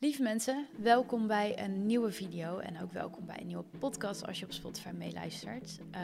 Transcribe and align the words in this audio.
Lieve 0.00 0.22
mensen, 0.22 0.66
welkom 0.76 1.26
bij 1.26 1.58
een 1.58 1.86
nieuwe 1.86 2.12
video 2.12 2.58
en 2.58 2.82
ook 2.82 2.92
welkom 2.92 3.26
bij 3.26 3.40
een 3.40 3.46
nieuwe 3.46 3.64
podcast 3.78 4.26
als 4.26 4.38
je 4.38 4.44
op 4.44 4.52
Spotify 4.52 4.88
meeluistert. 4.88 5.78
Uh, 5.94 6.00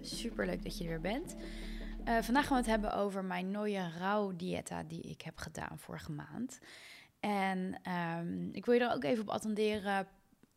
Super 0.00 0.46
leuk 0.46 0.62
dat 0.62 0.78
je 0.78 0.84
er 0.84 0.90
weer 0.90 1.00
bent. 1.00 1.36
Uh, 2.04 2.18
vandaag 2.18 2.46
gaan 2.46 2.56
we 2.56 2.62
het 2.62 2.70
hebben 2.70 2.94
over 2.94 3.24
mijn 3.24 3.50
nieuwe 3.50 3.90
rauw 3.98 4.36
dieta 4.36 4.82
die 4.82 5.00
ik 5.00 5.20
heb 5.22 5.36
gedaan 5.36 5.78
vorige 5.78 6.12
maand. 6.12 6.58
En 7.20 7.80
um, 8.18 8.48
ik 8.52 8.66
wil 8.66 8.74
je 8.74 8.80
er 8.80 8.94
ook 8.94 9.04
even 9.04 9.22
op 9.22 9.30
attenderen. 9.30 10.08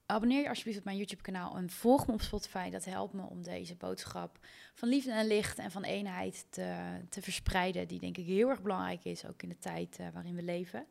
Abonneer 0.05 0.41
je 0.41 0.49
alsjeblieft 0.49 0.79
op 0.79 0.85
mijn 0.85 0.97
YouTube 0.97 1.21
kanaal 1.21 1.57
en 1.57 1.69
volg 1.69 2.07
me 2.07 2.13
op 2.13 2.21
Spotify. 2.21 2.69
Dat 2.69 2.85
helpt 2.85 3.13
me 3.13 3.23
om 3.29 3.43
deze 3.43 3.75
boodschap 3.75 4.39
van 4.73 4.89
liefde 4.89 5.11
en 5.11 5.27
licht 5.27 5.57
en 5.57 5.71
van 5.71 5.83
eenheid 5.83 6.45
te, 6.49 6.75
te 7.09 7.21
verspreiden. 7.21 7.87
Die 7.87 7.99
denk 7.99 8.17
ik 8.17 8.25
heel 8.25 8.49
erg 8.49 8.61
belangrijk 8.61 9.05
is, 9.05 9.25
ook 9.25 9.43
in 9.43 9.49
de 9.49 9.57
tijd 9.57 9.97
uh, 9.99 10.07
waarin 10.13 10.35
we 10.35 10.43
leven. 10.43 10.87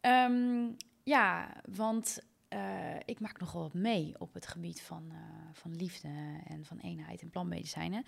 Um, 0.00 0.76
ja, 1.06 1.52
want 1.76 2.18
uh, 2.48 2.96
ik 3.04 3.20
maak 3.20 3.40
nogal 3.40 3.62
wat 3.62 3.74
mee 3.74 4.14
op 4.18 4.34
het 4.34 4.46
gebied 4.46 4.82
van, 4.82 5.08
uh, 5.12 5.18
van 5.52 5.76
liefde 5.76 6.40
en 6.44 6.64
van 6.64 6.78
eenheid 6.78 7.22
en 7.22 7.30
plantmedicijnen. 7.30 8.04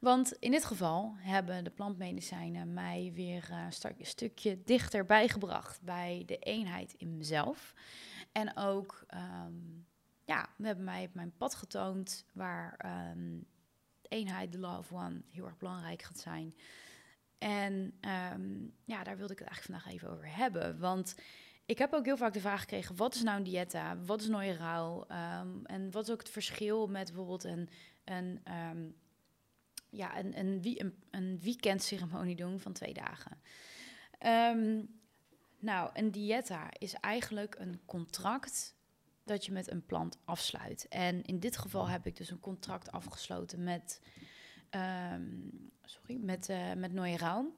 Want 0.00 0.32
in 0.32 0.50
dit 0.50 0.64
geval 0.64 1.14
hebben 1.16 1.64
de 1.64 1.70
plantmedicijnen 1.70 2.72
mij 2.72 3.10
weer 3.14 3.48
uh, 3.50 3.66
een 3.98 4.06
stukje 4.06 4.62
dichter 4.64 5.04
bijgebracht 5.04 5.82
bij 5.82 6.22
de 6.26 6.38
eenheid 6.38 6.92
in 6.92 7.16
mezelf. 7.16 7.74
En 8.32 8.56
ook, 8.56 9.06
um, 9.14 9.86
ja, 10.24 10.48
we 10.56 10.66
hebben 10.66 10.84
mij 10.84 11.04
op 11.04 11.14
mijn 11.14 11.36
pad 11.36 11.54
getoond 11.54 12.26
waar 12.32 12.92
um, 13.10 13.46
eenheid, 14.08 14.52
de 14.52 14.58
love 14.58 14.94
one, 14.94 15.22
heel 15.30 15.44
erg 15.44 15.58
belangrijk 15.58 16.02
gaat 16.02 16.18
zijn. 16.18 16.54
En 17.38 17.98
um, 18.32 18.74
ja, 18.84 19.04
daar 19.04 19.16
wilde 19.16 19.32
ik 19.32 19.38
het 19.38 19.48
eigenlijk 19.48 19.82
vandaag 19.82 19.92
even 19.92 20.10
over 20.10 20.36
hebben. 20.36 20.78
Want 20.78 21.14
ik 21.66 21.78
heb 21.78 21.92
ook 21.92 22.04
heel 22.04 22.16
vaak 22.16 22.32
de 22.32 22.40
vraag 22.40 22.60
gekregen: 22.60 22.96
wat 22.96 23.14
is 23.14 23.22
nou 23.22 23.36
een 23.36 23.42
dieta? 23.42 23.96
Wat 23.98 24.20
is 24.20 24.28
nooie 24.28 24.56
rouw? 24.56 25.06
Um, 25.40 25.66
en 25.66 25.90
wat 25.90 26.02
is 26.06 26.12
ook 26.12 26.18
het 26.18 26.30
verschil 26.30 26.86
met 26.86 27.06
bijvoorbeeld 27.06 27.44
een, 27.44 27.68
een, 28.04 28.40
um, 28.70 28.96
ja, 29.90 30.18
een, 30.18 30.38
een, 30.38 30.60
een, 30.62 31.02
een 31.10 31.40
weekendceremonie 31.40 32.36
doen 32.36 32.60
van 32.60 32.72
twee 32.72 32.94
dagen? 32.94 33.40
Um, 34.56 34.88
nou, 35.58 35.90
een 35.92 36.10
dieta 36.10 36.68
is 36.78 36.94
eigenlijk 36.94 37.56
een 37.58 37.80
contract 37.84 38.74
dat 39.24 39.44
je 39.44 39.52
met 39.52 39.70
een 39.70 39.86
plant 39.86 40.18
afsluit. 40.24 40.88
En 40.88 41.22
in 41.22 41.40
dit 41.40 41.56
geval 41.56 41.88
heb 41.88 42.06
ik 42.06 42.16
dus 42.16 42.30
een 42.30 42.40
contract 42.40 42.92
afgesloten 42.92 43.62
met, 43.62 44.00
sorry, 45.82 46.16
met, 46.20 46.48
uh, 46.48 46.72
met 46.72 46.92
Nooie 46.92 47.16
Rauw. 47.16 47.54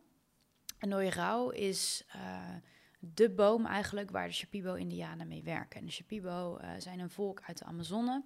En 0.79 1.53
is. 1.53 2.05
Uh, 2.17 2.55
de 2.99 3.31
boom 3.31 3.67
eigenlijk 3.67 4.11
waar 4.11 4.27
de 4.27 4.33
Shipibo-Indianen 4.33 5.29
mee 5.29 5.43
werken. 5.43 5.81
En 5.81 5.87
de 5.87 5.93
Shipibo 5.93 6.59
uh, 6.61 6.71
zijn 6.79 7.01
een 7.01 7.11
volk 7.11 7.43
uit 7.47 7.59
de 7.59 7.65
Amazone. 7.65 8.25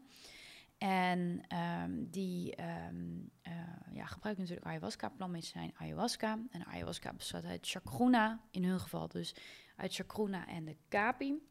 En 0.78 1.42
um, 1.82 2.10
die 2.10 2.54
um, 2.88 3.30
ja, 3.92 4.06
gebruiken 4.06 4.42
natuurlijk 4.42 4.66
ayahuasca, 4.66 5.08
plantmedicijn 5.08 5.72
ayahuasca. 5.76 6.38
En 6.50 6.66
ayahuasca 6.66 7.12
bestaat 7.12 7.44
uit 7.44 7.68
chacruna, 7.68 8.41
in 8.50 8.64
hun 8.64 8.80
geval 8.80 9.08
dus 9.08 9.34
uit 9.76 9.94
chacruna 9.94 10.46
en 10.46 10.64
de 10.64 10.76
kapi. 10.88 11.48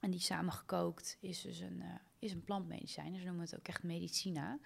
En 0.00 0.10
die 0.10 0.20
samengekookt 0.20 1.16
is 1.20 1.40
dus 1.40 1.60
een, 1.60 1.76
uh, 1.78 1.94
is 2.18 2.32
een 2.32 2.44
plantmedicijn. 2.44 3.12
Dus 3.12 3.20
we 3.20 3.26
noemen 3.26 3.44
het 3.44 3.56
ook 3.56 3.68
echt 3.68 3.82
medicina. 3.82 4.58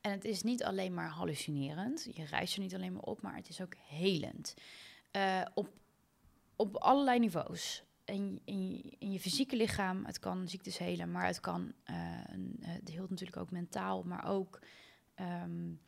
En 0.00 0.10
het 0.10 0.24
is 0.24 0.42
niet 0.42 0.64
alleen 0.64 0.94
maar 0.94 1.08
hallucinerend. 1.08 2.08
Je 2.14 2.24
reist 2.24 2.54
er 2.54 2.60
niet 2.60 2.74
alleen 2.74 2.92
maar 2.92 3.02
op, 3.02 3.22
maar 3.22 3.36
het 3.36 3.48
is 3.48 3.60
ook 3.60 3.74
helend. 3.88 4.54
Op 5.54 5.68
op 6.56 6.76
allerlei 6.76 7.18
niveaus. 7.18 7.84
In, 8.04 8.40
in, 8.44 8.94
in, 8.98 9.12
je 9.12 9.20
fysieke 9.20 9.56
lichaam, 9.56 10.04
het 10.04 10.18
kan 10.18 10.48
ziektes 10.48 10.78
helen, 10.78 11.10
maar 11.10 11.26
het 11.26 11.40
kan, 11.40 11.72
uh, 11.90 11.96
het 12.60 12.88
heelt 12.88 13.10
natuurlijk 13.10 13.38
ook 13.38 13.50
mentaal, 13.50 14.02
maar 14.02 14.28
ook, 14.28 14.60
um, 15.20 15.80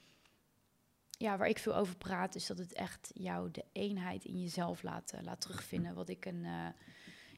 ja, 1.11 1.37
waar 1.37 1.49
ik 1.49 1.59
veel 1.59 1.77
over 1.77 1.97
praat, 1.97 2.35
is 2.35 2.47
dat 2.47 2.59
het 2.59 2.73
echt 2.73 3.11
jou 3.15 3.51
de 3.51 3.65
eenheid 3.73 4.25
in 4.25 4.41
jezelf 4.41 4.83
laat, 4.83 5.13
uh, 5.15 5.21
laat 5.23 5.41
terugvinden, 5.41 5.95
wat 5.95 6.09
ik 6.09 6.25
een 6.25 6.43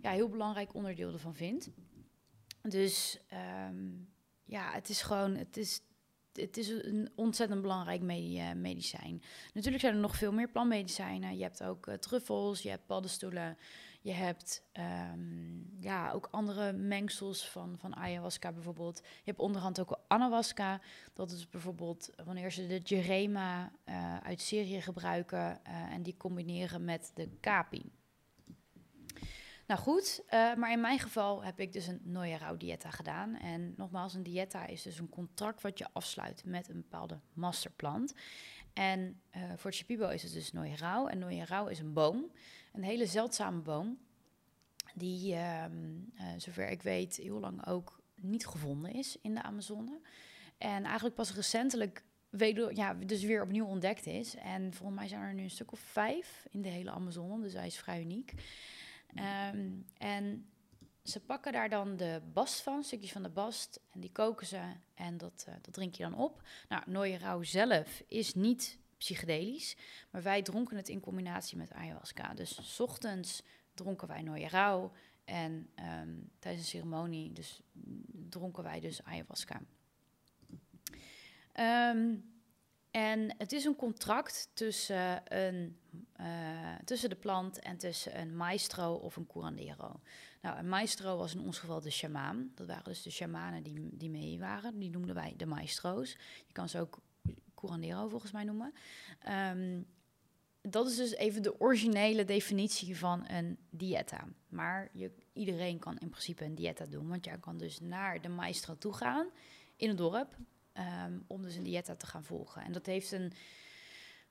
ja, 0.03 0.11
heel 0.11 0.29
belangrijk 0.29 0.75
onderdeel 0.75 1.13
ervan 1.13 1.35
vind. 1.35 1.71
Dus 2.63 3.21
um, 3.69 4.09
ja, 4.45 4.73
het 4.73 4.89
is 4.89 5.03
gewoon, 5.03 5.35
het 5.35 5.57
is 5.57 5.81
het 6.33 6.57
is 6.57 6.69
een 6.69 7.11
ontzettend 7.15 7.63
belangrijk 7.63 8.03
medicijn. 8.55 9.23
Natuurlijk 9.53 9.83
zijn 9.83 9.95
er 9.95 10.01
nog 10.01 10.17
veel 10.17 10.33
meer 10.33 10.49
plantmedicijnen. 10.49 11.37
Je 11.37 11.43
hebt 11.43 11.63
ook 11.63 11.87
uh, 11.87 11.95
truffels, 11.95 12.63
je 12.63 12.69
hebt 12.69 12.87
paddenstoelen, 12.87 13.59
je 14.01 14.13
hebt 14.13 14.63
um, 15.13 15.77
ja, 15.81 16.11
ook 16.13 16.29
andere 16.31 16.73
mengsels 16.73 17.49
van, 17.49 17.77
van 17.79 17.97
ayahuasca 17.97 18.53
bijvoorbeeld. 18.53 18.99
Je 18.99 19.23
hebt 19.25 19.39
onderhand 19.39 19.81
ook 19.81 19.99
anahuasca. 20.09 20.81
Dat 21.13 21.31
is 21.31 21.49
bijvoorbeeld 21.49 22.11
wanneer 22.25 22.51
ze 22.51 22.67
de 22.67 22.79
Jerema 22.79 23.73
uit 24.23 24.41
Syrië 24.41 24.81
gebruiken 24.81 25.65
en 25.65 26.03
die 26.03 26.17
combineren 26.17 26.85
met 26.85 27.11
de 27.15 27.29
kapi. 27.41 27.93
Nou 29.71 29.83
goed, 29.83 30.23
uh, 30.25 30.55
maar 30.55 30.73
in 30.73 30.81
mijn 30.81 30.99
geval 30.99 31.45
heb 31.45 31.61
ik 31.61 31.73
dus 31.73 31.87
een 31.87 32.01
Noyerau 32.03 32.57
dieta 32.57 32.91
gedaan. 32.91 33.37
En 33.37 33.75
nogmaals, 33.77 34.15
een 34.15 34.23
dieta 34.23 34.67
is 34.67 34.83
dus 34.83 34.99
een 34.99 35.09
contract 35.09 35.63
wat 35.63 35.79
je 35.79 35.87
afsluit 35.93 36.43
met 36.45 36.69
een 36.69 36.81
bepaalde 36.81 37.19
masterplant. 37.33 38.15
En 38.73 39.21
uh, 39.37 39.43
voor 39.57 39.73
Chipibo 39.73 40.09
is 40.09 40.23
het 40.23 40.33
dus 40.33 40.53
Noyerau. 40.53 41.11
En 41.11 41.19
Noyerau 41.19 41.71
is 41.71 41.79
een 41.79 41.93
boom, 41.93 42.31
een 42.73 42.83
hele 42.83 43.07
zeldzame 43.07 43.61
boom. 43.61 43.99
Die, 44.95 45.35
uh, 45.35 45.65
zover 46.37 46.69
ik 46.69 46.83
weet, 46.83 47.17
heel 47.17 47.41
lang 47.41 47.67
ook 47.67 48.01
niet 48.15 48.47
gevonden 48.47 48.93
is 48.93 49.19
in 49.23 49.35
de 49.35 49.43
Amazone. 49.43 50.01
En 50.59 50.85
eigenlijk 50.85 51.15
pas 51.15 51.35
recentelijk 51.35 52.05
ja, 52.73 52.95
dus 52.95 53.23
weer 53.23 53.43
opnieuw 53.43 53.67
ontdekt 53.67 54.07
is. 54.07 54.35
En 54.35 54.75
volgens 54.75 54.99
mij 54.99 55.09
zijn 55.09 55.23
er 55.23 55.35
nu 55.35 55.43
een 55.43 55.51
stuk 55.51 55.73
of 55.73 55.81
vijf 55.81 56.47
in 56.51 56.63
de 56.63 56.69
hele 56.69 56.91
Amazone, 56.91 57.43
dus 57.43 57.53
hij 57.53 57.67
is 57.67 57.79
vrij 57.79 58.01
uniek. 58.01 58.35
Um, 59.15 59.87
en 59.97 60.51
ze 61.03 61.21
pakken 61.21 61.53
daar 61.53 61.69
dan 61.69 61.97
de 61.97 62.21
bast 62.33 62.61
van, 62.61 62.85
stukjes 62.85 63.13
van 63.13 63.23
de 63.23 63.29
bast, 63.29 63.81
en 63.91 64.01
die 64.01 64.13
koken 64.13 64.47
ze 64.47 64.61
en 64.95 65.19
dat, 65.19 65.45
uh, 65.49 65.55
dat 65.63 65.75
drink 65.75 65.95
je 65.95 66.03
dan 66.03 66.15
op. 66.15 66.43
Nou, 66.69 66.83
Nooie 66.87 67.19
zelf 67.45 68.03
is 68.07 68.35
niet 68.35 68.79
psychedelisch, 68.99 69.77
maar 70.11 70.23
wij 70.23 70.43
dronken 70.43 70.77
het 70.77 70.89
in 70.89 71.01
combinatie 71.01 71.57
met 71.57 71.73
ayahuasca. 71.73 72.35
Dus 72.35 72.75
s 72.75 72.81
ochtends 72.81 73.43
dronken 73.75 74.09
wij 74.09 74.23
Nooie 74.23 74.49
en 75.25 75.71
um, 76.03 76.31
tijdens 76.39 76.63
een 76.63 76.69
ceremonie 76.69 77.33
dus, 77.33 77.61
dronken 78.29 78.63
wij 78.63 78.81
dus 78.81 79.05
ayahuasca. 79.05 79.61
Um, 81.93 82.40
en 82.91 83.35
het 83.39 83.53
is 83.53 83.65
een 83.65 83.77
contract 83.77 84.51
tussen, 84.55 85.23
een, 85.37 85.79
uh, 86.21 86.75
tussen 86.85 87.09
de 87.09 87.17
plant 87.17 87.59
en 87.59 87.77
tussen 87.77 88.21
een 88.21 88.37
maestro 88.37 88.95
of 88.95 89.17
een 89.17 89.27
curandero. 89.27 90.01
Nou, 90.41 90.59
een 90.59 90.69
maestro 90.69 91.17
was 91.17 91.35
in 91.35 91.41
ons 91.41 91.59
geval 91.59 91.81
de 91.81 91.91
shamaan. 91.91 92.53
Dat 92.55 92.67
waren 92.67 92.85
dus 92.85 93.03
de 93.03 93.11
shamanen 93.11 93.63
die, 93.63 93.89
die 93.93 94.11
mee 94.11 94.39
waren. 94.39 94.79
Die 94.79 94.91
noemden 94.91 95.15
wij 95.15 95.35
de 95.37 95.47
maestro's. 95.47 96.17
Je 96.47 96.53
kan 96.53 96.69
ze 96.69 96.81
ook 96.81 96.99
curandero 97.55 98.09
volgens 98.09 98.33
mij 98.33 98.45
noemen. 98.45 98.73
Um, 99.29 99.87
dat 100.63 100.87
is 100.87 100.97
dus 100.97 101.15
even 101.15 101.43
de 101.43 101.61
originele 101.61 102.25
definitie 102.25 102.97
van 102.97 103.25
een 103.29 103.59
dieta. 103.71 104.29
Maar 104.49 104.91
je, 104.93 105.11
iedereen 105.33 105.79
kan 105.79 105.99
in 105.99 106.11
principe 106.11 106.45
een 106.45 106.55
dieta 106.55 106.87
doen. 106.87 107.09
Want 107.09 107.25
jij 107.25 107.39
kan 107.39 107.59
dus 107.59 107.81
naar 107.81 108.21
de 108.21 108.29
maestro 108.29 108.77
toe 108.79 108.93
gaan 108.93 109.31
in 109.77 109.89
het 109.89 109.99
dorp 109.99 110.37
Um, 110.75 111.25
om 111.27 111.43
dus 111.43 111.55
een 111.55 111.63
dieta 111.63 111.95
te 111.95 112.07
gaan 112.07 112.25
volgen. 112.25 112.63
En 112.63 112.73
dat 112.73 112.87
heeft 112.87 113.13
een, 113.13 113.33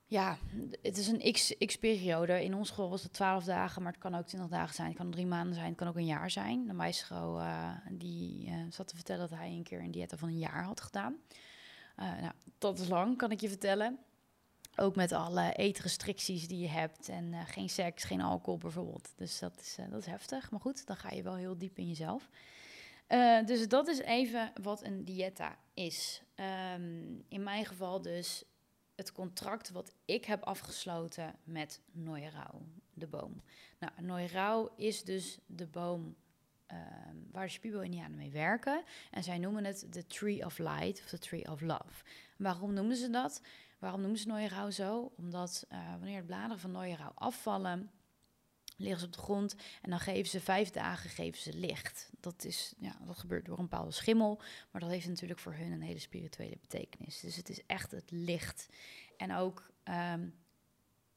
ja, 0.05 0.37
het 0.81 0.97
is 0.97 1.07
een 1.07 1.33
x-periode. 1.65 2.43
In 2.43 2.53
ons 2.53 2.69
geval 2.69 2.89
was 2.89 3.03
het 3.03 3.13
12 3.13 3.43
dagen, 3.43 3.81
maar 3.81 3.91
het 3.91 4.01
kan 4.01 4.15
ook 4.15 4.25
20 4.25 4.49
dagen 4.49 4.75
zijn. 4.75 4.87
Het 4.87 4.97
kan 4.97 5.11
drie 5.11 5.25
maanden 5.25 5.53
zijn, 5.53 5.67
het 5.67 5.77
kan 5.77 5.87
ook 5.87 5.95
een 5.95 6.05
jaar 6.05 6.31
zijn. 6.31 6.67
De 6.67 6.73
maestro 6.73 7.37
uh, 7.39 7.71
die 7.91 8.47
uh, 8.47 8.55
zat 8.69 8.87
te 8.87 8.95
vertellen 8.95 9.29
dat 9.29 9.37
hij 9.37 9.49
een 9.49 9.63
keer 9.63 9.79
een 9.79 9.91
dieta 9.91 10.17
van 10.17 10.29
een 10.29 10.37
jaar 10.37 10.63
had 10.63 10.81
gedaan. 10.81 11.15
Uh, 11.99 12.21
nou, 12.21 12.33
dat 12.57 12.79
is 12.79 12.87
lang, 12.87 13.17
kan 13.17 13.31
ik 13.31 13.41
je 13.41 13.49
vertellen. 13.49 13.99
Ook 14.75 14.95
met 14.95 15.11
alle 15.11 15.53
eetrestricties 15.53 16.47
die 16.47 16.59
je 16.59 16.67
hebt 16.67 17.09
en 17.09 17.33
geen 17.45 17.69
seks, 17.69 18.03
geen 18.03 18.21
alcohol 18.21 18.57
bijvoorbeeld. 18.57 19.13
Dus 19.15 19.39
dat 19.39 19.59
is, 19.59 19.77
dat 19.89 19.99
is 19.99 20.05
heftig. 20.05 20.51
Maar 20.51 20.59
goed, 20.59 20.87
dan 20.87 20.97
ga 20.97 21.11
je 21.11 21.23
wel 21.23 21.35
heel 21.35 21.57
diep 21.57 21.77
in 21.77 21.87
jezelf. 21.87 22.29
Uh, 23.09 23.45
dus 23.45 23.67
dat 23.67 23.87
is 23.87 23.99
even 23.99 24.51
wat 24.61 24.83
een 24.83 25.05
dieta 25.05 25.57
is. 25.73 26.21
Um, 26.75 27.25
in 27.27 27.43
mijn 27.43 27.65
geval 27.65 28.01
dus 28.01 28.43
het 28.95 29.11
contract 29.11 29.69
wat 29.69 29.93
ik 30.05 30.25
heb 30.25 30.43
afgesloten 30.43 31.35
met 31.43 31.81
Noirau, 31.91 32.61
de 32.93 33.07
boom. 33.07 33.41
Nou, 33.79 33.93
Noirau 34.01 34.69
is 34.75 35.03
dus 35.03 35.39
de 35.45 35.67
boom 35.67 36.15
um, 36.71 37.27
waar 37.31 37.45
de 37.45 37.51
Spibo-Indianen 37.51 38.17
mee 38.17 38.31
werken. 38.31 38.83
En 39.11 39.23
zij 39.23 39.37
noemen 39.37 39.65
het 39.65 39.87
de 39.89 40.05
Tree 40.07 40.45
of 40.45 40.57
Light 40.57 40.99
of 40.99 41.09
de 41.09 41.17
Tree 41.17 41.51
of 41.51 41.61
Love. 41.61 42.03
Waarom 42.37 42.73
noemen 42.73 42.95
ze 42.95 43.09
dat? 43.09 43.41
Waarom 43.79 44.01
noemen 44.01 44.19
ze 44.19 44.27
Noirau 44.27 44.71
zo? 44.71 45.11
Omdat 45.17 45.65
uh, 45.71 45.89
wanneer 45.91 46.19
de 46.19 46.25
bladeren 46.25 46.59
van 46.59 46.71
Noirau 46.71 47.11
afvallen 47.15 47.91
liggen 48.79 48.99
ze 48.99 49.05
op 49.05 49.13
de 49.13 49.19
grond 49.19 49.55
en 49.81 49.89
dan 49.89 49.99
geven 49.99 50.29
ze 50.29 50.39
vijf 50.39 50.69
dagen 50.69 51.09
geven 51.09 51.41
ze 51.41 51.53
licht. 51.53 52.09
Dat, 52.19 52.43
is, 52.43 52.73
ja, 52.77 52.97
dat 53.05 53.17
gebeurt 53.17 53.45
door 53.45 53.57
een 53.57 53.67
bepaalde 53.69 53.91
schimmel, 53.91 54.41
maar 54.71 54.81
dat 54.81 54.89
heeft 54.89 55.07
natuurlijk 55.07 55.39
voor 55.39 55.53
hun 55.53 55.71
een 55.71 55.81
hele 55.81 55.99
spirituele 55.99 56.57
betekenis. 56.61 57.19
Dus 57.19 57.35
het 57.35 57.49
is 57.49 57.65
echt 57.65 57.91
het 57.91 58.11
licht. 58.11 58.69
En 59.17 59.35
ook 59.35 59.71
ehm, 59.83 60.27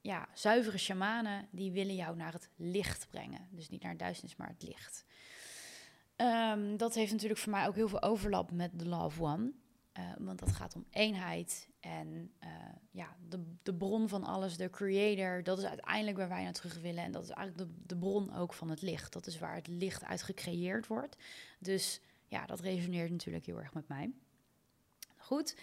ja, 0.00 0.29
zuivere 0.35 0.79
shamanen, 0.79 1.49
die 1.50 1.73
willen 1.73 1.94
jou 1.94 2.17
naar 2.17 2.32
het 2.32 2.49
licht 2.56 3.09
brengen. 3.11 3.49
Dus 3.50 3.69
niet 3.69 3.82
naar 3.82 3.97
duisternis, 3.97 4.37
maar 4.37 4.49
het 4.49 4.62
licht. 4.62 5.05
Ehm, 6.17 6.76
dat 6.76 6.94
heeft 6.94 7.12
natuurlijk 7.12 7.41
voor 7.41 7.53
mij 7.53 7.67
ook 7.67 7.75
heel 7.75 7.88
veel 7.88 8.03
overlap 8.03 8.50
met 8.50 8.79
de 8.79 8.88
Love 8.88 9.23
One. 9.23 9.53
Uh, 9.99 10.12
want 10.19 10.39
dat 10.39 10.53
gaat 10.53 10.75
om 10.75 10.87
eenheid 10.91 11.69
en 11.81 12.33
uh, 12.44 12.49
ja, 12.91 13.17
de, 13.29 13.44
de 13.62 13.75
bron 13.75 14.09
van 14.09 14.25
alles, 14.25 14.56
de 14.56 14.71
creator, 14.71 15.43
dat 15.43 15.59
is 15.59 15.65
uiteindelijk 15.65 16.17
waar 16.17 16.29
wij 16.29 16.43
naar 16.43 16.53
terug 16.53 16.81
willen. 16.81 17.05
En 17.05 17.12
dat 17.12 17.23
is 17.23 17.31
eigenlijk 17.31 17.71
de, 17.71 17.77
de 17.87 17.97
bron 17.97 18.35
ook 18.35 18.53
van 18.53 18.71
het 18.71 18.83
licht. 18.83 19.12
Dat 19.12 19.27
is 19.27 19.39
waar 19.39 19.55
het 19.55 19.67
licht 19.67 20.05
uit 20.05 20.23
gecreëerd 20.23 20.87
wordt. 20.87 21.17
Dus 21.59 22.00
ja, 22.29 22.47
dat 22.47 22.61
resoneert 22.61 23.11
natuurlijk 23.11 23.47
heel 23.47 23.61
erg 23.61 23.75
met 23.75 23.89
mij. 23.89 24.12
Goed, 25.17 25.56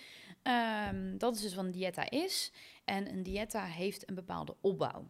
um, 0.44 1.18
dat 1.18 1.36
is 1.36 1.42
dus 1.42 1.56
wat 1.56 1.66
een 1.66 1.72
dieta 1.72 2.10
is. 2.10 2.52
En 2.86 3.12
een 3.12 3.24
dieta 3.24 3.66
heeft 3.66 4.10
een 4.10 4.16
bepaalde 4.16 4.56
opbouw. 4.62 5.08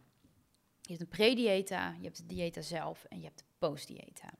Je 0.82 0.96
hebt 0.96 1.02
een 1.02 1.08
pre-dieta, 1.08 1.96
je 1.98 2.04
hebt 2.04 2.18
de 2.18 2.26
dieta 2.26 2.62
zelf 2.62 3.04
en 3.04 3.18
je 3.18 3.24
hebt 3.24 3.38
de 3.38 3.46
post-dieta. 3.58 4.34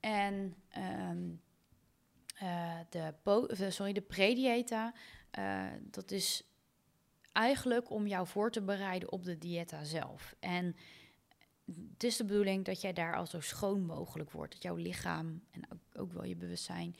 En 0.00 0.54
um, 1.10 1.40
uh, 2.42 2.78
de, 2.88 3.70
sorry, 3.70 3.92
de 3.92 4.00
pre-dieta, 4.00 4.94
uh, 5.38 5.64
dat 5.80 6.10
is 6.10 6.42
eigenlijk 7.32 7.90
om 7.90 8.06
jou 8.06 8.26
voor 8.26 8.50
te 8.50 8.62
bereiden 8.62 9.12
op 9.12 9.24
de 9.24 9.38
dieta 9.38 9.84
zelf. 9.84 10.34
En 10.40 10.76
het 11.92 12.04
is 12.04 12.16
de 12.16 12.24
bedoeling 12.24 12.64
dat 12.64 12.80
jij 12.80 12.92
daar 12.92 13.16
al 13.16 13.26
zo 13.26 13.40
schoon 13.40 13.84
mogelijk 13.84 14.30
wordt. 14.30 14.52
Dat 14.52 14.62
jouw 14.62 14.74
lichaam 14.74 15.42
en 15.50 15.62
ook, 15.92 16.12
wel 16.12 16.24
je 16.24 16.36
bewustzijn 16.36 16.96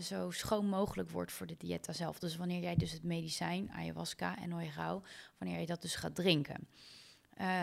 zo 0.00 0.30
schoon 0.30 0.66
mogelijk 0.66 1.10
wordt 1.10 1.32
voor 1.32 1.46
de 1.46 1.56
dieta 1.58 1.92
zelf. 1.92 2.18
Dus 2.18 2.36
wanneer 2.36 2.60
jij 2.62 2.74
dus 2.74 2.92
het 2.92 3.02
medicijn, 3.02 3.70
ayahuasca 3.70 4.38
en 4.38 4.54
oirau, 4.54 5.02
wanneer 5.38 5.60
je 5.60 5.66
dat 5.66 5.82
dus 5.82 5.94
gaat 5.94 6.14
drinken. 6.14 6.68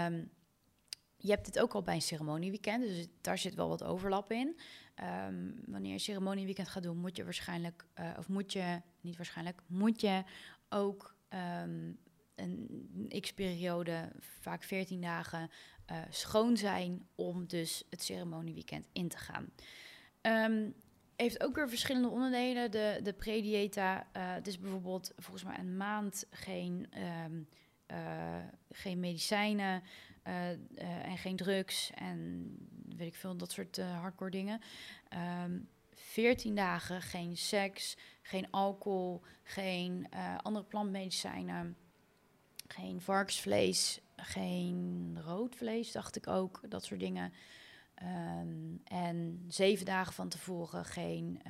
Um, 0.06 0.32
je 1.22 1.30
hebt 1.30 1.46
dit 1.46 1.60
ook 1.60 1.74
al 1.74 1.84
bij 1.84 1.96
een 1.96 2.02
ceremonieweekend, 2.02 2.84
dus 2.84 3.08
daar 3.22 3.38
zit 3.38 3.56
wel 3.56 3.70
wat 3.70 3.84
overlap 3.84 4.32
in. 4.32 4.60
Um, 5.28 5.56
wanneer 5.66 5.92
je 5.92 6.00
ceremonieweekend 6.00 6.68
gaat 6.68 6.84
doen, 6.84 6.98
moet 6.98 7.18
je 7.18 7.24
waarschijnlijk, 7.24 7.86
uh, 8.00 8.10
of 8.18 8.28
moet 8.28 8.54
je, 8.54 8.82
niet 9.02 9.18
waarschijnlijk, 9.18 9.62
moet 9.68 10.02
je 10.02 10.24
ook 10.70 11.16
um, 11.64 11.98
een 12.36 13.08
x-periode, 13.20 14.12
vaak 14.20 14.64
14 14.64 15.02
dagen, 15.02 15.50
uh, 15.92 15.98
schoon 16.10 16.58
zijn 16.58 17.08
om 17.16 17.48
dus 17.48 17.84
het 17.90 18.04
ceremonieweekend 18.04 18.88
in 18.94 19.08
te 19.08 19.18
gaan. 19.18 19.50
Um, 20.22 20.74
heeft 21.16 21.44
ook 21.44 21.56
weer 21.56 21.70
verschillende 21.70 22.10
onderdelen. 22.10 22.72
De, 22.72 23.00
de 23.04 23.14
pre-dieta, 23.14 24.08
het 24.12 24.48
is 24.48 24.60
bijvoorbeeld 24.60 25.14
volgens 25.18 25.44
mij 25.44 25.60
een 25.60 25.78
maand 25.78 26.26
geen, 26.32 26.88
geen 28.70 29.00
medicijnen, 29.00 29.84
uh, 30.30 30.50
uh, 30.52 31.06
en 31.06 31.18
geen 31.18 31.36
drugs 31.36 31.92
en 31.96 32.52
weet 32.96 33.08
ik 33.08 33.16
veel, 33.16 33.38
dat 33.38 33.52
soort 33.52 33.78
uh, 33.78 34.00
hardcore 34.00 34.32
dingen. 34.32 34.62
Um, 35.14 35.20
ehm, 35.20 35.60
14 35.94 36.56
dagen 36.56 37.02
geen 37.02 37.38
seks, 37.38 37.98
geen 38.22 38.52
alcohol, 38.52 39.22
geen 39.44 40.08
andere 40.42 40.66
plantmedicijnen, 40.66 41.78
geen 42.68 43.02
varkensvlees, 43.02 44.02
geen 44.16 45.18
rood 45.22 45.56
vlees, 45.56 45.92
dacht 45.92 46.16
ik 46.16 46.28
ook, 46.28 46.62
dat 46.70 46.84
soort 46.84 47.00
dingen. 47.00 47.34
Um, 48.42 48.82
en 48.84 49.46
zeven 49.48 49.86
dagen 49.86 50.14
van 50.14 50.30
tevoren 50.30 50.86
geen 50.86 51.42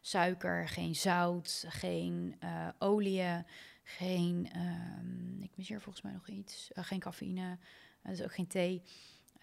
suiker, 0.00 0.68
geen 0.68 0.94
zout, 0.94 1.64
geen 1.68 2.38
olie, 2.78 3.44
geen, 3.82 4.48
um, 4.56 5.42
ik 5.42 5.50
mis 5.54 5.68
hier 5.68 5.80
volgens 5.80 6.04
mij 6.04 6.12
nog 6.12 6.28
iets, 6.28 6.70
geen 6.74 7.00
cafeïne, 7.00 7.58
dus 8.02 8.22
ook 8.22 8.34
geen 8.34 8.46
thee. 8.46 8.82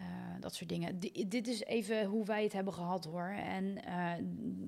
Uh, 0.02 0.06
dat 0.40 0.56
soort 0.56 0.70
dingen. 0.70 1.00
Dit 1.28 1.48
is 1.48 1.64
even 1.64 2.06
hoe 2.06 2.26
wij 2.26 2.44
het 2.44 2.54
hebben 2.54 2.74
gehad 2.74 3.06
hoor. 3.06 3.30
En 3.30 3.78
uh, 3.88 4.14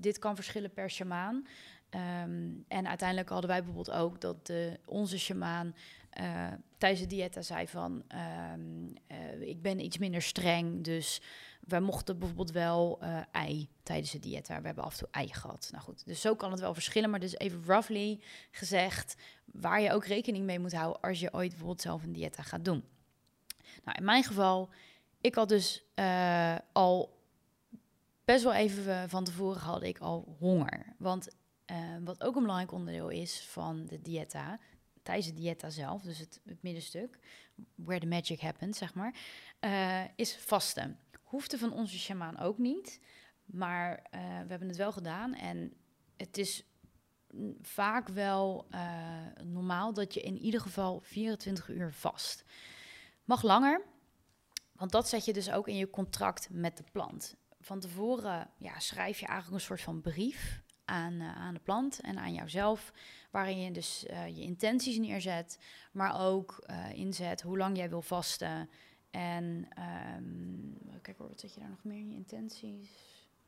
dit 0.01 0.19
kan 0.19 0.35
verschillen 0.35 0.73
per 0.73 0.89
shamaan. 0.89 1.35
Um, 1.35 2.65
en 2.67 2.87
uiteindelijk 2.87 3.29
hadden 3.29 3.49
wij 3.49 3.63
bijvoorbeeld 3.63 3.97
ook 3.97 4.21
dat 4.21 4.45
de, 4.45 4.79
onze 4.85 5.19
shamaan 5.19 5.75
tijdens 6.77 7.01
de 7.01 7.07
diëta 7.07 7.41
zei 7.41 7.67
van... 7.67 8.03
Um, 8.53 8.93
ik 9.39 9.61
ben 9.61 9.79
iets 9.79 9.97
minder 9.97 10.21
streng, 10.21 10.83
dus 10.83 11.21
wij 11.59 11.79
mochten 11.79 12.19
bijvoorbeeld 12.19 12.51
wel 12.51 12.99
ei 13.31 13.69
tijdens 13.83 14.11
de 14.11 14.19
diëta. 14.19 14.59
We 14.59 14.65
hebben 14.65 14.83
af 14.83 14.93
en 14.93 14.99
toe 14.99 15.07
ei 15.11 15.33
gehad. 15.33 15.69
Nou 15.71 15.83
goed, 15.83 16.05
dus 16.05 16.21
zo 16.21 16.35
kan 16.35 16.51
het 16.51 16.59
wel 16.59 16.73
verschillen. 16.73 17.09
Maar 17.09 17.19
dus 17.19 17.37
even 17.37 17.63
roughly 17.65 18.19
gezegd 18.51 19.15
waar 19.45 19.81
je 19.81 19.91
ook 19.91 20.05
rekening 20.05 20.45
mee 20.45 20.59
moet 20.59 20.73
houden... 20.73 21.01
als 21.01 21.19
je 21.19 21.33
ooit 21.33 21.49
bijvoorbeeld 21.49 21.81
zelf 21.81 22.03
een 22.03 22.13
diëta 22.13 22.43
gaat 22.43 22.65
doen. 22.65 22.83
Nou, 23.83 23.97
in 23.97 24.03
mijn 24.03 24.23
geval, 24.23 24.69
ik 25.21 25.35
had 25.35 25.49
dus 25.49 25.83
uh, 25.95 26.57
al 26.71 27.19
best 28.25 28.43
wel 28.43 28.53
even 28.53 29.09
van 29.09 29.23
tevoren 29.23 29.61
had 29.61 29.83
ik 29.83 29.99
al 29.99 30.35
honger. 30.39 30.95
Want 30.97 31.27
uh, 31.71 31.77
wat 32.03 32.23
ook 32.23 32.35
een 32.35 32.41
belangrijk 32.41 32.71
onderdeel 32.71 33.09
is 33.09 33.41
van 33.41 33.85
de 33.85 34.01
dieta, 34.01 34.59
tijdens 35.03 35.27
de 35.27 35.33
dieta 35.33 35.69
zelf, 35.69 36.01
dus 36.01 36.17
het, 36.17 36.41
het 36.45 36.63
middenstuk, 36.63 37.19
where 37.75 37.99
the 37.99 38.07
magic 38.07 38.39
happens, 38.39 38.77
zeg 38.77 38.93
maar, 38.93 39.15
is 40.15 40.37
vasten. 40.37 40.99
Hoefde 41.21 41.57
van 41.57 41.73
onze 41.73 41.99
shamaan 41.99 42.39
ook 42.39 42.57
niet, 42.57 42.99
maar 43.45 44.03
we 44.11 44.47
hebben 44.47 44.67
het 44.67 44.77
wel 44.77 44.91
gedaan 44.91 45.33
en 45.33 45.73
het 46.17 46.37
is 46.37 46.65
vaak 47.61 48.07
wel 48.07 48.67
normaal 49.43 49.93
dat 49.93 50.13
je 50.13 50.21
in 50.21 50.37
ieder 50.37 50.61
geval 50.61 50.99
24 51.03 51.69
uur 51.69 51.91
vast. 51.91 52.43
Mag 53.31 53.41
langer, 53.41 53.81
want 54.75 54.91
dat 54.91 55.09
zet 55.09 55.25
je 55.25 55.33
dus 55.33 55.51
ook 55.51 55.67
in 55.67 55.75
je 55.75 55.89
contract 55.89 56.47
met 56.49 56.77
de 56.77 56.83
plant. 56.91 57.35
Van 57.59 57.79
tevoren 57.79 58.49
ja, 58.57 58.79
schrijf 58.79 59.19
je 59.19 59.25
eigenlijk 59.25 59.57
een 59.57 59.67
soort 59.67 59.81
van 59.81 60.01
brief 60.01 60.61
aan, 60.85 61.13
uh, 61.13 61.35
aan 61.35 61.53
de 61.53 61.59
plant 61.59 61.99
en 61.99 62.17
aan 62.17 62.33
jouzelf, 62.33 62.93
waarin 63.29 63.59
je 63.59 63.71
dus 63.71 64.05
uh, 64.09 64.27
je 64.27 64.41
intenties 64.41 64.97
neerzet, 64.97 65.59
maar 65.91 66.21
ook 66.27 66.63
uh, 66.69 66.93
inzet 66.93 67.41
hoe 67.41 67.57
lang 67.57 67.77
jij 67.77 67.89
wil 67.89 68.01
vasten. 68.01 68.69
En 69.11 69.67
um, 70.17 70.77
kijk 71.01 71.17
hoor, 71.17 71.27
wat 71.27 71.39
zet 71.39 71.53
je 71.53 71.59
daar 71.59 71.69
nog 71.69 71.83
meer 71.83 71.99
in 71.99 72.09
je 72.09 72.15
intenties? 72.15 72.89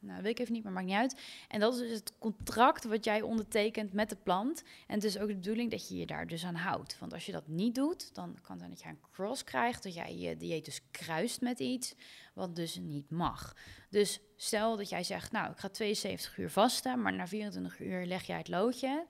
Nou, 0.03 0.21
weet 0.21 0.31
ik 0.31 0.39
even 0.39 0.53
niet, 0.53 0.63
maar 0.63 0.71
maakt 0.71 0.85
niet 0.85 0.95
uit. 0.95 1.21
En 1.47 1.59
dat 1.59 1.73
is 1.73 1.79
dus 1.79 1.89
het 1.91 2.13
contract 2.19 2.83
wat 2.83 3.05
jij 3.05 3.21
ondertekent 3.21 3.93
met 3.93 4.09
de 4.09 4.15
plant. 4.15 4.63
En 4.87 4.95
het 4.95 5.03
is 5.03 5.17
ook 5.17 5.27
de 5.27 5.35
bedoeling 5.35 5.71
dat 5.71 5.89
je 5.89 5.97
je 5.97 6.05
daar 6.05 6.27
dus 6.27 6.45
aan 6.45 6.55
houdt. 6.55 6.99
Want 6.99 7.13
als 7.13 7.25
je 7.25 7.31
dat 7.31 7.47
niet 7.47 7.75
doet, 7.75 8.15
dan 8.15 8.37
kan 8.41 8.61
het 8.61 8.69
dat 8.69 8.81
je 8.81 8.87
een 8.87 8.99
cross 9.11 9.43
krijgt. 9.43 9.83
Dat 9.83 9.93
jij 9.93 10.17
je 10.17 10.37
dieet 10.37 10.65
dus 10.65 10.81
kruist 10.91 11.41
met 11.41 11.59
iets 11.59 11.95
wat 12.33 12.55
dus 12.55 12.75
niet 12.75 13.09
mag. 13.09 13.55
Dus 13.89 14.19
stel 14.35 14.77
dat 14.77 14.89
jij 14.89 15.03
zegt, 15.03 15.31
nou, 15.31 15.51
ik 15.51 15.57
ga 15.57 15.69
72 15.69 16.37
uur 16.37 16.49
vasten, 16.49 17.01
maar 17.01 17.13
na 17.13 17.27
24 17.27 17.79
uur 17.79 18.05
leg 18.05 18.23
jij 18.23 18.37
het 18.37 18.47
loodje 18.47 19.05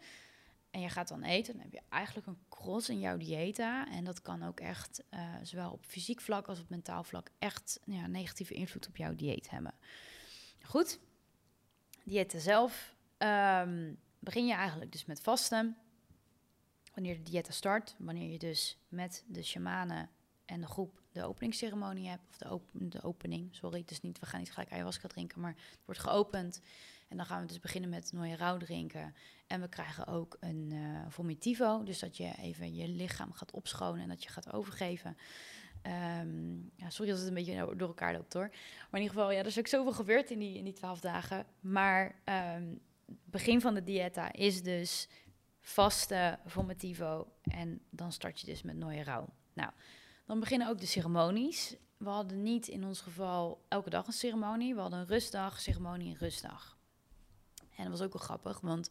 en 0.73 0.81
je 0.81 0.89
gaat 0.89 1.07
dan 1.07 1.23
eten, 1.23 1.53
dan 1.53 1.61
heb 1.61 1.71
je 1.71 1.81
eigenlijk 1.89 2.27
een 2.27 2.37
cross 2.49 2.89
in 2.89 2.99
jouw 2.99 3.17
diëta. 3.17 3.87
En 3.87 4.03
dat 4.03 4.21
kan 4.21 4.43
ook 4.43 4.59
echt, 4.59 5.03
uh, 5.13 5.19
zowel 5.43 5.71
op 5.71 5.85
fysiek 5.85 6.21
vlak 6.21 6.47
als 6.47 6.59
op 6.59 6.69
mentaal 6.69 7.03
vlak, 7.03 7.29
echt 7.39 7.79
ja, 7.85 8.07
negatieve 8.07 8.53
invloed 8.53 8.87
op 8.87 8.97
jouw 8.97 9.15
dieet 9.15 9.49
hebben. 9.49 9.73
Goed, 10.67 10.99
diëten 12.03 12.41
zelf. 12.41 12.95
Um, 13.17 13.99
begin 14.19 14.45
je 14.45 14.53
eigenlijk 14.53 14.91
dus 14.91 15.05
met 15.05 15.21
vasten. 15.21 15.77
Wanneer 16.93 17.15
de 17.15 17.31
diëten 17.31 17.53
start, 17.53 17.95
wanneer 17.97 18.31
je 18.31 18.39
dus 18.39 18.77
met 18.87 19.23
de 19.27 19.43
shamanen 19.43 20.09
en 20.45 20.61
de 20.61 20.67
groep 20.67 21.01
de 21.11 21.23
openingsceremonie 21.23 22.09
hebt, 22.09 22.23
of 22.29 22.37
de, 22.37 22.51
op 22.51 22.63
de 22.73 23.01
opening, 23.01 23.55
sorry, 23.55 23.83
is 23.87 24.01
niet, 24.01 24.19
we 24.19 24.25
gaan 24.25 24.39
niet 24.39 24.51
gelijk 24.51 24.71
ayahuasca 24.71 25.07
drinken, 25.07 25.41
maar 25.41 25.55
het 25.55 25.85
wordt 25.85 26.01
geopend. 26.01 26.61
En 27.07 27.17
dan 27.17 27.25
gaan 27.25 27.41
we 27.41 27.47
dus 27.47 27.59
beginnen 27.59 27.89
met 27.89 28.11
nooie 28.11 28.35
rauw 28.35 28.57
drinken. 28.57 29.15
En 29.47 29.61
we 29.61 29.67
krijgen 29.67 30.07
ook 30.07 30.37
een 30.39 30.69
uh, 30.73 31.05
vomitivo, 31.07 31.83
dus 31.83 31.99
dat 31.99 32.17
je 32.17 32.35
even 32.37 32.75
je 32.75 32.87
lichaam 32.87 33.31
gaat 33.31 33.51
opschonen 33.51 34.01
en 34.01 34.09
dat 34.09 34.23
je 34.23 34.29
gaat 34.29 34.53
overgeven. 34.53 35.17
Ja, 36.75 36.89
sorry 36.89 37.11
dat 37.11 37.19
het 37.19 37.27
een 37.27 37.33
beetje 37.33 37.75
door 37.75 37.87
elkaar 37.87 38.13
loopt 38.13 38.33
hoor. 38.33 38.47
Maar 38.49 38.99
in 38.99 39.01
ieder 39.01 39.15
geval, 39.15 39.31
ja, 39.31 39.39
er 39.39 39.45
is 39.45 39.59
ook 39.59 39.67
zoveel 39.67 39.93
gebeurd 39.93 40.31
in 40.31 40.39
die, 40.39 40.57
in 40.57 40.63
die 40.63 40.73
12 40.73 40.99
dagen. 40.99 41.45
Maar 41.59 42.15
um, 42.55 42.79
begin 43.05 43.61
van 43.61 43.73
de 43.73 43.83
dieta 43.83 44.33
is 44.33 44.63
dus 44.63 45.07
vaste 45.59 46.39
vomitivo. 46.45 47.27
En 47.41 47.81
dan 47.89 48.11
start 48.11 48.39
je 48.39 48.45
dus 48.45 48.61
met 48.61 48.77
nooie 48.77 49.03
rouw. 49.03 49.29
Nou, 49.53 49.71
dan 50.25 50.39
beginnen 50.39 50.67
ook 50.67 50.79
de 50.79 50.85
ceremonies. 50.85 51.75
We 51.97 52.09
hadden 52.09 52.43
niet 52.43 52.67
in 52.67 52.85
ons 52.85 53.01
geval 53.01 53.65
elke 53.67 53.89
dag 53.89 54.07
een 54.07 54.13
ceremonie. 54.13 54.75
We 54.75 54.81
hadden 54.81 54.99
een 54.99 55.05
rustdag, 55.05 55.59
ceremonie 55.59 56.13
en 56.13 56.19
rustdag. 56.19 56.77
En 57.75 57.83
dat 57.83 57.91
was 57.91 58.01
ook 58.01 58.13
wel 58.13 58.21
grappig, 58.21 58.59
want 58.59 58.89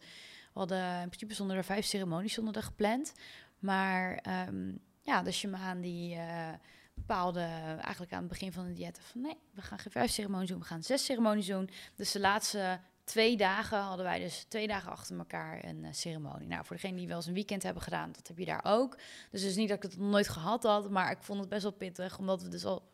we 0.53 0.59
hadden 0.59 1.01
in 1.01 1.09
principe 1.09 1.35
zonder 1.35 1.57
er 1.57 1.65
vijf 1.65 1.85
ceremonies 1.85 2.35
zonder 2.35 2.57
er 2.57 2.63
gepland. 2.63 3.13
Maar 3.59 4.25
um, 4.49 4.81
ja, 5.01 5.23
de 5.23 5.33
shamaan 5.33 5.81
die... 5.81 6.17
Uh, 6.17 6.49
bepaalde 6.95 7.41
eigenlijk 7.81 8.13
aan 8.13 8.19
het 8.19 8.29
begin 8.29 8.53
van 8.53 8.67
de 8.67 8.73
dieet 8.73 9.01
van 9.03 9.21
nee, 9.21 9.39
we 9.55 9.63
gaan 9.63 9.79
geen 9.79 9.93
vijf 9.93 10.11
ceremonies 10.11 10.49
doen, 10.49 10.59
we 10.59 10.65
gaan 10.65 10.83
zes 10.83 11.05
ceremonies 11.05 11.47
doen. 11.47 11.71
Dus 11.97 12.13
de 12.13 12.21
laatste 12.21 12.81
twee 13.05 13.37
dagen 13.37 13.79
hadden 13.79 14.05
wij 14.05 14.19
dus 14.19 14.45
twee 14.49 14.67
dagen 14.67 14.91
achter 14.91 15.19
elkaar 15.19 15.65
een 15.65 15.85
eh, 15.85 15.93
ceremonie. 15.93 16.49
Nou, 16.49 16.65
voor 16.65 16.77
degenen 16.77 16.97
die 16.97 17.07
wel 17.07 17.17
eens 17.17 17.27
een 17.27 17.35
weekend 17.35 17.63
hebben 17.63 17.83
gedaan, 17.83 18.13
dat 18.13 18.29
heb 18.29 18.39
je 18.39 18.45
daar 18.45 18.65
ook. 18.65 18.99
Dus 19.31 19.43
is 19.43 19.57
niet 19.57 19.69
dat 19.69 19.85
ik 19.85 19.91
het 19.91 19.99
nooit 19.99 20.29
gehad 20.29 20.63
had, 20.63 20.91
maar 20.91 21.11
ik 21.11 21.23
vond 21.23 21.41
het 21.41 21.49
best 21.49 21.63
wel 21.63 21.73
pittig, 21.73 22.19
omdat 22.19 22.43
we 22.43 22.49
dus 22.49 22.65
al 22.65 22.91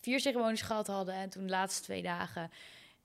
vier 0.00 0.20
ceremonies 0.20 0.62
gehad 0.62 0.86
hadden 0.86 1.14
en 1.14 1.28
toen 1.28 1.42
de 1.42 1.50
laatste 1.50 1.82
twee 1.82 2.02
dagen, 2.02 2.50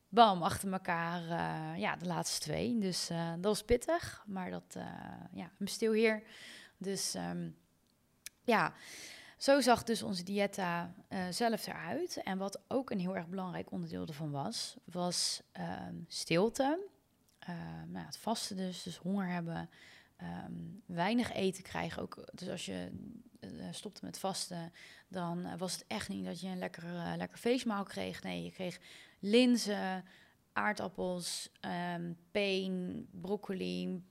bam, 0.10 0.44
achter 0.44 0.72
elkaar, 0.72 1.22
uh, 1.22 1.80
ja, 1.80 1.96
de 1.96 2.06
laatste 2.06 2.40
twee. 2.40 2.78
Dus 2.80 3.12
uh, 3.12 3.30
dat 3.30 3.44
was 3.44 3.64
pittig, 3.64 4.24
maar 4.28 4.50
dat, 4.50 4.78
ja, 5.34 5.52
I'm 5.60 5.68
still 5.68 6.02
here. 6.02 6.24
Dus 6.78 7.16
um, 7.16 7.56
ja, 8.44 8.74
zo 9.42 9.62
zag 9.62 9.84
dus 9.84 10.04
onze 10.04 10.24
dieta 10.24 10.94
uh, 11.10 11.28
zelf 11.30 11.68
eruit. 11.68 12.24
En 12.24 12.38
wat 12.38 12.62
ook 12.68 12.90
een 12.90 13.00
heel 13.00 13.16
erg 13.16 13.28
belangrijk 13.28 13.72
onderdeel 13.72 14.08
ervan 14.08 14.32
was, 14.32 14.76
was 14.84 15.42
um, 15.90 16.06
stilte. 16.08 16.88
Uh, 17.50 17.56
nou, 17.88 18.06
het 18.06 18.18
vasten 18.18 18.58
dus, 18.58 18.84
dus 18.84 18.98
honger 18.98 19.28
hebben. 19.28 19.70
Um, 20.46 20.84
weinig 20.86 21.34
eten 21.34 21.64
krijgen 21.64 22.02
ook. 22.02 22.30
Dus 22.34 22.50
als 22.50 22.66
je 22.66 22.92
uh, 23.40 23.66
stopte 23.72 24.06
met 24.06 24.20
vasten, 24.20 24.74
dan 25.08 25.58
was 25.58 25.74
het 25.74 25.86
echt 25.88 26.10
niet 26.10 26.26
dat 26.26 26.42
je 26.42 26.48
een 26.48 26.60
lekker, 26.60 27.18
lekker 27.18 27.38
feestmaal 27.38 27.84
kreeg. 27.84 28.24
Nee, 28.24 28.44
je 28.44 28.52
kreeg 28.52 28.80
linzen, 29.20 30.04
aardappels, 30.54 31.52
peen, 32.32 33.08
broccoli, 33.12 34.04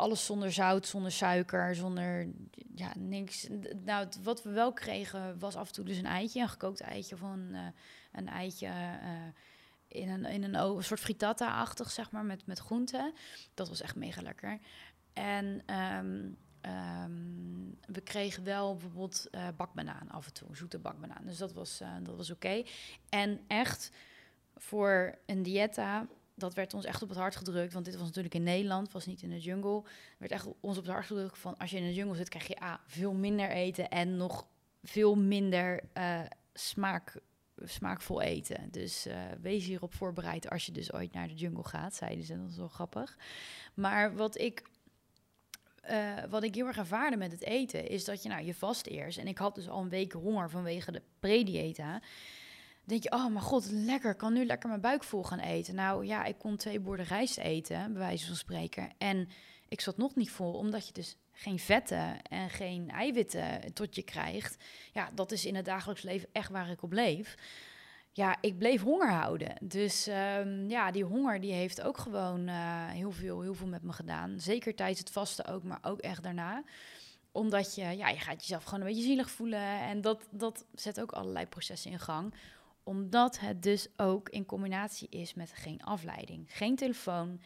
alles 0.00 0.24
zonder 0.24 0.52
zout, 0.52 0.86
zonder 0.86 1.12
suiker, 1.12 1.74
zonder 1.74 2.28
ja, 2.74 2.92
niks. 2.98 3.48
Nou, 3.84 4.08
wat 4.22 4.42
we 4.42 4.50
wel 4.50 4.72
kregen 4.72 5.38
was 5.38 5.56
af 5.56 5.66
en 5.66 5.72
toe 5.72 5.84
dus 5.84 5.96
een 5.96 6.06
eitje, 6.06 6.40
een 6.40 6.48
gekookt 6.48 6.80
eitje 6.80 7.14
of 7.14 7.20
een, 7.20 7.48
uh, 7.52 7.66
een 8.12 8.28
eitje 8.28 8.66
uh, 8.66 9.26
in 9.88 10.08
een, 10.08 10.24
in 10.24 10.54
een, 10.54 10.82
soort 10.84 11.00
frittata-achtig, 11.00 11.90
zeg 11.90 12.10
maar, 12.10 12.24
met, 12.24 12.46
met 12.46 12.58
groenten. 12.58 13.14
Dat 13.54 13.68
was 13.68 13.80
echt 13.80 13.96
mega 13.96 14.22
lekker. 14.22 14.58
En 15.12 15.62
um, 15.74 16.36
um, 17.02 17.78
we 17.86 18.00
kregen 18.00 18.44
wel 18.44 18.76
bijvoorbeeld 18.76 19.28
uh, 19.30 19.48
bakbanaan 19.56 20.10
af 20.10 20.26
en 20.26 20.32
toe, 20.32 20.56
zoete 20.56 20.78
bakbanaan. 20.78 21.24
Dus 21.24 21.38
dat 21.38 21.52
was, 21.52 21.82
dat 22.02 22.16
was 22.16 22.30
oké. 22.30 22.62
En 23.08 23.40
echt 23.46 23.90
voor 24.56 25.18
een 25.26 25.42
dieta 25.42 26.06
dat 26.40 26.54
werd 26.54 26.74
ons 26.74 26.84
echt 26.84 27.02
op 27.02 27.08
het 27.08 27.18
hart 27.18 27.36
gedrukt. 27.36 27.72
Want 27.72 27.84
dit 27.84 27.96
was 27.96 28.06
natuurlijk 28.06 28.34
in 28.34 28.42
Nederland, 28.42 28.92
was 28.92 29.06
niet 29.06 29.22
in 29.22 29.30
de 29.30 29.40
jungle. 29.40 29.82
werd 30.18 30.32
echt 30.32 30.46
ons 30.60 30.76
op 30.76 30.84
het 30.84 30.92
hart 30.92 31.06
gedrukt 31.06 31.38
van 31.38 31.58
als 31.58 31.70
je 31.70 31.76
in 31.76 31.86
de 31.86 31.94
jungle 31.94 32.16
zit, 32.16 32.28
krijg 32.28 32.46
je 32.46 32.62
A, 32.62 32.80
veel 32.86 33.12
minder 33.12 33.50
eten 33.50 33.88
en 33.88 34.16
nog 34.16 34.46
veel 34.82 35.14
minder 35.14 35.80
uh, 35.96 36.20
smaak, 36.54 37.16
smaakvol 37.56 38.20
eten. 38.20 38.68
Dus 38.70 39.06
uh, 39.06 39.14
wees 39.40 39.64
hierop 39.64 39.94
voorbereid 39.94 40.50
als 40.50 40.66
je 40.66 40.72
dus 40.72 40.92
ooit 40.92 41.12
naar 41.12 41.28
de 41.28 41.34
jungle 41.34 41.64
gaat, 41.64 41.94
zeiden 41.94 42.24
ze. 42.24 42.40
Dat 42.40 42.50
is 42.50 42.56
wel 42.56 42.68
grappig. 42.68 43.18
Maar 43.74 44.14
wat 44.16 44.38
ik 44.38 44.68
uh, 45.90 46.14
wat 46.28 46.42
ik 46.42 46.54
heel 46.54 46.66
erg 46.66 46.76
ervaarde 46.76 47.16
met 47.16 47.32
het 47.32 47.42
eten, 47.42 47.88
is 47.88 48.04
dat 48.04 48.22
je, 48.22 48.28
nou, 48.28 48.44
je 48.44 48.54
vast 48.54 48.86
eerst. 48.86 49.18
En 49.18 49.26
ik 49.26 49.38
had 49.38 49.54
dus 49.54 49.68
al 49.68 49.80
een 49.80 49.88
week 49.88 50.12
honger 50.12 50.50
vanwege 50.50 50.92
de 50.92 51.02
predieta 51.18 52.00
denk 52.84 53.02
je, 53.02 53.12
oh 53.12 53.26
mijn 53.26 53.44
god, 53.44 53.70
lekker, 53.70 54.14
kan 54.14 54.32
nu 54.32 54.46
lekker 54.46 54.68
mijn 54.68 54.80
buik 54.80 55.04
vol 55.04 55.24
gaan 55.24 55.38
eten. 55.38 55.74
Nou 55.74 56.06
ja, 56.06 56.24
ik 56.24 56.38
kon 56.38 56.56
twee 56.56 56.80
borden 56.80 57.06
rijst 57.06 57.38
eten, 57.38 57.92
bij 57.92 58.02
wijze 58.02 58.26
van 58.26 58.36
spreken. 58.36 58.90
En 58.98 59.28
ik 59.68 59.80
zat 59.80 59.96
nog 59.96 60.14
niet 60.14 60.30
vol, 60.30 60.52
omdat 60.52 60.86
je 60.86 60.92
dus 60.92 61.16
geen 61.32 61.58
vetten 61.58 62.22
en 62.22 62.50
geen 62.50 62.90
eiwitten 62.90 63.72
tot 63.72 63.94
je 63.94 64.02
krijgt. 64.02 64.56
Ja, 64.92 65.10
dat 65.14 65.32
is 65.32 65.44
in 65.44 65.54
het 65.54 65.64
dagelijks 65.64 66.02
leven 66.02 66.28
echt 66.32 66.50
waar 66.50 66.70
ik 66.70 66.82
op 66.82 66.92
leef. 66.92 67.34
Ja, 68.12 68.36
ik 68.40 68.58
bleef 68.58 68.82
honger 68.82 69.10
houden. 69.10 69.56
Dus 69.60 70.06
um, 70.06 70.68
ja, 70.68 70.90
die 70.90 71.04
honger 71.04 71.40
die 71.40 71.52
heeft 71.52 71.82
ook 71.82 71.98
gewoon 71.98 72.48
uh, 72.48 72.88
heel, 72.88 73.10
veel, 73.10 73.40
heel 73.40 73.54
veel 73.54 73.66
met 73.66 73.82
me 73.82 73.92
gedaan. 73.92 74.40
Zeker 74.40 74.74
tijdens 74.74 74.98
het 74.98 75.10
vasten 75.10 75.46
ook, 75.46 75.62
maar 75.62 75.78
ook 75.82 76.00
echt 76.00 76.22
daarna 76.22 76.62
omdat 77.32 77.74
je, 77.74 77.82
ja, 77.82 78.08
je 78.08 78.18
gaat 78.18 78.40
jezelf 78.40 78.64
gewoon 78.64 78.80
een 78.80 78.86
beetje 78.86 79.02
zielig 79.02 79.30
voelen. 79.30 79.80
En 79.80 80.00
dat, 80.00 80.26
dat 80.30 80.64
zet 80.74 81.00
ook 81.00 81.12
allerlei 81.12 81.46
processen 81.46 81.90
in 81.90 81.98
gang 81.98 82.34
omdat 82.82 83.38
het 83.38 83.62
dus 83.62 83.88
ook 83.96 84.28
in 84.28 84.46
combinatie 84.46 85.08
is 85.08 85.34
met 85.34 85.52
geen 85.52 85.82
afleiding. 85.82 86.56
Geen 86.56 86.76
telefoon, 86.76 87.40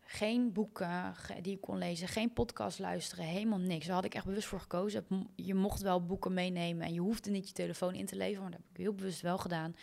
geen 0.00 0.52
boeken 0.52 1.14
die 1.42 1.54
ik 1.54 1.60
kon 1.60 1.78
lezen, 1.78 2.08
geen 2.08 2.32
podcast 2.32 2.78
luisteren, 2.78 3.24
helemaal 3.24 3.58
niks. 3.58 3.86
Daar 3.86 3.94
had 3.94 4.04
ik 4.04 4.14
echt 4.14 4.24
bewust 4.24 4.46
voor 4.46 4.60
gekozen. 4.60 5.06
Je 5.34 5.54
mocht 5.54 5.82
wel 5.82 6.04
boeken 6.04 6.34
meenemen 6.34 6.86
en 6.86 6.94
je 6.94 7.00
hoefde 7.00 7.30
niet 7.30 7.48
je 7.48 7.54
telefoon 7.54 7.94
in 7.94 8.06
te 8.06 8.16
leveren, 8.16 8.42
maar 8.42 8.50
dat 8.50 8.60
heb 8.60 8.70
ik 8.70 8.82
heel 8.82 8.94
bewust 8.94 9.20
wel 9.20 9.38
gedaan. 9.38 9.76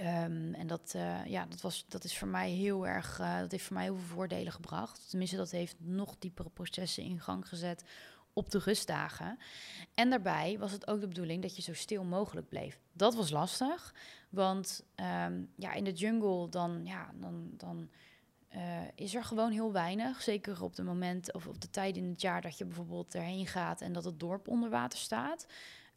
Um, 0.00 0.54
en 0.54 0.66
dat, 0.66 0.92
uh, 0.96 1.26
ja, 1.26 1.46
dat, 1.46 1.60
was, 1.60 1.84
dat 1.88 2.04
is 2.04 2.18
voor 2.18 2.28
mij 2.28 2.50
heel 2.50 2.86
erg, 2.86 3.18
uh, 3.20 3.38
dat 3.38 3.50
heeft 3.50 3.64
voor 3.64 3.76
mij 3.76 3.84
heel 3.84 3.96
veel 3.96 4.14
voordelen 4.14 4.52
gebracht. 4.52 5.06
Tenminste, 5.08 5.36
dat 5.36 5.50
heeft 5.50 5.76
nog 5.78 6.16
diepere 6.18 6.48
processen 6.48 7.02
in 7.02 7.20
gang 7.20 7.48
gezet 7.48 7.84
op 8.32 8.50
de 8.50 8.58
rustdagen. 8.58 9.38
En 9.94 10.10
daarbij 10.10 10.56
was 10.58 10.72
het 10.72 10.86
ook 10.86 11.00
de 11.00 11.08
bedoeling 11.08 11.42
dat 11.42 11.56
je 11.56 11.62
zo 11.62 11.74
stil 11.74 12.04
mogelijk 12.04 12.48
bleef. 12.48 12.80
Dat 12.92 13.14
was 13.14 13.30
lastig, 13.30 13.94
want 14.30 14.84
um, 15.26 15.52
ja, 15.56 15.72
in 15.72 15.84
de 15.84 15.92
jungle 15.92 16.48
dan, 16.48 16.80
ja, 16.84 17.10
dan, 17.14 17.50
dan 17.56 17.88
uh, 18.54 18.60
is 18.94 19.14
er 19.14 19.24
gewoon 19.24 19.50
heel 19.50 19.72
weinig. 19.72 20.22
Zeker 20.22 20.62
op 20.62 20.76
de 20.76 20.82
moment 20.82 21.32
of 21.32 21.46
op 21.46 21.60
de 21.60 21.70
tijd 21.70 21.96
in 21.96 22.08
het 22.08 22.20
jaar 22.20 22.42
dat 22.42 22.58
je 22.58 22.64
bijvoorbeeld 22.64 23.14
erheen 23.14 23.46
gaat 23.46 23.80
en 23.80 23.92
dat 23.92 24.04
het 24.04 24.20
dorp 24.20 24.48
onder 24.48 24.70
water 24.70 24.98
staat. 24.98 25.46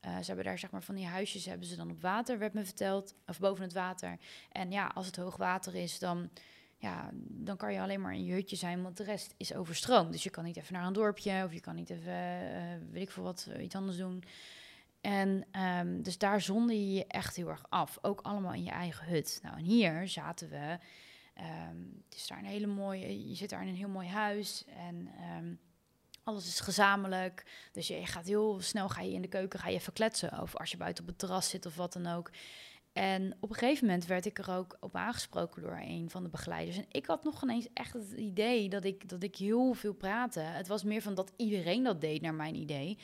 Uh, 0.05 0.17
ze 0.17 0.25
hebben 0.25 0.45
daar 0.45 0.59
zeg 0.59 0.71
maar 0.71 0.83
van 0.83 0.95
die 0.95 1.05
huisjes 1.05 1.45
hebben 1.45 1.67
ze 1.67 1.75
dan 1.75 1.91
op 1.91 2.01
water, 2.01 2.37
werd 2.39 2.53
me 2.53 2.65
verteld, 2.65 3.15
of 3.27 3.39
boven 3.39 3.63
het 3.63 3.73
water. 3.73 4.17
En 4.51 4.71
ja, 4.71 4.91
als 4.93 5.05
het 5.05 5.15
hoog 5.15 5.37
water 5.37 5.75
is, 5.75 5.99
dan 5.99 6.29
ja, 6.81 7.09
dan 7.13 7.57
kan 7.57 7.73
je 7.73 7.79
alleen 7.79 8.01
maar 8.01 8.13
in 8.13 8.25
je 8.25 8.33
hutje 8.33 8.55
zijn, 8.55 8.83
want 8.83 8.97
de 8.97 9.03
rest 9.03 9.33
is 9.37 9.53
overstroomd. 9.53 10.11
Dus 10.11 10.23
je 10.23 10.29
kan 10.29 10.43
niet 10.43 10.57
even 10.57 10.73
naar 10.73 10.85
een 10.85 10.93
dorpje 10.93 11.43
of 11.45 11.53
je 11.53 11.59
kan 11.59 11.75
niet 11.75 11.89
even, 11.89 12.13
uh, 12.13 12.61
weet 12.91 13.01
ik 13.01 13.11
veel 13.11 13.23
wat, 13.23 13.47
uh, 13.49 13.63
iets 13.63 13.75
anders 13.75 13.97
doen. 13.97 14.23
En 15.01 15.45
um, 15.61 16.01
dus 16.01 16.17
daar 16.17 16.41
zonde 16.41 16.73
je 16.73 16.91
je 16.93 17.05
echt 17.07 17.35
heel 17.35 17.49
erg 17.49 17.65
af. 17.69 17.97
Ook 18.01 18.21
allemaal 18.21 18.53
in 18.53 18.63
je 18.63 18.71
eigen 18.71 19.05
hut. 19.05 19.39
Nou, 19.43 19.57
en 19.57 19.63
hier 19.63 20.07
zaten 20.07 20.49
we. 20.49 20.77
Um, 21.69 22.03
het 22.05 22.15
is 22.15 22.27
daar 22.27 22.37
een 22.37 22.45
hele 22.45 22.67
mooie. 22.67 23.29
Je 23.29 23.35
zit 23.35 23.49
daar 23.49 23.61
in 23.61 23.67
een 23.67 23.75
heel 23.75 23.89
mooi 23.89 24.07
huis. 24.07 24.65
En 24.75 25.09
um, 25.37 25.59
alles 26.23 26.47
is 26.47 26.59
gezamenlijk. 26.59 27.45
Dus 27.71 27.87
je 27.87 28.05
gaat 28.05 28.25
heel 28.25 28.59
snel 28.61 28.89
ga 28.89 29.01
je 29.01 29.13
in 29.13 29.21
de 29.21 29.27
keuken 29.27 29.59
ga 29.59 29.69
je 29.69 29.75
even 29.75 29.93
kletsen. 29.93 30.41
Of 30.41 30.55
als 30.55 30.71
je 30.71 30.77
buiten 30.77 31.03
op 31.03 31.09
het 31.09 31.19
terras 31.19 31.49
zit 31.49 31.65
of 31.65 31.75
wat 31.75 31.93
dan 31.93 32.07
ook. 32.07 32.31
En 32.93 33.37
op 33.39 33.49
een 33.49 33.55
gegeven 33.55 33.85
moment 33.85 34.05
werd 34.05 34.25
ik 34.25 34.39
er 34.39 34.51
ook 34.51 34.77
op 34.79 34.95
aangesproken 34.95 35.61
door 35.61 35.79
een 35.81 36.09
van 36.09 36.23
de 36.23 36.29
begeleiders. 36.29 36.77
En 36.77 36.85
ik 36.91 37.05
had 37.05 37.23
nog 37.23 37.43
ineens 37.43 37.67
echt 37.73 37.93
het 37.93 38.11
idee 38.11 38.69
dat 38.69 38.83
ik, 38.83 39.09
dat 39.09 39.23
ik 39.23 39.35
heel 39.35 39.73
veel 39.73 39.93
praatte. 39.93 40.39
Het 40.39 40.67
was 40.67 40.83
meer 40.83 41.01
van 41.01 41.15
dat 41.15 41.31
iedereen 41.35 41.83
dat 41.83 42.01
deed, 42.01 42.21
naar 42.21 42.33
mijn 42.33 42.55
idee. 42.55 42.97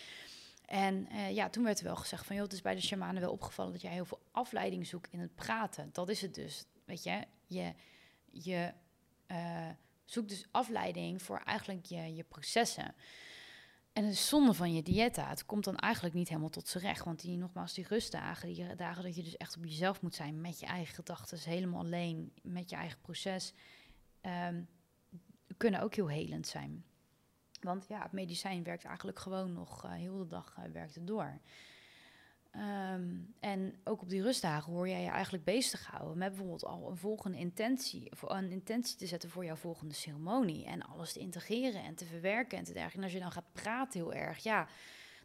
En 0.66 1.08
uh, 1.12 1.32
ja, 1.32 1.50
toen 1.50 1.64
werd 1.64 1.80
er 1.80 1.86
wel 1.86 1.96
gezegd 1.96 2.26
van... 2.26 2.36
joh, 2.36 2.46
het 2.46 2.54
is 2.54 2.62
bij 2.62 2.76
de 2.76 2.82
shamanen 2.82 3.22
wel 3.22 3.32
opgevallen 3.32 3.72
dat 3.72 3.82
jij 3.82 3.92
heel 3.92 4.06
veel 4.06 4.22
afleiding 4.32 4.88
zoekt 4.88 5.14
in 5.14 5.20
het 5.20 5.36
praten. 5.36 5.90
Dat 5.92 6.10
is 6.10 6.22
het 6.22 6.36
dus, 6.36 6.66
weet 6.86 7.04
je. 7.04 7.24
Je, 7.46 7.74
je 8.32 8.74
uh, 9.28 9.68
zoekt 10.06 10.30
dus 10.30 10.46
afleiding 10.52 11.22
voor 11.22 11.42
eigenlijk 11.46 11.86
je, 11.86 12.16
je 12.16 12.24
processen. 12.24 12.96
En 13.98 14.06
het 14.06 14.18
zonde 14.18 14.54
van 14.54 14.74
je 14.74 14.84
diëta. 14.84 15.30
Het 15.30 15.46
komt 15.46 15.64
dan 15.64 15.76
eigenlijk 15.76 16.16
niet 16.16 16.28
helemaal 16.28 16.50
tot 16.50 16.68
z'n 16.68 16.78
recht. 16.78 17.06
Want 17.06 17.22
die, 17.22 17.38
nogmaals, 17.38 17.74
die 17.74 17.88
rustdagen, 17.88 18.54
die 18.54 18.76
dagen 18.76 19.04
dat 19.04 19.16
je 19.16 19.24
dus 19.24 19.38
echt 19.38 19.58
op 19.58 19.64
jezelf 19.64 20.02
moet 20.02 20.16
zijn, 20.16 20.42
met 20.42 20.60
je 20.60 20.66
eigen 20.66 20.96
gedachten, 20.96 21.40
helemaal 21.40 21.80
alleen, 21.80 22.34
met 22.42 22.70
je 22.70 22.76
eigen 22.76 23.00
proces, 23.02 23.54
um, 24.22 24.68
kunnen 25.58 25.82
ook 25.82 25.96
heel 25.96 26.08
helend 26.08 26.48
zijn. 26.48 26.86
Want 27.62 27.86
ja, 27.88 28.02
het 28.02 28.12
medicijn 28.12 28.64
werkt 28.64 28.86
eigenlijk 28.86 29.20
gewoon 29.20 29.54
nog 29.54 29.86
uh, 29.86 29.92
heel 29.92 30.18
de 30.18 30.28
dag 30.28 30.56
uh, 30.60 30.72
werkt 30.72 30.96
het 30.96 31.08
door. 31.08 31.40
Um, 32.60 33.34
en 33.40 33.76
ook 33.84 34.02
op 34.02 34.10
die 34.10 34.22
rustdagen 34.22 34.74
hoor 34.74 34.90
jij 34.90 35.02
je 35.02 35.10
eigenlijk 35.10 35.44
bezig 35.44 35.88
houden 35.88 36.18
met 36.18 36.30
bijvoorbeeld 36.30 36.66
al 36.66 36.90
een 36.90 36.98
volgende 36.98 37.38
intentie, 37.38 38.12
een 38.28 38.52
intentie 38.52 38.98
te 38.98 39.06
zetten 39.06 39.30
voor 39.30 39.46
jouw 39.46 39.56
volgende 39.56 39.94
ceremonie 39.94 40.66
en 40.66 40.82
alles 40.82 41.14
te 41.14 41.20
integreren 41.20 41.84
en 41.84 41.96
te 41.96 42.06
verwerken 42.06 42.58
en 42.58 42.64
te 42.64 42.74
dergelijke. 42.74 42.98
En 42.98 43.04
als 43.04 43.14
je 43.14 43.20
dan 43.20 43.32
gaat 43.32 43.52
praten 43.52 44.00
heel 44.00 44.14
erg, 44.14 44.44
ja, 44.44 44.68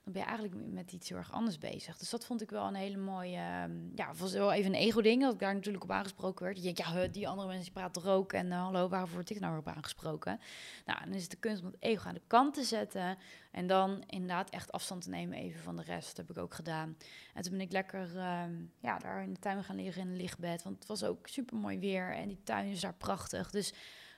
dan 0.05 0.13
ben 0.13 0.23
je 0.23 0.29
eigenlijk 0.29 0.73
met 0.73 0.93
iets 0.93 1.09
heel 1.09 1.19
erg 1.19 1.33
anders 1.33 1.59
bezig. 1.59 1.97
Dus 1.97 2.11
dat 2.11 2.25
vond 2.25 2.43
ik 2.43 2.51
wel 2.51 2.67
een 2.67 2.75
hele 2.75 2.97
mooie, 2.97 3.65
um, 3.65 3.93
ja, 3.95 4.15
was 4.15 4.33
wel 4.33 4.53
even 4.53 4.75
een 4.75 4.81
ego-ding, 4.81 5.23
dat 5.23 5.33
ik 5.33 5.39
daar 5.39 5.55
natuurlijk 5.55 5.85
op 5.85 5.91
aangesproken 5.91 6.45
werd. 6.45 6.57
Je 6.57 6.63
denkt, 6.63 6.79
ja, 6.79 7.07
die 7.07 7.29
andere 7.29 7.49
mensen 7.49 7.73
praten 7.73 8.03
toch 8.03 8.13
ook 8.13 8.33
en 8.33 8.47
uh, 8.47 8.63
hallo, 8.63 8.89
waarvoor 8.89 9.15
word 9.15 9.31
ik 9.31 9.41
nou 9.41 9.59
op 9.59 9.69
aangesproken? 9.69 10.41
Nou, 10.85 11.05
dan 11.05 11.15
is 11.15 11.23
het 11.23 11.31
de 11.31 11.37
kunst 11.37 11.63
om 11.63 11.67
het 11.67 11.77
ego 11.79 12.09
aan 12.09 12.15
de 12.15 12.23
kant 12.27 12.55
te 12.55 12.63
zetten 12.63 13.19
en 13.51 13.67
dan 13.67 14.03
inderdaad 14.07 14.51
echt 14.51 14.73
afstand 14.73 15.03
te 15.03 15.11
nemen 15.11 15.39
even 15.39 15.61
van 15.61 15.77
de 15.77 15.83
rest. 15.83 16.17
Dat 16.17 16.27
heb 16.27 16.37
ik 16.37 16.43
ook 16.43 16.55
gedaan. 16.55 16.97
En 17.35 17.43
toen 17.43 17.53
ben 17.53 17.61
ik 17.61 17.73
lekker, 17.73 18.17
um, 18.43 18.73
ja, 18.79 18.99
daar 18.99 19.23
in 19.23 19.33
de 19.33 19.41
tuin 19.41 19.65
gaan 19.65 19.77
liggen 19.77 20.03
in 20.03 20.09
een 20.09 20.17
lichtbed, 20.17 20.63
want 20.63 20.79
het 20.79 20.87
was 20.87 21.05
ook 21.05 21.27
super 21.27 21.57
mooi 21.57 21.79
weer 21.79 22.15
en 22.15 22.29
die 22.29 22.43
tuin 22.45 22.67
is 22.67 22.81
daar 22.81 22.95
prachtig. 22.95 23.51
Dus 23.51 23.73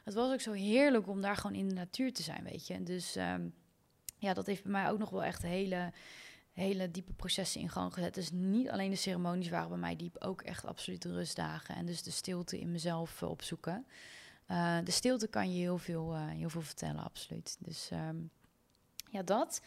het 0.04 0.14
was 0.14 0.32
ook 0.32 0.40
zo 0.40 0.52
heerlijk 0.52 1.08
om 1.08 1.20
daar 1.20 1.36
gewoon 1.36 1.56
in 1.56 1.68
de 1.68 1.74
natuur 1.74 2.12
te 2.12 2.22
zijn, 2.22 2.44
weet 2.44 2.66
je. 2.66 2.82
Dus... 2.82 3.16
Um, 3.16 3.54
ja, 4.24 4.34
dat 4.34 4.46
heeft 4.46 4.62
bij 4.62 4.72
mij 4.72 4.90
ook 4.90 4.98
nog 4.98 5.10
wel 5.10 5.24
echt 5.24 5.42
hele 5.42 5.92
hele 6.54 6.90
diepe 6.90 7.12
processen 7.12 7.60
in 7.60 7.68
gang 7.68 7.92
gezet. 7.92 8.14
Dus 8.14 8.30
niet 8.30 8.70
alleen 8.70 8.90
de 8.90 8.96
ceremonies 8.96 9.48
waren 9.48 9.68
bij 9.68 9.78
mij 9.78 9.96
diep, 9.96 10.16
ook 10.18 10.42
echt 10.42 10.64
absolute 10.64 11.12
rustdagen. 11.12 11.74
En 11.74 11.86
dus 11.86 12.02
de 12.02 12.10
stilte 12.10 12.60
in 12.60 12.70
mezelf 12.70 13.22
uh, 13.22 13.28
opzoeken. 13.28 13.86
Uh, 14.48 14.78
de 14.84 14.90
stilte 14.90 15.28
kan 15.28 15.52
je 15.52 15.58
heel 15.58 15.78
veel, 15.78 16.14
uh, 16.14 16.28
heel 16.28 16.48
veel 16.48 16.62
vertellen, 16.62 17.04
absoluut. 17.04 17.56
Dus 17.60 17.90
um, 17.92 18.30
ja, 19.10 19.22
dat. 19.22 19.62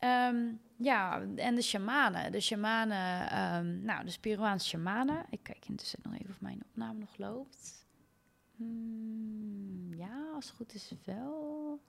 Um, 0.00 0.60
ja, 0.76 1.20
en 1.36 1.54
de 1.54 1.62
shamanen. 1.62 2.32
De 2.32 2.40
shamanen, 2.40 3.38
um, 3.56 3.80
nou, 3.84 4.04
de 4.04 4.16
Peruaanse 4.20 4.68
shamanen. 4.68 5.26
Ik 5.30 5.42
kijk 5.42 5.68
intussen 5.68 5.98
nog 6.02 6.14
even 6.14 6.30
of 6.30 6.40
mijn 6.40 6.62
opname 6.68 6.98
nog 6.98 7.16
loopt. 7.16 7.86
Hmm, 8.56 9.94
ja, 9.94 10.30
als 10.34 10.46
het 10.46 10.54
goed 10.56 10.74
is 10.74 10.92
wel. 11.04 11.80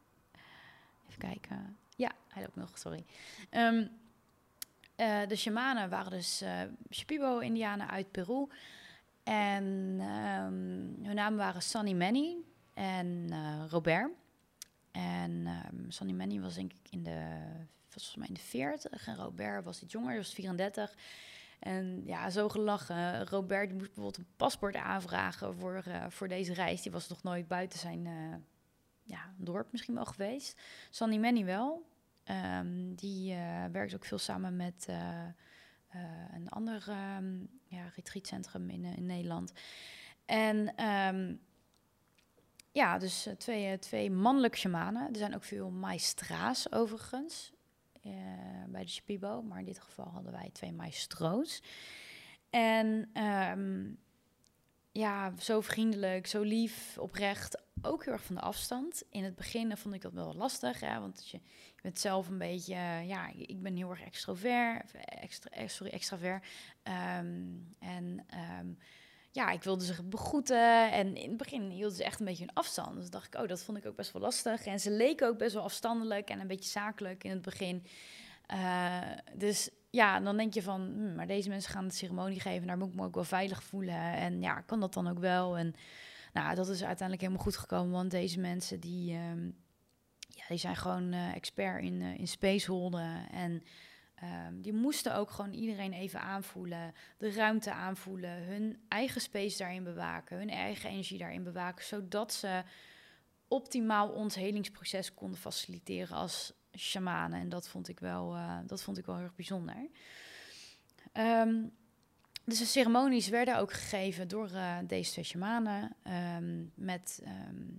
Even 1.08 1.20
kijken. 1.20 1.78
Ja, 1.98 2.12
hij 2.28 2.42
loopt 2.42 2.56
nog, 2.56 2.78
sorry. 2.78 3.06
Um, 3.52 3.90
uh, 4.98 5.28
de 5.28 5.36
shamanen 5.36 5.90
waren 5.90 6.12
dus 6.12 6.42
uh, 6.42 6.62
Shipibo-indianen 6.92 7.90
uit 7.90 8.12
Peru. 8.12 8.48
En 9.24 9.64
um, 10.02 11.06
hun 11.06 11.16
namen 11.16 11.38
waren 11.38 11.62
Sunny 11.62 11.94
Manny 11.94 12.38
en 12.74 13.28
uh, 13.30 13.64
Robert. 13.70 14.12
En 14.92 15.48
um, 15.48 15.92
Sunny 15.92 16.14
Manny 16.14 16.40
was 16.40 16.56
denk 16.56 16.72
ik 16.74 16.90
in 16.90 17.04
de, 17.04 17.38
volgens 17.88 18.16
mij 18.16 18.28
in 18.28 18.34
de 18.34 18.40
40 18.40 19.08
en 19.08 19.16
Robert 19.16 19.64
was 19.64 19.82
iets 19.82 19.94
jonger, 19.94 20.18
was 20.18 20.34
34. 20.34 20.96
En 21.60 22.02
ja, 22.06 22.30
zo 22.30 22.50
gelachen. 22.50 23.28
Robert 23.28 23.68
die 23.68 23.78
moest 23.78 23.94
bijvoorbeeld 23.94 24.18
een 24.18 24.36
paspoort 24.36 24.76
aanvragen 24.76 25.56
voor, 25.56 25.84
voor 26.10 26.28
deze 26.28 26.54
reis. 26.54 26.82
Die 26.82 26.92
was 26.92 27.08
nog 27.08 27.24
nooit 27.24 27.48
buiten 27.48 27.80
zijn 27.80 28.08
ja, 29.08 29.34
dorp 29.38 29.72
misschien 29.72 29.96
wel 29.96 30.06
geweest. 30.06 30.62
Sandy 30.90 31.18
Manny 31.18 31.46
wel. 31.46 31.86
Um, 32.60 32.96
die 32.96 33.34
uh, 33.34 33.66
werkt 33.72 33.96
ook 33.96 34.06
veel 34.06 34.18
samen 34.18 34.56
met 34.56 34.88
een 36.34 36.50
ander 36.50 36.86
um, 37.18 37.50
ja, 37.66 37.92
retreatcentrum 37.96 38.70
in, 38.70 38.84
in 38.84 39.06
Nederland. 39.06 39.52
En 40.26 40.86
um, 40.86 41.40
ja, 42.72 42.98
dus 42.98 43.30
twee, 43.38 43.80
twee 43.80 44.12
mannelijke 44.12 44.58
shamanen. 44.58 45.10
Er 45.10 45.16
zijn 45.16 45.36
ook 45.36 45.44
veel 45.44 45.70
maestra's 45.70 46.72
overigens. 46.72 47.56
Bij 48.68 48.84
de 48.84 48.90
Shipibo, 48.90 49.42
maar 49.42 49.60
in 49.60 49.66
dit 49.66 49.80
geval 49.80 50.06
hadden 50.06 50.32
wij 50.32 50.50
twee 50.54 50.72
maestro's. 50.72 51.64
En 52.50 53.10
ja, 54.98 55.34
zo 55.40 55.62
vriendelijk, 55.62 56.28
zo 56.28 56.42
lief, 56.42 56.98
oprecht, 56.98 57.62
ook 57.82 58.04
heel 58.04 58.14
erg 58.14 58.24
van 58.24 58.36
de 58.36 58.42
afstand. 58.42 59.04
In 59.10 59.24
het 59.24 59.36
begin 59.36 59.78
vond 59.78 59.96
ik 59.96 60.02
dat 60.02 60.14
wel 60.14 60.34
lastig, 60.34 60.80
hè, 60.80 61.00
want 61.00 61.30
je, 61.30 61.40
bent 61.82 62.00
zelf 62.00 62.28
een 62.28 62.38
beetje, 62.38 62.76
ja, 63.06 63.32
ik 63.36 63.62
ben 63.62 63.76
heel 63.76 63.90
erg 63.90 64.02
extrovert, 64.02 64.92
extra, 65.06 65.68
sorry, 65.68 65.92
extravert. 65.92 66.46
Um, 66.84 67.76
en 67.80 68.26
um, 68.60 68.78
ja, 69.32 69.50
ik 69.50 69.64
wilde 69.64 69.86
ze 69.86 70.04
begroeten. 70.04 70.92
En 70.92 71.16
in 71.16 71.28
het 71.28 71.38
begin 71.38 71.70
hielden 71.70 71.98
ze 71.98 72.04
echt 72.04 72.20
een 72.20 72.26
beetje 72.26 72.44
een 72.44 72.54
afstand. 72.54 72.96
Dus 72.96 73.10
dacht 73.10 73.28
ik, 73.28 73.42
oh, 73.42 73.48
dat 73.48 73.64
vond 73.64 73.78
ik 73.78 73.86
ook 73.86 73.96
best 73.96 74.12
wel 74.12 74.22
lastig. 74.22 74.66
En 74.66 74.80
ze 74.80 74.92
leken 74.92 75.28
ook 75.28 75.38
best 75.38 75.54
wel 75.54 75.64
afstandelijk 75.64 76.30
en 76.30 76.40
een 76.40 76.48
beetje 76.48 76.70
zakelijk 76.70 77.24
in 77.24 77.32
het 77.32 77.42
begin. 77.42 77.86
Uh, 78.54 79.02
dus 79.34 79.70
ja, 79.98 80.20
dan 80.20 80.38
denk 80.38 80.54
je 80.54 80.62
van, 80.62 80.82
hm, 80.82 81.16
maar 81.16 81.28
deze 81.28 81.50
mensen 81.50 81.72
gaan 81.72 81.88
de 81.88 81.94
ceremonie 81.94 82.40
geven. 82.40 82.68
Daar 82.68 82.78
moet 82.78 82.88
ik 82.88 82.96
me 82.96 83.04
ook 83.04 83.16
wel 83.16 83.24
veilig 83.24 83.64
voelen. 83.64 84.14
En 84.14 84.42
ja, 84.42 84.62
kan 84.62 84.80
dat 84.80 84.94
dan 84.94 85.08
ook 85.08 85.20
wel? 85.20 85.58
En 85.58 85.74
nou, 86.34 86.56
dat 86.56 86.68
is 86.68 86.84
uiteindelijk 86.84 87.22
helemaal 87.22 87.44
goed 87.44 87.58
gekomen. 87.58 87.92
Want 87.92 88.12
deze 88.12 88.40
mensen, 88.40 88.80
die, 88.80 89.16
um, 89.16 89.56
ja, 90.20 90.44
die 90.48 90.58
zijn 90.58 90.76
gewoon 90.76 91.14
uh, 91.14 91.36
expert 91.36 91.84
in, 91.84 92.02
uh, 92.02 92.20
in 92.20 92.28
spaceholden. 92.28 93.30
En 93.30 93.64
Um, 94.48 94.62
die 94.62 94.74
moesten 94.74 95.16
ook 95.16 95.32
gewoon 95.32 95.54
iedereen 95.54 95.94
even 95.94 96.22
aanvoelen, 96.22 96.94
de 97.18 97.32
ruimte 97.32 97.72
aanvoelen, 97.72 98.44
hun 98.44 98.80
eigen 98.88 99.22
space 99.22 99.58
daarin 99.58 99.84
bewaken, 99.84 100.38
hun 100.38 100.50
eigen 100.50 100.90
energie 100.90 101.18
daarin 101.18 101.44
bewaken, 101.44 101.86
zodat 101.86 102.34
ze 102.34 102.64
optimaal 103.48 104.10
ons 104.10 104.36
helingsproces 104.36 105.14
konden 105.14 105.40
faciliteren 105.40 106.18
als 106.18 106.54
shamanen. 106.78 107.40
En 107.40 107.50
dat 107.50 107.68
vond 107.68 107.88
ik 107.88 108.00
wel, 108.00 108.36
uh, 108.36 108.58
dat 108.66 108.84
vond 108.84 108.98
ik 108.98 109.06
wel 109.06 109.16
heel 109.16 109.24
erg 109.24 109.36
bijzonder. 109.36 109.90
Um, 111.14 111.72
dus 112.44 112.60
de 112.60 112.66
ceremonies 112.66 113.30
werden 113.30 113.58
ook 113.58 113.74
gegeven 113.74 114.28
door 114.28 114.50
uh, 114.52 114.78
deze 114.88 115.12
twee 115.12 115.26
shamanen 115.26 115.96
um, 116.38 116.72
met 116.76 117.24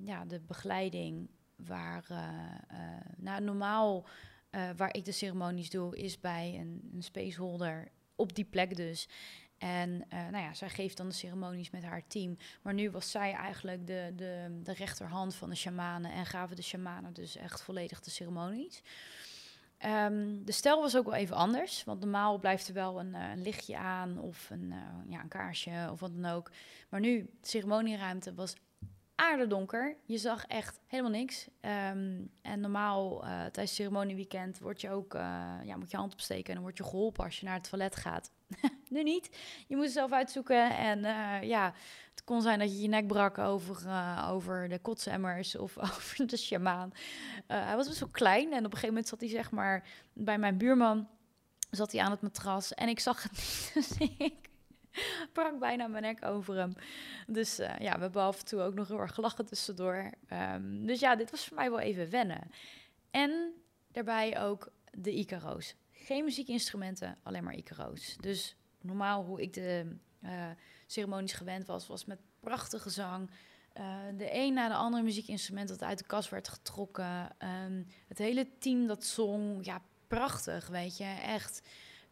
ja, 0.05 0.25
de 0.25 0.41
begeleiding 0.41 1.29
waar 1.57 2.07
uh, 2.11 2.19
nou, 3.17 3.43
normaal 3.43 4.07
waar 4.77 4.95
ik 4.95 5.05
de 5.05 5.13
ceremonies 5.13 5.71
doe, 5.71 5.97
is 5.97 6.21
bij 6.21 6.57
een, 6.61 6.91
een 6.95 7.03
spaceholder 7.03 7.89
op 8.17 8.35
die 8.35 8.45
plek 8.45 8.77
dus. 8.77 9.09
En 9.59 9.90
uh, 9.90 10.29
nou 10.31 10.44
ja, 10.44 10.55
zij 10.55 10.68
geeft 10.68 10.97
dan 10.97 11.09
de 11.09 11.14
ceremonies 11.14 11.71
met 11.71 11.85
haar 11.85 12.07
team. 12.07 12.37
Maar 12.62 12.75
nu 12.75 12.90
was 12.90 13.11
zij 13.11 13.33
eigenlijk 13.33 13.87
de, 13.87 14.12
de, 14.16 14.59
de 14.62 14.73
rechterhand 14.73 15.35
van 15.35 15.49
de 15.49 15.57
shamanen. 15.57 16.12
En 16.12 16.27
gaven 16.27 16.57
de 16.57 16.62
shamanen 16.62 17.12
dus 17.12 17.37
echt 17.37 17.62
volledig 17.62 18.01
de 18.01 18.11
ceremonies. 18.11 18.83
Um, 19.87 20.44
de 20.44 20.53
stijl 20.53 20.81
was 20.81 20.97
ook 20.97 21.05
wel 21.05 21.14
even 21.14 21.37
anders. 21.37 21.85
Want 21.85 22.01
normaal 22.01 22.38
blijft 22.38 22.68
er 22.68 22.75
wel 22.75 23.01
een, 23.01 23.14
uh, 23.14 23.31
een 23.31 23.42
lichtje 23.42 23.77
aan 23.77 24.18
of 24.18 24.51
een, 24.51 24.71
uh, 24.71 25.11
ja, 25.12 25.21
een 25.21 25.29
kaarsje 25.29 25.88
of 25.90 26.01
wat 26.01 26.14
dan 26.14 26.33
ook. 26.33 26.51
Maar 26.88 27.01
nu, 27.01 27.31
de 27.40 27.49
ceremonieruimte 27.49 28.35
was 28.35 28.55
aardedonker. 29.14 29.97
Je 30.05 30.18
zag 30.18 30.47
echt 30.47 30.81
helemaal 30.87 31.11
niks. 31.11 31.49
Um, 31.61 32.31
en 32.42 32.61
normaal 32.61 33.25
uh, 33.25 33.31
tijdens 33.31 33.75
ceremonieweekend 33.75 34.59
word 34.59 34.81
je 34.81 34.90
ook, 34.90 35.12
ja, 35.64 35.77
moet 35.77 35.90
je 35.90 35.97
hand 35.97 36.12
opsteken 36.12 36.49
en 36.49 36.55
dan 36.55 36.62
word 36.62 36.77
je 36.77 36.85
geholpen 36.85 37.25
als 37.25 37.40
je 37.40 37.44
naar 37.44 37.55
het 37.55 37.68
toilet 37.68 37.97
gaat. 37.97 38.31
nu 38.89 39.03
niet. 39.03 39.31
Je 39.67 39.77
moet 39.77 39.91
zelf 39.91 40.13
uitzoeken. 40.13 40.77
En 40.77 40.99
uh, 40.99 41.43
ja, 41.43 41.75
het 42.11 42.25
kon 42.25 42.43
zijn 42.43 42.59
dat 42.59 42.73
je 42.73 42.81
je 42.81 42.89
nek 42.89 43.07
brak 43.07 43.39
over, 43.39 43.77
over 44.29 44.69
de 44.69 44.79
kotsemmers 44.79 45.57
of 45.57 45.79
over 45.89 46.27
de 46.27 46.37
shamaan. 46.37 46.93
hij 47.47 47.77
was 47.77 47.89
best 47.89 48.01
wel 48.01 48.09
klein 48.09 48.53
en 48.53 48.59
op 48.59 48.65
een 48.65 48.71
gegeven 48.71 48.89
moment 48.89 49.09
zat 49.09 49.21
hij 49.21 49.29
zeg 49.29 49.51
maar 49.51 49.87
bij 50.13 50.39
mijn 50.39 50.59
buurman. 50.59 51.09
Zat 51.71 51.93
hij 51.93 52.01
aan 52.01 52.11
het 52.11 52.23
matras 52.23 52.75
en 52.75 52.89
ik 52.89 53.01
zag 53.01 53.23
het 53.23 53.33
niet. 53.33 53.71
Dus 53.75 54.09
ik 54.19 54.49
brak 55.33 55.59
bijna 55.59 55.87
mijn 55.87 56.03
nek 56.03 56.25
over 56.25 56.57
hem. 56.57 56.73
Dus 57.27 57.57
ja, 57.57 57.95
we 57.95 58.01
hebben 58.01 58.23
af 58.23 58.39
en 58.39 58.45
toe 58.45 58.61
ook 58.61 58.75
nog 58.75 58.89
heel 58.89 59.01
erg 59.01 59.15
gelachen 59.15 59.47
tussendoor. 59.47 60.11
Um, 60.33 60.87
dus 60.87 61.01
ja, 61.01 61.17
dit 61.17 61.31
was 61.31 61.47
voor 61.47 61.57
mij 61.57 61.71
wel 61.71 61.81
even 61.81 62.11
wennen. 62.11 62.51
En 63.11 63.53
daarbij 63.93 64.41
ook 64.41 64.73
de 64.91 65.13
Icaro's. 65.15 65.75
Geen 66.09 66.25
muziekinstrumenten, 66.25 67.18
alleen 67.23 67.44
maar 67.44 67.55
Icaro's. 67.55 68.16
Dus 68.21 68.57
normaal 68.81 69.25
hoe 69.25 69.42
ik 69.42 69.53
de 69.53 69.97
uh, 70.23 70.31
ceremonies 70.87 71.33
gewend 71.33 71.66
was, 71.66 71.87
was 71.87 72.05
met 72.05 72.18
prachtige 72.40 72.90
zang. 72.90 73.31
Uh, 73.75 73.97
de 74.16 74.29
een 74.33 74.55
na 74.55 74.68
de 74.68 74.75
andere 74.75 75.03
muziekinstrument 75.03 75.68
dat 75.68 75.83
uit 75.83 75.99
de 75.99 76.07
kast 76.07 76.31
werd 76.31 76.49
getrokken. 76.49 77.37
Um, 77.64 77.87
het 78.07 78.18
hele 78.18 78.49
team 78.59 78.87
dat 78.87 79.05
zong, 79.05 79.64
ja, 79.64 79.83
prachtig, 80.07 80.68
weet 80.68 80.97
je, 80.97 81.16
echt 81.23 81.62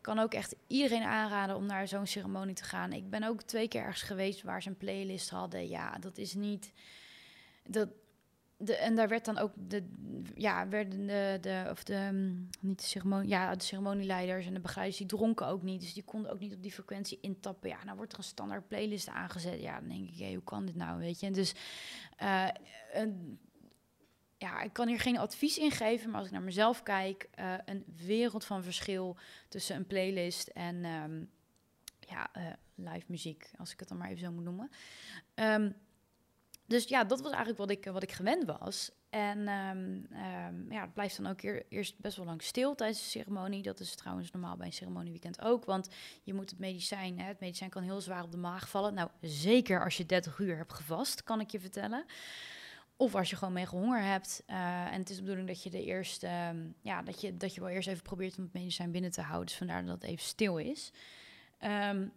kan 0.00 0.18
ook 0.18 0.34
echt 0.34 0.56
iedereen 0.66 1.04
aanraden 1.04 1.56
om 1.56 1.66
naar 1.66 1.88
zo'n 1.88 2.06
ceremonie 2.06 2.54
te 2.54 2.64
gaan. 2.64 2.92
Ik 2.92 3.10
ben 3.10 3.22
ook 3.22 3.42
twee 3.42 3.68
keer 3.68 3.82
ergens 3.82 4.02
geweest 4.02 4.42
waar 4.42 4.62
ze 4.62 4.68
een 4.68 4.76
playlist 4.76 5.30
hadden. 5.30 5.68
Ja, 5.68 5.98
dat 5.98 6.18
is 6.18 6.34
niet. 6.34 6.72
Dat, 7.64 7.88
en 8.64 8.94
daar 8.94 9.08
werd 9.08 9.24
dan 9.24 9.38
ook 9.38 9.52
de, 9.56 9.84
ja, 10.34 10.68
werden 10.68 11.06
de, 11.06 11.38
de 11.40 11.66
of 11.70 11.84
de, 11.84 12.08
mm, 12.12 12.48
niet 12.60 12.78
de 12.78 12.86
ceremonie, 12.86 13.28
ja, 13.28 13.54
de 13.54 13.64
ceremonieleiders 13.64 14.46
en 14.46 14.54
de 14.54 14.60
begeleiders, 14.60 14.98
die 14.98 15.06
dronken 15.06 15.46
ook 15.46 15.62
niet. 15.62 15.80
Dus 15.80 15.94
die 15.94 16.02
konden 16.02 16.30
ook 16.32 16.38
niet 16.38 16.54
op 16.54 16.62
die 16.62 16.72
frequentie 16.72 17.18
intappen. 17.20 17.68
Ja, 17.68 17.84
nou 17.84 17.96
wordt 17.96 18.12
er 18.12 18.18
een 18.18 18.24
standaard 18.24 18.68
playlist 18.68 19.08
aangezet. 19.08 19.60
Ja, 19.60 19.80
dan 19.80 19.88
denk 19.88 20.08
ik, 20.08 20.18
hey, 20.18 20.32
hoe 20.32 20.44
kan 20.44 20.66
dit 20.66 20.76
nou, 20.76 20.98
weet 20.98 21.20
je? 21.20 21.30
Dus 21.30 21.54
uh, 22.22 22.48
een, 22.92 23.38
ja, 24.38 24.60
ik 24.60 24.72
kan 24.72 24.88
hier 24.88 25.00
geen 25.00 25.18
advies 25.18 25.58
in 25.58 25.70
geven, 25.70 26.10
maar 26.10 26.18
als 26.18 26.26
ik 26.26 26.32
naar 26.32 26.42
mezelf 26.42 26.82
kijk, 26.82 27.28
uh, 27.38 27.54
een 27.64 27.84
wereld 28.06 28.44
van 28.44 28.62
verschil 28.62 29.16
tussen 29.48 29.76
een 29.76 29.86
playlist 29.86 30.48
en 30.48 30.84
um, 30.84 31.30
ja, 32.00 32.30
uh, 32.36 32.46
live 32.74 33.04
muziek, 33.08 33.50
als 33.58 33.72
ik 33.72 33.78
het 33.78 33.88
dan 33.88 33.98
maar 33.98 34.08
even 34.08 34.20
zo 34.20 34.32
moet 34.32 34.44
noemen. 34.44 34.70
Um, 35.34 35.74
dus 36.66 36.84
ja, 36.88 37.04
dat 37.04 37.20
was 37.20 37.32
eigenlijk 37.32 37.58
wat 37.58 37.70
ik, 37.70 37.84
wat 37.84 38.02
ik 38.02 38.12
gewend 38.12 38.44
was. 38.44 38.90
En 39.10 39.38
um, 39.38 40.06
ja, 40.70 40.80
het 40.80 40.94
blijft 40.94 41.16
dan 41.16 41.26
ook 41.26 41.42
eer, 41.42 41.66
eerst 41.68 41.98
best 41.98 42.16
wel 42.16 42.26
lang 42.26 42.42
stil 42.42 42.74
tijdens 42.74 42.98
de 42.98 43.06
ceremonie. 43.06 43.62
Dat 43.62 43.80
is 43.80 43.94
trouwens 43.94 44.30
normaal 44.30 44.56
bij 44.56 44.66
een 44.66 44.72
ceremonieweekend 44.72 45.42
ook. 45.42 45.64
Want 45.64 45.88
je 46.22 46.34
moet 46.34 46.50
het 46.50 46.58
medicijn, 46.58 47.18
hè, 47.18 47.26
het 47.26 47.40
medicijn 47.40 47.70
kan 47.70 47.82
heel 47.82 48.00
zwaar 48.00 48.22
op 48.22 48.30
de 48.30 48.36
maag 48.36 48.68
vallen. 48.68 48.94
Nou, 48.94 49.10
zeker 49.20 49.84
als 49.84 49.96
je 49.96 50.06
30 50.06 50.38
uur 50.38 50.56
hebt 50.56 50.72
gevast, 50.72 51.22
kan 51.22 51.40
ik 51.40 51.50
je 51.50 51.60
vertellen. 51.60 52.04
Of 52.96 53.14
als 53.14 53.30
je 53.30 53.36
gewoon 53.36 53.54
mega 53.54 53.76
honger 53.76 54.02
hebt. 54.02 54.42
Uh, 54.46 54.92
en 54.92 54.98
het 54.98 55.10
is 55.10 55.16
de 55.16 55.22
bedoeling 55.22 55.48
dat 55.48 55.62
je 55.62 55.70
de 55.70 55.84
eerste, 55.84 56.28
um, 56.50 56.74
ja, 56.82 57.02
dat 57.02 57.20
je, 57.20 57.36
dat 57.36 57.54
je 57.54 57.60
wel 57.60 57.70
eerst 57.70 57.88
even 57.88 58.02
probeert 58.02 58.36
om 58.38 58.44
het 58.44 58.52
medicijn 58.52 58.90
binnen 58.90 59.10
te 59.10 59.22
houden. 59.22 59.46
Dus 59.46 59.56
vandaar 59.56 59.84
dat 59.84 59.94
het 59.94 60.10
even 60.10 60.24
stil 60.24 60.58
is. 60.58 60.92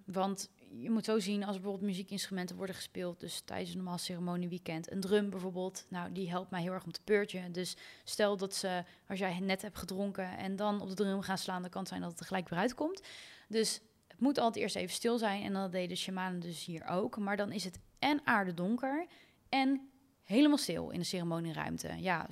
Want 0.06 0.50
je 0.78 0.90
moet 0.90 1.06
zo 1.06 1.20
zien 1.20 1.44
als 1.44 1.56
bijvoorbeeld 1.56 1.86
muziekinstrumenten 1.86 2.56
worden 2.56 2.76
gespeeld. 2.76 3.20
Dus 3.20 3.42
tijdens 3.46 3.70
een 3.70 3.78
normaal 3.78 3.98
ceremonieweekend. 3.98 4.92
Een 4.92 5.00
drum 5.00 5.30
bijvoorbeeld. 5.30 5.86
Nou, 5.90 6.12
die 6.12 6.30
helpt 6.30 6.52
mij 6.52 6.62
heel 6.62 6.72
erg 6.72 6.84
om 6.84 6.92
te 6.92 7.02
peurtje. 7.04 7.52
Dus 7.52 7.78
stel 8.04 8.38
dat 8.38 8.56
ze, 8.56 8.84
als 9.08 9.20
jij 9.20 9.40
net 9.40 9.62
hebt 9.62 9.78
gedronken 9.78 10.38
en 10.38 10.56
dan 10.56 10.82
op 10.82 10.90
de 10.90 10.96
drum 10.96 11.22
gaan 11.22 11.38
slaan, 11.38 11.62
dan 11.62 11.70
kan 11.70 11.80
het 11.80 11.90
zijn 11.90 12.02
dat 12.02 12.12
het 12.12 12.20
er 12.20 12.26
gelijk 12.26 12.50
weer 12.50 12.60
uitkomt. 12.60 13.02
Dus 13.48 13.82
het 14.08 14.20
moet 14.20 14.38
altijd 14.38 14.64
eerst 14.64 14.76
even 14.76 14.96
stil 14.96 15.18
zijn. 15.18 15.44
En 15.44 15.54
dat 15.54 15.72
deden 15.72 15.90
de 15.90 15.96
shamanen 15.96 16.40
dus 16.40 16.66
hier 16.66 16.88
ook. 16.88 17.18
Maar 17.18 17.38
dan 17.38 17.52
is 17.52 17.64
het 17.64 17.80
en 18.00 18.22
aardedonker 18.24 19.08
en 19.50 19.90
helemaal 20.24 20.58
stil 20.58 20.90
in 20.90 21.00
de 21.00 21.06
ceremonieruimte. 21.06 21.96
Ja, 21.98 22.28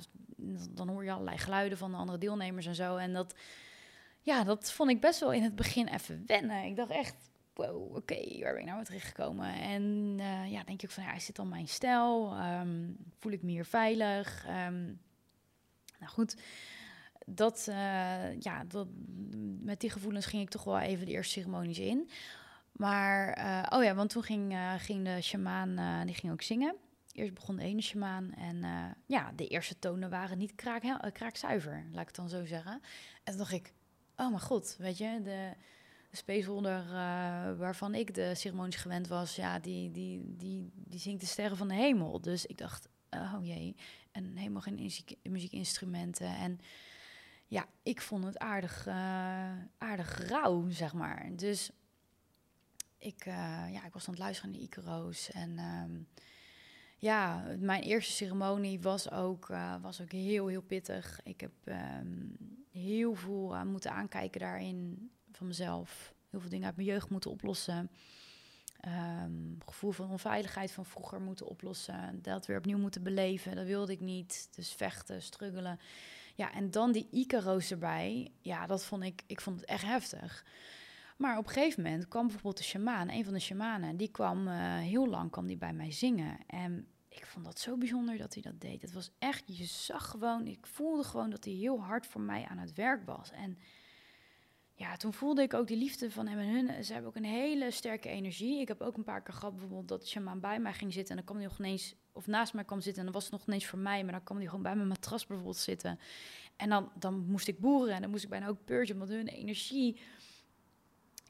dan 0.70 0.88
hoor 0.88 1.04
je 1.04 1.12
allerlei 1.12 1.38
geluiden 1.38 1.78
van 1.78 1.90
de 1.90 1.96
andere 1.96 2.18
deelnemers 2.18 2.66
en 2.66 2.74
zo. 2.74 2.96
En 2.96 3.12
dat, 3.12 3.34
ja, 4.20 4.44
dat 4.44 4.72
vond 4.72 4.90
ik 4.90 5.00
best 5.00 5.20
wel 5.20 5.32
in 5.32 5.42
het 5.42 5.56
begin 5.56 5.88
even 5.88 6.22
wennen. 6.26 6.64
Ik 6.64 6.76
dacht 6.76 6.90
echt, 6.90 7.16
wow, 7.58 7.96
oké, 7.96 8.38
waar 8.40 8.52
ben 8.52 8.60
ik 8.60 8.68
nou 8.68 8.84
terecht 8.84 9.06
gekomen? 9.06 9.54
En 9.54 9.82
uh, 10.18 10.50
ja, 10.50 10.64
denk 10.64 10.82
ik 10.82 10.90
van, 10.90 11.02
ja, 11.04 11.14
is 11.14 11.26
dit 11.26 11.36
dan 11.36 11.48
mijn 11.48 11.68
stijl? 11.68 12.36
Um, 12.40 12.96
voel 13.18 13.32
ik 13.32 13.42
me 13.42 13.50
hier 13.50 13.64
veilig? 13.64 14.46
Um, 14.46 15.00
nou 15.98 16.12
goed, 16.12 16.36
dat, 17.26 17.66
uh, 17.68 18.40
ja, 18.40 18.64
dat, 18.64 18.88
met 19.60 19.80
die 19.80 19.90
gevoelens 19.90 20.26
ging 20.26 20.42
ik 20.42 20.48
toch 20.48 20.64
wel 20.64 20.78
even 20.78 21.06
de 21.06 21.12
eerste 21.12 21.32
ceremonies 21.32 21.78
in. 21.78 22.08
Maar, 22.72 23.38
uh, 23.38 23.78
oh 23.78 23.84
ja, 23.84 23.94
want 23.94 24.10
toen 24.10 24.22
ging, 24.22 24.56
ging 24.78 25.04
de 25.04 25.22
shamaan, 25.22 26.06
die 26.06 26.14
ging 26.14 26.32
ook 26.32 26.42
zingen. 26.42 26.76
Eerst 27.12 27.34
begon 27.34 27.56
de 27.56 27.62
ene 27.62 27.80
shamaan 27.82 28.32
en 28.32 28.64
ja, 29.06 29.32
de 29.36 29.46
eerste 29.46 29.78
tonen 29.78 30.10
waren 30.10 30.38
niet 30.38 30.54
kraak, 30.54 31.12
kraakzuiver, 31.12 31.84
laat 31.90 32.00
ik 32.00 32.06
het 32.06 32.16
dan 32.16 32.28
zo 32.28 32.44
zeggen. 32.44 32.72
En 32.72 32.80
toen 33.24 33.36
dacht 33.36 33.52
ik, 33.52 33.72
oh 34.16 34.28
mijn 34.28 34.40
god, 34.40 34.76
weet 34.78 34.98
je, 34.98 35.20
de 35.22 35.52
spaceholder 36.12 36.84
uh, 36.84 36.92
waarvan 37.58 37.94
ik 37.94 38.14
de 38.14 38.34
ceremonies 38.34 38.76
gewend 38.76 39.08
was, 39.08 39.36
ja, 39.36 39.58
die, 39.58 39.90
die, 39.90 40.36
die, 40.36 40.70
die 40.74 40.98
zingt 40.98 41.20
de 41.20 41.26
sterren 41.26 41.56
van 41.56 41.68
de 41.68 41.74
hemel. 41.74 42.20
Dus 42.20 42.46
ik 42.46 42.58
dacht, 42.58 42.88
oh 43.10 43.38
jee, 43.42 43.76
en 44.12 44.36
helemaal 44.36 44.62
geen 44.62 44.74
muziek, 44.74 45.14
muziekinstrumenten. 45.22 46.36
En 46.36 46.60
ja, 47.46 47.66
ik 47.82 48.00
vond 48.00 48.24
het 48.24 48.38
aardig, 48.38 48.86
uh, 48.86 48.94
aardig 49.78 50.28
rauw, 50.28 50.68
zeg 50.70 50.94
maar. 50.94 51.30
Dus 51.36 51.70
ik, 52.98 53.26
uh, 53.26 53.34
ja, 53.72 53.86
ik 53.86 53.92
was 53.92 54.06
aan 54.06 54.14
het 54.14 54.22
luisteren 54.22 54.50
naar 54.50 54.60
Icaro's. 54.60 55.30
En 55.30 55.58
um, 55.58 56.08
ja, 56.96 57.44
mijn 57.58 57.82
eerste 57.82 58.12
ceremonie 58.12 58.80
was 58.80 59.10
ook, 59.10 59.46
was 59.80 60.00
ook 60.00 60.12
heel, 60.12 60.46
heel 60.46 60.62
pittig. 60.62 61.20
Ik 61.24 61.40
heb 61.40 61.52
um, 61.64 62.36
heel 62.70 63.14
veel 63.14 63.64
moeten 63.64 63.92
aankijken 63.92 64.40
daarin 64.40 65.10
van 65.32 65.46
mezelf. 65.46 66.14
Heel 66.30 66.40
veel 66.40 66.50
dingen 66.50 66.66
uit 66.66 66.76
mijn 66.76 66.88
jeugd 66.88 67.10
moeten 67.10 67.30
oplossen. 67.30 67.90
Um, 69.14 69.58
gevoel 69.66 69.90
van 69.90 70.10
onveiligheid 70.10 70.72
van 70.72 70.86
vroeger 70.86 71.20
moeten 71.20 71.46
oplossen. 71.46 72.22
Dat 72.22 72.46
weer 72.46 72.58
opnieuw 72.58 72.78
moeten 72.78 73.02
beleven. 73.02 73.56
Dat 73.56 73.66
wilde 73.66 73.92
ik 73.92 74.00
niet. 74.00 74.48
Dus 74.54 74.72
vechten, 74.72 75.22
struggelen. 75.22 75.78
Ja, 76.34 76.52
en 76.52 76.70
dan 76.70 76.92
die 76.92 77.08
Icaro's 77.10 77.70
erbij. 77.70 78.32
Ja, 78.40 78.66
dat 78.66 78.84
vond 78.84 79.02
ik, 79.02 79.22
ik 79.26 79.40
vond 79.40 79.60
het 79.60 79.68
echt 79.68 79.84
heftig. 79.84 80.44
Maar 81.16 81.38
op 81.38 81.46
een 81.46 81.52
gegeven 81.52 81.82
moment 81.82 82.08
kwam 82.08 82.22
bijvoorbeeld 82.22 82.56
de 82.56 82.62
shamaan, 82.62 83.10
een 83.10 83.24
van 83.24 83.32
de 83.32 83.40
shamanen, 83.40 83.96
die 83.96 84.10
kwam 84.10 84.48
uh, 84.48 84.76
heel 84.76 85.08
lang 85.08 85.30
kwam 85.30 85.46
die 85.46 85.56
bij 85.56 85.72
mij 85.72 85.92
zingen. 85.92 86.38
En 86.46 86.86
ik 87.08 87.26
vond 87.26 87.44
dat 87.44 87.60
zo 87.60 87.76
bijzonder 87.76 88.18
dat 88.18 88.34
hij 88.34 88.42
dat 88.42 88.60
deed. 88.60 88.82
Het 88.82 88.92
was 88.92 89.10
echt, 89.18 89.42
je 89.46 89.64
zag 89.64 90.10
gewoon, 90.10 90.46
ik 90.46 90.66
voelde 90.66 91.04
gewoon 91.04 91.30
dat 91.30 91.44
hij 91.44 91.54
heel 91.54 91.82
hard 91.82 92.06
voor 92.06 92.20
mij 92.20 92.44
aan 92.44 92.58
het 92.58 92.74
werk 92.74 93.06
was. 93.06 93.30
En 93.30 93.58
ja, 94.78 94.96
toen 94.96 95.12
voelde 95.12 95.42
ik 95.42 95.54
ook 95.54 95.66
die 95.66 95.76
liefde 95.76 96.10
van 96.10 96.26
hem 96.26 96.38
en 96.38 96.48
hun. 96.48 96.84
Ze 96.84 96.92
hebben 96.92 97.10
ook 97.10 97.16
een 97.16 97.24
hele 97.24 97.70
sterke 97.70 98.08
energie. 98.08 98.60
Ik 98.60 98.68
heb 98.68 98.80
ook 98.80 98.96
een 98.96 99.04
paar 99.04 99.22
keer 99.22 99.34
gehad 99.34 99.52
bijvoorbeeld 99.52 99.88
dat 99.88 100.08
Shaman 100.08 100.40
bij 100.40 100.60
mij 100.60 100.72
ging 100.72 100.92
zitten 100.92 101.10
en 101.10 101.16
dan 101.16 101.24
kwam 101.24 101.36
hij 101.36 101.46
nog 101.46 101.58
ineens, 101.58 101.94
of 102.12 102.26
naast 102.26 102.54
mij 102.54 102.64
kwam 102.64 102.80
zitten 102.80 102.98
en 102.98 103.04
dan 103.04 103.14
was 103.14 103.22
het 103.22 103.32
nog 103.32 103.46
ineens 103.46 103.66
voor 103.66 103.78
mij, 103.78 104.02
maar 104.02 104.12
dan 104.12 104.22
kwam 104.22 104.36
hij 104.36 104.46
gewoon 104.46 104.62
bij 104.62 104.74
mijn 104.74 104.88
matras 104.88 105.26
bijvoorbeeld 105.26 105.56
zitten. 105.56 105.98
En 106.56 106.68
dan, 106.68 106.90
dan 106.94 107.26
moest 107.26 107.48
ik 107.48 107.58
boeren 107.58 107.94
en 107.94 108.00
dan 108.00 108.10
moest 108.10 108.24
ik 108.24 108.30
bijna 108.30 108.46
ook 108.46 108.64
purgen, 108.64 108.98
want 108.98 109.10
hun 109.10 109.28
energie 109.28 110.00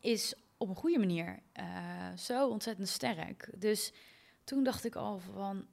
is 0.00 0.34
op 0.56 0.68
een 0.68 0.76
goede 0.76 0.98
manier 0.98 1.42
uh, 1.60 2.16
zo 2.16 2.48
ontzettend 2.48 2.88
sterk. 2.88 3.50
Dus 3.56 3.92
toen 4.44 4.62
dacht 4.62 4.84
ik 4.84 4.96
al 4.96 5.18
van, 5.18 5.66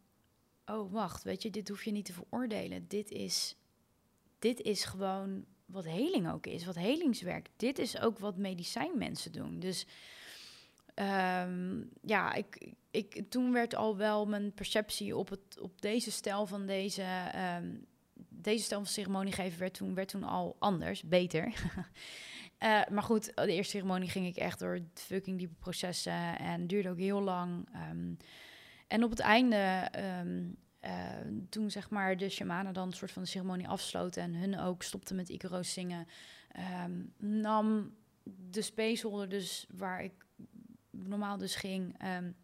oh 0.65 0.91
wacht, 0.91 1.23
weet 1.23 1.41
je, 1.41 1.49
dit 1.49 1.69
hoef 1.69 1.83
je 1.83 1.91
niet 1.91 2.05
te 2.05 2.13
veroordelen. 2.13 2.87
Dit 2.87 3.11
is, 3.11 3.55
dit 4.39 4.61
is 4.61 4.83
gewoon 4.83 5.45
wat 5.75 5.85
heling 5.85 6.31
ook 6.31 6.47
is, 6.47 6.65
wat 6.65 6.75
helingswerk. 6.75 7.49
Dit 7.55 7.79
is 7.79 7.99
ook 7.99 8.19
wat 8.19 8.37
medicijnmensen 8.37 9.31
doen. 9.31 9.59
Dus 9.59 9.85
um, 10.95 11.89
ja, 12.01 12.33
ik, 12.33 12.71
ik, 12.91 13.23
toen 13.29 13.51
werd 13.51 13.75
al 13.75 13.97
wel 13.97 14.25
mijn 14.25 14.53
perceptie 14.53 15.15
op, 15.15 15.29
het, 15.29 15.59
op 15.59 15.81
deze 15.81 16.11
stijl 16.11 16.45
van 16.45 16.65
deze, 16.65 17.03
um, 17.61 17.85
deze 18.29 18.63
stijl 18.63 18.81
van 18.81 18.89
ceremonie 18.89 19.33
geven 19.33 19.59
werd 19.59 19.73
toen, 19.73 19.93
werd 19.93 20.07
toen 20.07 20.23
al 20.23 20.55
anders, 20.59 21.03
beter. 21.03 21.45
uh, 21.45 22.81
maar 22.93 23.03
goed, 23.03 23.35
de 23.35 23.53
eerste 23.53 23.77
ceremonie 23.77 24.09
ging 24.09 24.27
ik 24.27 24.35
echt 24.35 24.59
door 24.59 24.79
fucking 24.93 25.37
diepe 25.37 25.55
processen 25.59 26.37
en 26.39 26.67
duurde 26.67 26.89
ook 26.89 26.99
heel 26.99 27.21
lang. 27.21 27.67
Um, 27.91 28.17
en 28.87 29.03
op 29.03 29.09
het 29.09 29.19
einde 29.19 29.89
uh, 30.85 30.91
toen 31.49 31.71
zeg 31.71 31.89
maar 31.89 32.17
de 32.17 32.29
shamanen 32.29 32.73
dan 32.73 32.87
een 32.87 32.93
soort 32.93 33.11
van 33.11 33.21
de 33.21 33.27
ceremonie 33.27 33.67
afsloten 33.67 34.23
en 34.23 34.35
hun 34.35 34.59
ook 34.59 34.83
stopten 34.83 35.15
met 35.15 35.29
Icaro's 35.29 35.73
zingen, 35.73 36.07
um, 36.85 37.13
nam 37.17 37.95
de 38.49 38.61
spaceholder 38.61 39.29
dus 39.29 39.67
waar 39.73 40.03
ik 40.03 40.25
normaal 40.91 41.37
dus 41.37 41.55
ging, 41.55 42.03
um, 42.17 42.35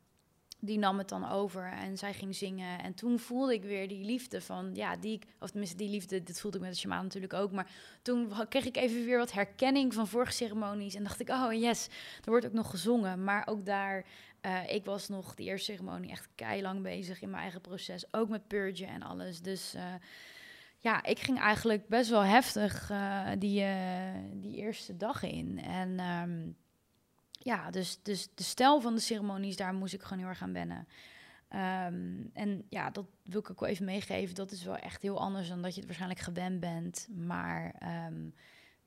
die 0.63 0.77
nam 0.77 0.97
het 0.97 1.09
dan 1.09 1.29
over 1.29 1.71
en 1.71 1.97
zij 1.97 2.13
ging 2.13 2.35
zingen. 2.35 2.79
En 2.83 2.93
toen 2.93 3.19
voelde 3.19 3.53
ik 3.53 3.63
weer 3.63 3.87
die 3.87 4.05
liefde 4.05 4.41
van, 4.41 4.69
ja, 4.73 4.95
die 4.95 5.13
ik, 5.13 5.25
of 5.39 5.49
tenminste 5.49 5.77
die 5.77 5.89
liefde, 5.89 6.23
dit 6.23 6.39
voelde 6.39 6.57
ik 6.57 6.63
met 6.63 6.73
de 6.73 6.79
shaman 6.79 7.03
natuurlijk 7.03 7.33
ook. 7.33 7.51
Maar 7.51 7.71
toen 8.01 8.31
kreeg 8.49 8.65
ik 8.65 8.77
even 8.77 9.05
weer 9.05 9.17
wat 9.17 9.31
herkenning 9.31 9.93
van 9.93 10.07
vorige 10.07 10.31
ceremonies 10.31 10.95
en 10.95 11.03
dacht 11.03 11.19
ik, 11.19 11.29
oh 11.29 11.53
yes, 11.53 11.87
er 12.23 12.29
wordt 12.29 12.45
ook 12.45 12.53
nog 12.53 12.69
gezongen. 12.69 13.23
Maar 13.23 13.47
ook 13.47 13.65
daar 13.65 14.05
uh, 14.41 14.69
ik 14.69 14.85
was 14.85 15.07
nog 15.07 15.35
de 15.35 15.43
eerste 15.43 15.71
ceremonie 15.71 16.11
echt 16.11 16.29
lang 16.61 16.81
bezig 16.81 17.21
in 17.21 17.29
mijn 17.29 17.41
eigen 17.41 17.61
proces. 17.61 18.13
Ook 18.13 18.29
met 18.29 18.47
purgen 18.47 18.87
en 18.87 19.03
alles. 19.03 19.41
Dus 19.41 19.75
uh, 19.75 19.83
ja, 20.77 21.03
ik 21.03 21.19
ging 21.19 21.39
eigenlijk 21.39 21.87
best 21.87 22.09
wel 22.09 22.23
heftig 22.23 22.89
uh, 22.91 23.27
die, 23.37 23.65
die 24.33 24.55
eerste 24.55 24.97
dag 24.97 25.23
in. 25.23 25.59
En 25.63 25.99
um, 25.99 26.55
ja, 27.43 27.71
dus, 27.71 27.99
dus 28.03 28.27
de 28.35 28.43
stijl 28.43 28.81
van 28.81 28.95
de 28.95 29.01
ceremonies, 29.01 29.55
daar 29.55 29.73
moest 29.73 29.93
ik 29.93 30.01
gewoon 30.01 30.19
heel 30.19 30.27
erg 30.27 30.41
aan 30.41 30.53
wennen. 30.53 30.87
Um, 31.87 32.29
en 32.33 32.65
ja, 32.69 32.89
dat 32.89 33.05
wil 33.23 33.39
ik 33.39 33.49
ook 33.51 33.59
wel 33.59 33.69
even 33.69 33.85
meegeven. 33.85 34.35
Dat 34.35 34.51
is 34.51 34.63
wel 34.63 34.75
echt 34.75 35.01
heel 35.01 35.19
anders 35.19 35.47
dan 35.47 35.61
dat 35.61 35.71
je 35.71 35.77
het 35.77 35.85
waarschijnlijk 35.85 36.21
gewend 36.21 36.59
bent. 36.59 37.07
Maar 37.15 37.75
um, 38.07 38.33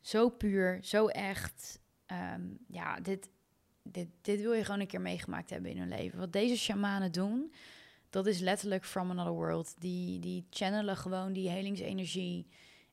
zo 0.01 0.29
puur, 0.29 0.79
zo 0.83 1.07
echt. 1.07 1.81
ja, 2.69 3.01
dit, 3.01 3.29
dit, 3.83 4.09
dit 4.21 4.40
wil 4.40 4.53
je 4.53 4.64
gewoon 4.64 4.81
een 4.81 4.87
keer 4.87 5.01
meegemaakt 5.01 5.51
hebben 5.51 5.71
in 5.71 5.79
hun 5.79 5.88
leven. 5.88 6.19
Wat 6.19 6.33
deze 6.33 6.57
shamanen 6.57 7.12
doen, 7.12 7.53
dat 8.11 8.27
is 8.27 8.38
letterlijk 8.38 8.85
from 8.85 9.11
another 9.11 9.33
world. 9.33 9.75
Die, 9.79 10.21
die 10.21 10.47
channelen 10.51 10.97
gewoon 10.97 11.33
die 11.33 11.49
helingsenergie 11.49 12.47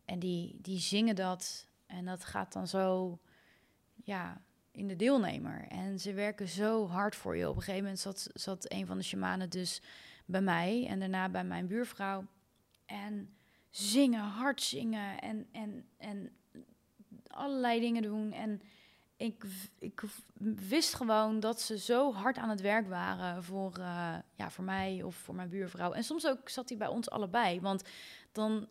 en 0.06 0.19
die, 0.19 0.58
die 0.62 0.80
zingen 0.80 1.15
dat. 1.15 1.67
En 1.86 2.06
dat 2.06 2.26
gaat 2.26 2.54
dan 2.54 2.67
zo, 2.67 3.19
ja, 4.04 4.41
in 4.71 4.88
de 4.88 4.95
deelnemer. 4.95 5.65
En 5.67 5.99
ze 5.99 6.13
werken 6.13 6.47
zo 6.47 6.88
hard 6.88 7.15
voor 7.15 7.38
je. 7.38 7.49
Op 7.49 7.55
een 7.55 7.62
gegeven 7.62 7.84
moment 7.84 7.99
zat, 7.99 8.29
zat 8.34 8.71
een 8.71 8.86
van 8.86 8.97
de 8.97 9.03
shamanen 9.03 9.49
dus 9.49 9.81
bij 10.25 10.41
mij 10.41 10.86
en 10.88 10.99
daarna 10.99 11.29
bij 11.29 11.43
mijn 11.43 11.67
buurvrouw. 11.67 12.25
En 12.86 13.36
zingen, 13.69 14.23
hard 14.23 14.62
zingen 14.62 15.19
en, 15.19 15.47
en, 15.51 15.86
en 15.97 16.31
allerlei 17.27 17.79
dingen 17.79 18.01
doen. 18.01 18.31
En 18.31 18.62
ik, 19.17 19.43
ik 19.79 20.01
wist 20.67 20.93
gewoon 20.93 21.39
dat 21.39 21.62
ze 21.62 21.77
zo 21.77 22.13
hard 22.13 22.38
aan 22.38 22.49
het 22.49 22.62
werk 22.62 22.88
waren 22.88 23.43
voor, 23.43 23.77
uh, 23.79 24.15
ja, 24.36 24.49
voor 24.49 24.63
mij 24.63 25.03
of 25.03 25.15
voor 25.15 25.36
mijn 25.36 25.49
buurvrouw. 25.49 25.91
En 25.91 26.03
soms 26.03 26.27
ook 26.27 26.49
zat 26.49 26.69
hij 26.69 26.77
bij 26.77 26.88
ons 26.88 27.10
allebei. 27.10 27.62
Want 27.62 27.84
dan 28.31 28.67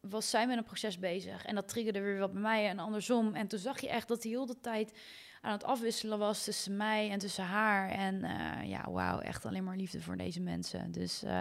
was 0.00 0.30
zij 0.30 0.46
met 0.46 0.56
een 0.56 0.64
proces 0.64 0.98
bezig. 0.98 1.44
En 1.44 1.54
dat 1.54 1.68
triggerde 1.68 2.00
weer 2.00 2.18
wat 2.18 2.32
bij 2.32 2.42
mij 2.42 2.68
en 2.68 2.78
andersom. 2.78 3.34
En 3.34 3.46
toen 3.46 3.58
zag 3.58 3.80
je 3.80 3.88
echt 3.88 4.08
dat 4.08 4.22
hij 4.22 4.32
heel 4.32 4.46
de 4.46 4.60
tijd 4.60 4.92
aan 5.42 5.52
het 5.52 5.64
afwisselen 5.64 6.18
was 6.18 6.44
tussen 6.44 6.76
mij 6.76 7.10
en 7.10 7.18
tussen 7.18 7.44
haar. 7.44 7.90
En 7.90 8.14
uh, 8.14 8.68
ja, 8.68 8.90
wauw, 8.90 9.18
echt 9.18 9.46
alleen 9.46 9.64
maar 9.64 9.76
liefde 9.76 10.00
voor 10.00 10.16
deze 10.16 10.40
mensen. 10.40 10.92
Dus, 10.92 11.24
uh, 11.24 11.40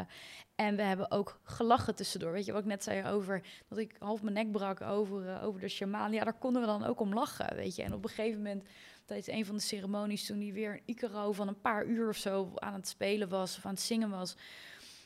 en 0.56 0.76
we 0.76 0.82
hebben 0.82 1.12
ook 1.12 1.40
gelachen 1.44 1.96
tussendoor. 1.96 2.32
Weet 2.32 2.46
je 2.46 2.52
wat 2.52 2.62
ik 2.62 2.68
net 2.68 2.84
zei 2.84 3.06
over 3.06 3.42
dat 3.68 3.78
ik 3.78 3.96
half 4.00 4.22
mijn 4.22 4.34
nek 4.34 4.52
brak 4.52 4.82
over, 4.82 5.26
uh, 5.26 5.44
over 5.44 5.62
de 5.62 5.68
shaman. 5.68 6.12
Ja, 6.12 6.24
daar 6.24 6.34
konden 6.34 6.62
we 6.62 6.68
dan 6.68 6.84
ook 6.84 7.00
om 7.00 7.14
lachen, 7.14 7.56
weet 7.56 7.76
je. 7.76 7.84
En 7.84 7.94
op 7.94 8.04
een 8.04 8.10
gegeven 8.10 8.38
moment, 8.38 8.64
tijdens 9.06 9.28
een 9.28 9.46
van 9.46 9.56
de 9.56 9.62
ceremonies, 9.62 10.26
toen 10.26 10.42
hij 10.42 10.54
weer 10.54 10.74
een 10.74 10.82
Icaro 10.86 11.32
van 11.32 11.48
een 11.48 11.62
paar 11.62 11.86
uur 11.86 12.10
of 12.10 12.18
zo 12.18 12.52
aan 12.56 12.74
het 12.74 12.88
spelen 12.88 13.30
was 13.30 13.58
of 13.58 13.66
aan 13.66 13.74
het 13.74 13.82
zingen 13.82 14.10
was. 14.10 14.36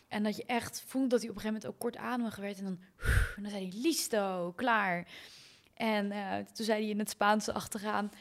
En 0.08 0.24
dat 0.24 0.36
je 0.36 0.46
echt 0.46 0.84
voelt 0.88 1.10
dat 1.10 1.22
hij 1.22 1.30
op 1.30 1.36
een 1.36 1.42
gegeven 1.42 1.62
moment 1.62 1.66
ook 1.66 1.80
kortademig 1.80 2.36
werd. 2.36 2.58
En 2.58 2.64
dan, 2.64 2.80
en 3.36 3.42
dan 3.42 3.52
zei 3.52 3.70
hij, 3.70 3.80
listo, 3.82 4.54
klaar. 4.56 5.08
En 5.74 6.10
toen 6.54 6.66
zei 6.66 6.82
hij 6.82 6.90
in 6.90 7.00
het 7.00 7.10
Spaanse 7.10 7.54
achteraan 7.54 8.12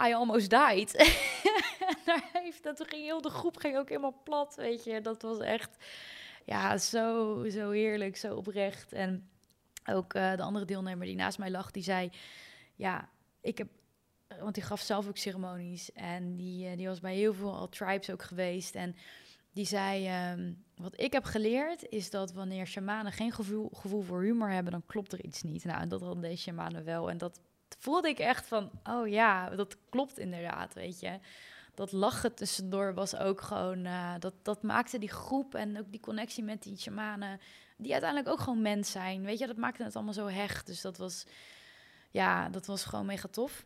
I 0.00 0.12
almost 0.12 0.50
died. 0.50 0.92
Daar 2.04 2.28
heeft, 2.32 2.62
dat 2.62 2.84
ging 2.86 3.02
heel 3.02 3.20
de 3.20 3.30
groep 3.30 3.56
ging 3.56 3.76
ook 3.76 3.88
helemaal 3.88 4.20
plat, 4.24 4.54
weet 4.54 4.84
je. 4.84 5.00
Dat 5.00 5.22
was 5.22 5.38
echt, 5.38 5.76
ja, 6.44 6.78
zo, 6.78 7.44
zo 7.50 7.70
heerlijk, 7.70 8.16
zo 8.16 8.34
oprecht. 8.34 8.92
En 8.92 9.28
ook 9.86 10.14
uh, 10.14 10.36
de 10.36 10.42
andere 10.42 10.64
deelnemer 10.64 11.06
die 11.06 11.16
naast 11.16 11.38
mij 11.38 11.50
lag, 11.50 11.70
die 11.70 11.82
zei, 11.82 12.10
ja, 12.74 13.08
ik 13.40 13.58
heb, 13.58 13.68
want 14.40 14.54
die 14.54 14.64
gaf 14.64 14.80
zelf 14.80 15.08
ook 15.08 15.16
ceremonies 15.16 15.92
en 15.92 16.36
die, 16.36 16.70
uh, 16.70 16.76
die 16.76 16.88
was 16.88 17.00
bij 17.00 17.14
heel 17.14 17.34
veel 17.34 17.54
al 17.54 17.68
tribes 17.68 18.10
ook 18.10 18.22
geweest 18.22 18.74
en 18.74 18.96
die 19.52 19.66
zei, 19.66 20.30
um, 20.32 20.64
wat 20.74 21.00
ik 21.00 21.12
heb 21.12 21.24
geleerd 21.24 21.88
is 21.88 22.10
dat 22.10 22.32
wanneer 22.32 22.66
shamanen 22.66 23.12
geen 23.12 23.32
gevoel, 23.32 23.70
gevoel 23.72 24.02
voor 24.02 24.22
humor 24.22 24.50
hebben, 24.50 24.72
dan 24.72 24.86
klopt 24.86 25.12
er 25.12 25.24
iets 25.24 25.42
niet. 25.42 25.64
Nou, 25.64 25.80
en 25.80 25.88
dat 25.88 26.00
hadden 26.00 26.22
deze 26.22 26.42
shamanen 26.42 26.84
wel. 26.84 27.10
En 27.10 27.18
dat 27.18 27.40
voelde 27.76 28.08
ik 28.08 28.18
echt 28.18 28.46
van, 28.46 28.70
oh 28.84 29.08
ja, 29.08 29.50
dat 29.50 29.76
klopt 29.88 30.18
inderdaad, 30.18 30.74
weet 30.74 31.00
je. 31.00 31.18
Dat 31.74 31.92
lachen 31.92 32.34
tussendoor 32.34 32.94
was 32.94 33.16
ook 33.16 33.40
gewoon, 33.40 33.84
uh, 33.84 34.14
dat, 34.18 34.34
dat 34.42 34.62
maakte 34.62 34.98
die 34.98 35.10
groep 35.10 35.54
en 35.54 35.78
ook 35.78 35.90
die 35.90 36.00
connectie 36.00 36.44
met 36.44 36.62
die 36.62 36.78
shamanen, 36.78 37.40
die 37.76 37.92
uiteindelijk 37.92 38.30
ook 38.30 38.40
gewoon 38.40 38.62
mens 38.62 38.90
zijn, 38.90 39.24
weet 39.24 39.38
je. 39.38 39.46
Dat 39.46 39.56
maakte 39.56 39.82
het 39.82 39.94
allemaal 39.96 40.12
zo 40.12 40.26
hecht, 40.26 40.66
dus 40.66 40.80
dat 40.80 40.96
was, 40.96 41.26
ja, 42.10 42.48
dat 42.48 42.66
was 42.66 42.84
gewoon 42.84 43.06
mega 43.06 43.28
tof. 43.28 43.64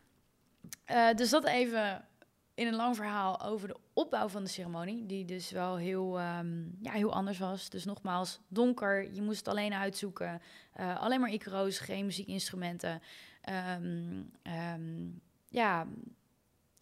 Uh, 0.91 1.13
dus 1.13 1.29
dat 1.29 1.45
even 1.45 2.05
in 2.53 2.67
een 2.67 2.75
lang 2.75 2.95
verhaal 2.95 3.41
over 3.41 3.67
de 3.67 3.77
opbouw 3.93 4.27
van 4.27 4.43
de 4.43 4.49
ceremonie, 4.49 5.05
die 5.05 5.25
dus 5.25 5.51
wel 5.51 5.75
heel, 5.77 6.19
um, 6.21 6.77
ja, 6.81 6.91
heel 6.91 7.13
anders 7.13 7.37
was. 7.37 7.69
Dus 7.69 7.85
nogmaals, 7.85 8.39
donker, 8.47 9.13
je 9.13 9.21
moest 9.21 9.37
het 9.37 9.47
alleen 9.47 9.73
uitzoeken. 9.73 10.41
Uh, 10.79 11.01
alleen 11.01 11.19
maar 11.19 11.29
Icaro's, 11.29 11.79
geen 11.79 12.05
muziekinstrumenten. 12.05 13.01
Um, 13.49 14.31
um, 14.43 15.21
ja, 15.47 15.87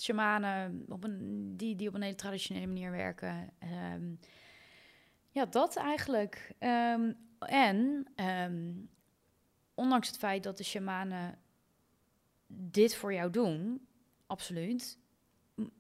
shamanen 0.02 0.86
op 0.89 1.04
een, 1.04 1.54
die, 1.58 1.76
die 1.76 1.88
op 1.88 1.93
een 1.93 2.02
hele 2.02 2.15
traditionele 2.15 2.67
manier 2.67 2.91
werken. 2.91 3.50
ja, 5.30 5.45
dat 5.45 5.76
eigenlijk. 5.76 6.56
en 7.39 8.08
ondanks 9.74 10.08
het 10.08 10.17
feit 10.17 10.43
dat 10.43 10.58
de 10.58 10.63
shamanen 10.63 11.38
dit 12.48 12.95
voor 12.95 13.13
jou 13.13 13.32
doen, 13.32 13.88
absoluut, 14.28 14.98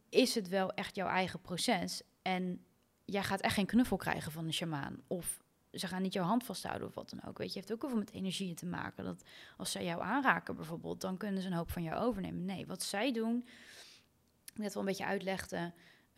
is 0.09 0.35
het 0.35 0.47
wel 0.47 0.71
echt 0.73 0.95
jouw 0.95 1.07
eigen 1.07 1.41
proces. 1.41 2.01
En 2.21 2.65
jij 3.05 3.23
gaat 3.23 3.41
echt 3.41 3.53
geen 3.53 3.65
knuffel 3.65 3.97
krijgen 3.97 4.31
van 4.31 4.45
een 4.45 4.53
shamaan. 4.53 5.01
Of 5.07 5.39
ze 5.71 5.87
gaan 5.87 6.01
niet 6.01 6.13
jouw 6.13 6.25
hand 6.25 6.43
vasthouden 6.43 6.87
of 6.87 6.93
wat 6.93 7.09
dan 7.09 7.23
ook. 7.25 7.37
Weet 7.37 7.53
je, 7.53 7.59
heeft 7.59 7.73
ook 7.73 7.81
wel 7.81 7.95
met 7.95 8.11
energieën 8.11 8.55
te 8.55 8.65
maken. 8.65 9.03
Dat 9.03 9.23
als 9.57 9.71
zij 9.71 9.83
jou 9.83 10.01
aanraken 10.01 10.55
bijvoorbeeld, 10.55 11.01
dan 11.01 11.17
kunnen 11.17 11.41
ze 11.41 11.47
een 11.47 11.53
hoop 11.53 11.71
van 11.71 11.83
jou 11.83 12.01
overnemen. 12.01 12.45
Nee, 12.45 12.65
wat 12.67 12.83
zij 12.83 13.11
doen, 13.11 13.47
net 14.55 14.73
wel 14.73 14.83
een 14.83 14.89
beetje 14.89 15.05
uitlegde, 15.05 15.73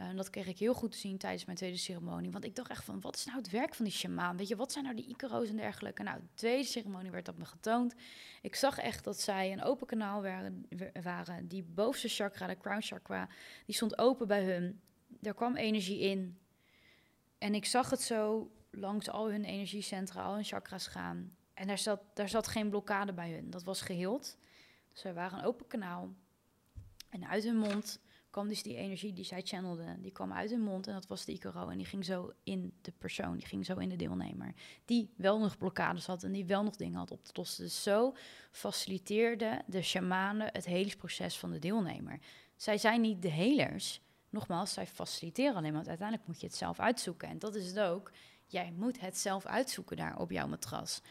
en 0.08 0.16
dat 0.16 0.30
kreeg 0.30 0.48
ik 0.48 0.58
heel 0.58 0.74
goed 0.74 0.92
te 0.92 0.98
zien 0.98 1.18
tijdens 1.18 1.46
mijn 1.46 1.58
tweede 1.58 1.78
ceremonie. 1.78 2.32
Want 2.32 2.46
ik 2.46 2.56
dacht 2.56 2.70
echt 2.70 2.84
van, 2.84 3.02
wat 3.02 3.16
is 3.16 3.26
nou 3.26 3.38
het 3.38 3.50
werk 3.50 3.76
van 3.76 3.86
die 3.86 3.94
shamaan? 3.94 4.38
Weet 4.38 4.48
je, 4.48 4.56
wat 4.56 4.72
zijn 4.72 4.84
nou 4.84 4.96
die 4.96 5.08
Icaro's 5.08 5.50
en 5.50 5.56
dergelijke? 5.56 6.04
Nou, 6.04 6.20
de 6.20 6.28
tweede 6.34 6.64
ceremonie 6.64 7.12
werd 7.12 7.26
dat 7.26 7.38
me 7.38 7.46
getoond. 7.46 7.96
Ik 8.42 8.56
zag 8.56 8.78
echt 8.78 9.04
dat 9.04 9.20
zij 9.20 9.52
een 9.52 9.64
open 9.64 9.88
kanaal 9.88 10.22
waren. 10.22 10.68
waren. 11.04 11.48
Die 11.48 11.64
bovenste 11.64 12.08
chakra, 12.08 12.48
de 12.48 12.58
crown 12.58 12.82
chakra, 12.82 13.30
die 13.66 13.76
stond 13.76 13.98
open 13.98 14.28
bij 14.28 14.44
hun. 14.44 14.82
Er 15.22 15.34
kwam 15.34 15.56
energie 15.56 16.00
in. 16.00 16.40
En 17.38 17.56
ik 17.56 17.66
zag 17.66 17.90
het 17.90 18.02
zo 18.02 18.52
langs 18.72 19.10
al 19.10 19.32
hun 19.32 19.44
energiecentra, 19.44 20.24
al 20.24 20.34
hun 20.34 20.44
chakras 20.44 20.88
gaan. 20.88 21.36
En 21.54 21.68
daar 21.68 21.78
zat, 21.78 22.02
daar 22.14 22.30
zat 22.30 22.48
geen 22.48 22.70
blokkade 22.70 23.14
bij 23.14 23.32
hun. 23.32 23.50
Dat 23.50 23.64
was 23.64 23.82
geheeld. 23.82 24.38
Dus 24.94 25.14
waren 25.14 25.40
een 25.40 25.46
open 25.46 25.68
kanaal. 25.68 26.14
En 27.10 27.28
uit 27.28 27.44
hun 27.44 27.58
mond 27.58 28.00
kwam 28.30 28.48
dus 28.48 28.64
die 28.64 28.76
energie 28.76 29.14
die 29.14 29.26
zij 29.26 29.42
channelde, 29.42 29.96
die 30.00 30.12
kwam 30.12 30.34
uit 30.34 30.50
hun 30.50 30.62
mond 30.62 30.88
en 30.88 30.94
dat 30.94 31.08
was 31.08 31.26
de 31.26 31.32
Icaro. 31.32 31.70
En 31.70 31.78
die 31.78 31.86
ging 31.86 32.06
zo 32.06 32.32
in 32.44 32.74
de 32.82 32.92
persoon, 32.92 33.38
die 33.38 33.48
ging 33.48 33.66
zo 33.66 33.78
in 33.78 33.90
de 33.90 33.96
deelnemer. 33.96 34.54
Die 34.86 35.14
wel 35.16 35.40
nog 35.40 35.58
blokkades 35.58 36.06
had 36.06 36.24
en 36.24 36.32
die 36.32 36.46
wel 36.46 36.64
nog 36.64 36.76
dingen 36.76 36.98
had 36.98 37.12
op 37.12 37.24
te 37.24 37.32
lossen. 37.34 37.64
Dus 37.64 37.84
zo 37.84 38.16
faciliteerde 38.52 39.62
de 39.68 39.82
shamanen 39.82 40.50
het 40.52 40.66
helingsproces 40.66 41.38
van 41.38 41.52
de 41.52 41.60
deelnemer. 41.60 42.20
Zij 42.56 42.78
zijn 42.78 43.02
niet 43.02 43.22
de 43.22 43.30
helers. 43.30 44.02
Nogmaals, 44.30 44.74
zij 44.74 44.88
faciliteren 44.88 45.56
alleen, 45.56 45.74
want 45.74 45.88
uiteindelijk 45.88 46.28
moet 46.28 46.40
je 46.40 46.48
het 46.48 46.56
zelf 46.56 46.80
uitzoeken. 46.80 47.28
En 47.28 47.40
dat 47.40 47.56
is 47.56 47.68
het 47.68 47.80
ook. 47.80 48.12
Jij 48.52 48.74
moet 48.78 49.00
het 49.00 49.18
zelf 49.18 49.46
uitzoeken 49.46 49.98
daar 49.98 50.18
op 50.18 50.32
jouw 50.32 50.48
matras. 50.48 51.02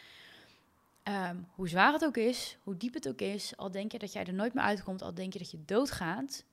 Um, 1.04 1.46
hoe 1.54 1.68
zwaar 1.68 1.92
het 1.92 2.04
ook 2.04 2.16
is, 2.16 2.58
hoe 2.62 2.76
diep 2.76 2.94
het 2.94 3.08
ook 3.08 3.20
is, 3.20 3.56
al 3.56 3.70
denk 3.70 3.92
je 3.92 3.98
dat 3.98 4.12
jij 4.12 4.24
er 4.24 4.32
nooit 4.32 4.54
meer 4.54 4.64
uitkomt, 4.64 5.02
al 5.02 5.14
denk 5.14 5.32
je 5.32 5.38
dat 5.38 5.50
je 5.50 5.64
doodgaat, 5.64 6.44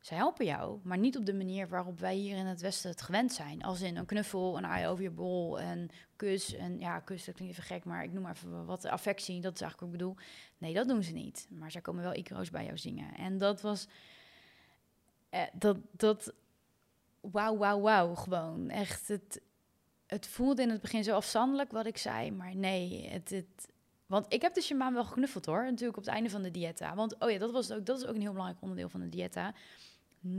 zij 0.00 0.16
helpen 0.16 0.44
jou, 0.44 0.78
maar 0.82 0.98
niet 0.98 1.16
op 1.16 1.26
de 1.26 1.34
manier 1.34 1.68
waarop 1.68 1.98
wij 1.98 2.14
hier 2.14 2.36
in 2.36 2.46
het 2.46 2.60
Westen 2.60 2.90
het 2.90 3.02
gewend 3.02 3.32
zijn. 3.32 3.62
Als 3.62 3.80
in 3.80 3.96
een 3.96 4.06
knuffel, 4.06 4.56
een 4.56 4.66
aai 4.66 4.86
over 4.86 5.02
je 5.02 5.10
bol, 5.10 5.60
een 5.60 5.90
kus. 6.16 6.54
En 6.54 6.78
ja, 6.78 7.00
kus, 7.00 7.24
dat 7.24 7.34
klinkt 7.34 7.52
even 7.52 7.66
gek, 7.66 7.84
maar 7.84 8.04
ik 8.04 8.12
noem 8.12 8.22
maar 8.22 8.34
even 8.34 8.64
wat 8.64 8.84
affectie. 8.84 9.40
Dat 9.40 9.54
is 9.54 9.60
eigenlijk 9.60 9.80
wat 9.80 10.00
ik 10.00 10.06
bedoel. 10.06 10.26
Nee, 10.58 10.74
dat 10.74 10.88
doen 10.88 11.02
ze 11.02 11.12
niet. 11.12 11.46
Maar 11.50 11.70
zij 11.70 11.80
komen 11.80 12.02
wel 12.02 12.14
Icaro's 12.14 12.50
bij 12.50 12.64
jou 12.64 12.78
zingen. 12.78 13.14
En 13.14 13.38
dat 13.38 13.60
was... 13.60 13.88
Eh, 15.30 15.42
dat, 15.52 15.76
dat... 15.90 16.32
Wauw, 17.20 17.56
wauw, 17.56 17.80
wauw, 17.80 18.14
gewoon. 18.14 18.70
Echt, 18.70 19.08
het, 19.08 19.40
het 20.08 20.26
voelde 20.26 20.62
in 20.62 20.70
het 20.70 20.80
begin 20.80 21.04
zo 21.04 21.14
afstandelijk 21.14 21.72
wat 21.72 21.86
ik 21.86 21.98
zei. 21.98 22.30
Maar 22.30 22.56
nee, 22.56 23.08
het... 23.08 23.30
het 23.30 23.68
want 24.06 24.26
ik 24.28 24.42
heb 24.42 24.54
de 24.54 24.60
shamaan 24.60 24.94
wel 24.94 25.04
geknuffeld 25.04 25.46
hoor, 25.46 25.64
natuurlijk 25.64 25.98
op 25.98 26.04
het 26.04 26.12
einde 26.14 26.30
van 26.30 26.42
de 26.42 26.50
dieta. 26.50 26.94
Want, 26.94 27.18
oh 27.18 27.30
ja, 27.30 27.38
dat, 27.38 27.50
was 27.50 27.70
ook, 27.70 27.86
dat 27.86 27.98
is 27.98 28.06
ook 28.06 28.14
een 28.14 28.20
heel 28.20 28.30
belangrijk 28.30 28.62
onderdeel 28.62 28.88
van 28.88 29.00
de 29.00 29.08
dieta 29.08 29.54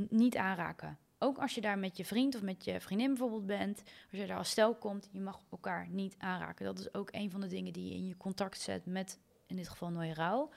niet 0.09 0.37
aanraken. 0.37 0.97
Ook 1.19 1.37
als 1.37 1.55
je 1.55 1.61
daar 1.61 1.79
met 1.79 1.97
je 1.97 2.05
vriend 2.05 2.35
of 2.35 2.41
met 2.41 2.63
je 2.63 2.79
vriendin 2.79 3.07
bijvoorbeeld 3.07 3.45
bent, 3.45 3.77
als 4.11 4.19
je 4.19 4.27
daar 4.27 4.37
als 4.37 4.49
stel 4.49 4.75
komt, 4.75 5.09
je 5.11 5.19
mag 5.19 5.39
elkaar 5.51 5.87
niet 5.89 6.15
aanraken. 6.17 6.65
Dat 6.65 6.79
is 6.79 6.93
ook 6.93 7.09
een 7.11 7.31
van 7.31 7.41
de 7.41 7.47
dingen 7.47 7.73
die 7.73 7.89
je 7.89 7.95
in 7.95 8.07
je 8.07 8.17
contact 8.17 8.59
zet 8.59 8.85
met, 8.85 9.19
in 9.47 9.55
dit 9.55 9.69
geval 9.69 9.89
Nooie. 9.89 10.47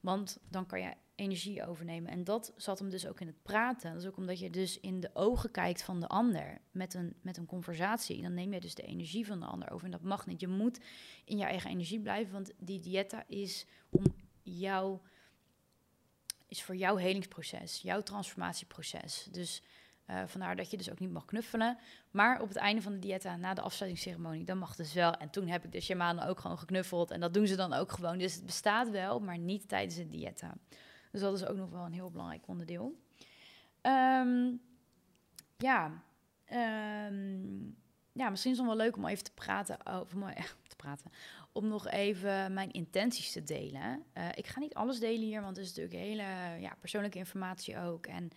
Want 0.00 0.38
dan 0.48 0.66
kan 0.66 0.80
je 0.80 0.92
energie 1.14 1.66
overnemen. 1.66 2.10
En 2.10 2.24
dat 2.24 2.52
zat 2.56 2.78
hem 2.78 2.90
dus 2.90 3.06
ook 3.06 3.20
in 3.20 3.26
het 3.26 3.42
praten. 3.42 3.92
Dat 3.92 4.02
is 4.02 4.08
ook 4.08 4.16
omdat 4.16 4.38
je 4.38 4.50
dus 4.50 4.80
in 4.80 5.00
de 5.00 5.10
ogen 5.12 5.50
kijkt 5.50 5.82
van 5.82 6.00
de 6.00 6.06
ander 6.06 6.60
met 6.70 6.94
een, 6.94 7.14
met 7.20 7.36
een 7.36 7.46
conversatie. 7.46 8.22
Dan 8.22 8.34
neem 8.34 8.52
je 8.52 8.60
dus 8.60 8.74
de 8.74 8.82
energie 8.82 9.26
van 9.26 9.40
de 9.40 9.46
ander 9.46 9.70
over. 9.70 9.84
En 9.84 9.90
dat 9.90 10.02
mag 10.02 10.26
niet. 10.26 10.40
Je 10.40 10.48
moet 10.48 10.80
in 11.24 11.38
je 11.38 11.44
eigen 11.44 11.70
energie 11.70 12.00
blijven, 12.00 12.32
want 12.32 12.52
die 12.58 12.80
dieta 12.80 13.24
is 13.26 13.66
om 13.88 14.04
jou 14.42 14.98
is 16.48 16.62
voor 16.62 16.76
jouw 16.76 16.96
helingsproces, 16.96 17.80
jouw 17.82 18.02
transformatieproces. 18.02 19.28
Dus 19.30 19.62
uh, 20.10 20.22
vandaar 20.26 20.56
dat 20.56 20.70
je 20.70 20.76
dus 20.76 20.90
ook 20.90 20.98
niet 20.98 21.10
mag 21.10 21.24
knuffelen. 21.24 21.78
Maar 22.10 22.40
op 22.40 22.48
het 22.48 22.56
einde 22.56 22.82
van 22.82 22.92
de 22.92 22.98
dieta, 22.98 23.36
na 23.36 23.54
de 23.54 23.60
afsluitingsceremonie, 23.60 24.44
dan 24.44 24.58
mag 24.58 24.76
dus 24.76 24.92
wel. 24.92 25.14
En 25.14 25.30
toen 25.30 25.46
heb 25.48 25.64
ik 25.64 25.72
de 25.72 25.80
shamanen 25.80 26.26
ook 26.26 26.40
gewoon 26.40 26.58
geknuffeld. 26.58 27.10
En 27.10 27.20
dat 27.20 27.34
doen 27.34 27.46
ze 27.46 27.56
dan 27.56 27.72
ook 27.72 27.92
gewoon. 27.92 28.18
Dus 28.18 28.34
het 28.34 28.46
bestaat 28.46 28.90
wel, 28.90 29.20
maar 29.20 29.38
niet 29.38 29.68
tijdens 29.68 29.96
de 29.96 30.08
dieta. 30.08 30.54
Dus 31.12 31.20
dat 31.20 31.34
is 31.34 31.46
ook 31.46 31.56
nog 31.56 31.70
wel 31.70 31.84
een 31.84 31.92
heel 31.92 32.10
belangrijk 32.10 32.48
onderdeel. 32.48 33.00
Um, 33.82 34.60
ja, 35.56 36.02
um, 37.08 37.76
ja, 38.12 38.30
misschien 38.30 38.52
is 38.52 38.58
het 38.58 38.66
wel 38.66 38.76
leuk 38.76 38.96
om 38.96 39.06
even 39.06 39.24
te 39.24 39.32
praten 39.34 39.86
over, 39.86 40.34
te 40.68 40.76
praten, 40.76 41.10
om 41.52 41.68
nog 41.68 41.88
even 41.88 42.52
mijn 42.54 42.70
intenties 42.70 43.32
te 43.32 43.44
delen. 43.44 44.04
Uh, 44.14 44.28
ik 44.34 44.46
ga 44.46 44.60
niet 44.60 44.74
alles 44.74 44.98
delen 44.98 45.26
hier, 45.26 45.42
want 45.42 45.56
het 45.56 45.66
is 45.66 45.74
natuurlijk 45.74 46.04
hele 46.04 46.60
ja, 46.60 46.76
persoonlijke 46.80 47.18
informatie 47.18 47.78
ook. 47.78 48.06
En 48.06 48.30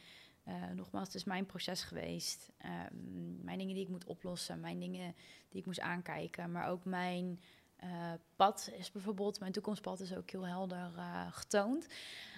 uh, 0.48 0.54
nogmaals, 0.76 1.08
het 1.08 1.16
is 1.16 1.24
mijn 1.24 1.46
proces 1.46 1.84
geweest. 1.84 2.52
Um, 2.92 3.40
mijn 3.44 3.58
dingen 3.58 3.74
die 3.74 3.84
ik 3.84 3.90
moet 3.90 4.06
oplossen, 4.06 4.60
mijn 4.60 4.80
dingen 4.80 5.16
die 5.50 5.60
ik 5.60 5.66
moest 5.66 5.80
aankijken. 5.80 6.52
Maar 6.52 6.68
ook 6.70 6.86
mijn 6.86 7.40
uh, 7.84 8.12
pad 8.36 8.72
is 8.78 8.92
bijvoorbeeld, 8.92 9.40
mijn 9.40 9.52
toekomstpad 9.52 10.00
is 10.00 10.16
ook 10.16 10.30
heel 10.30 10.48
helder 10.48 10.92
getoond. 11.32 11.88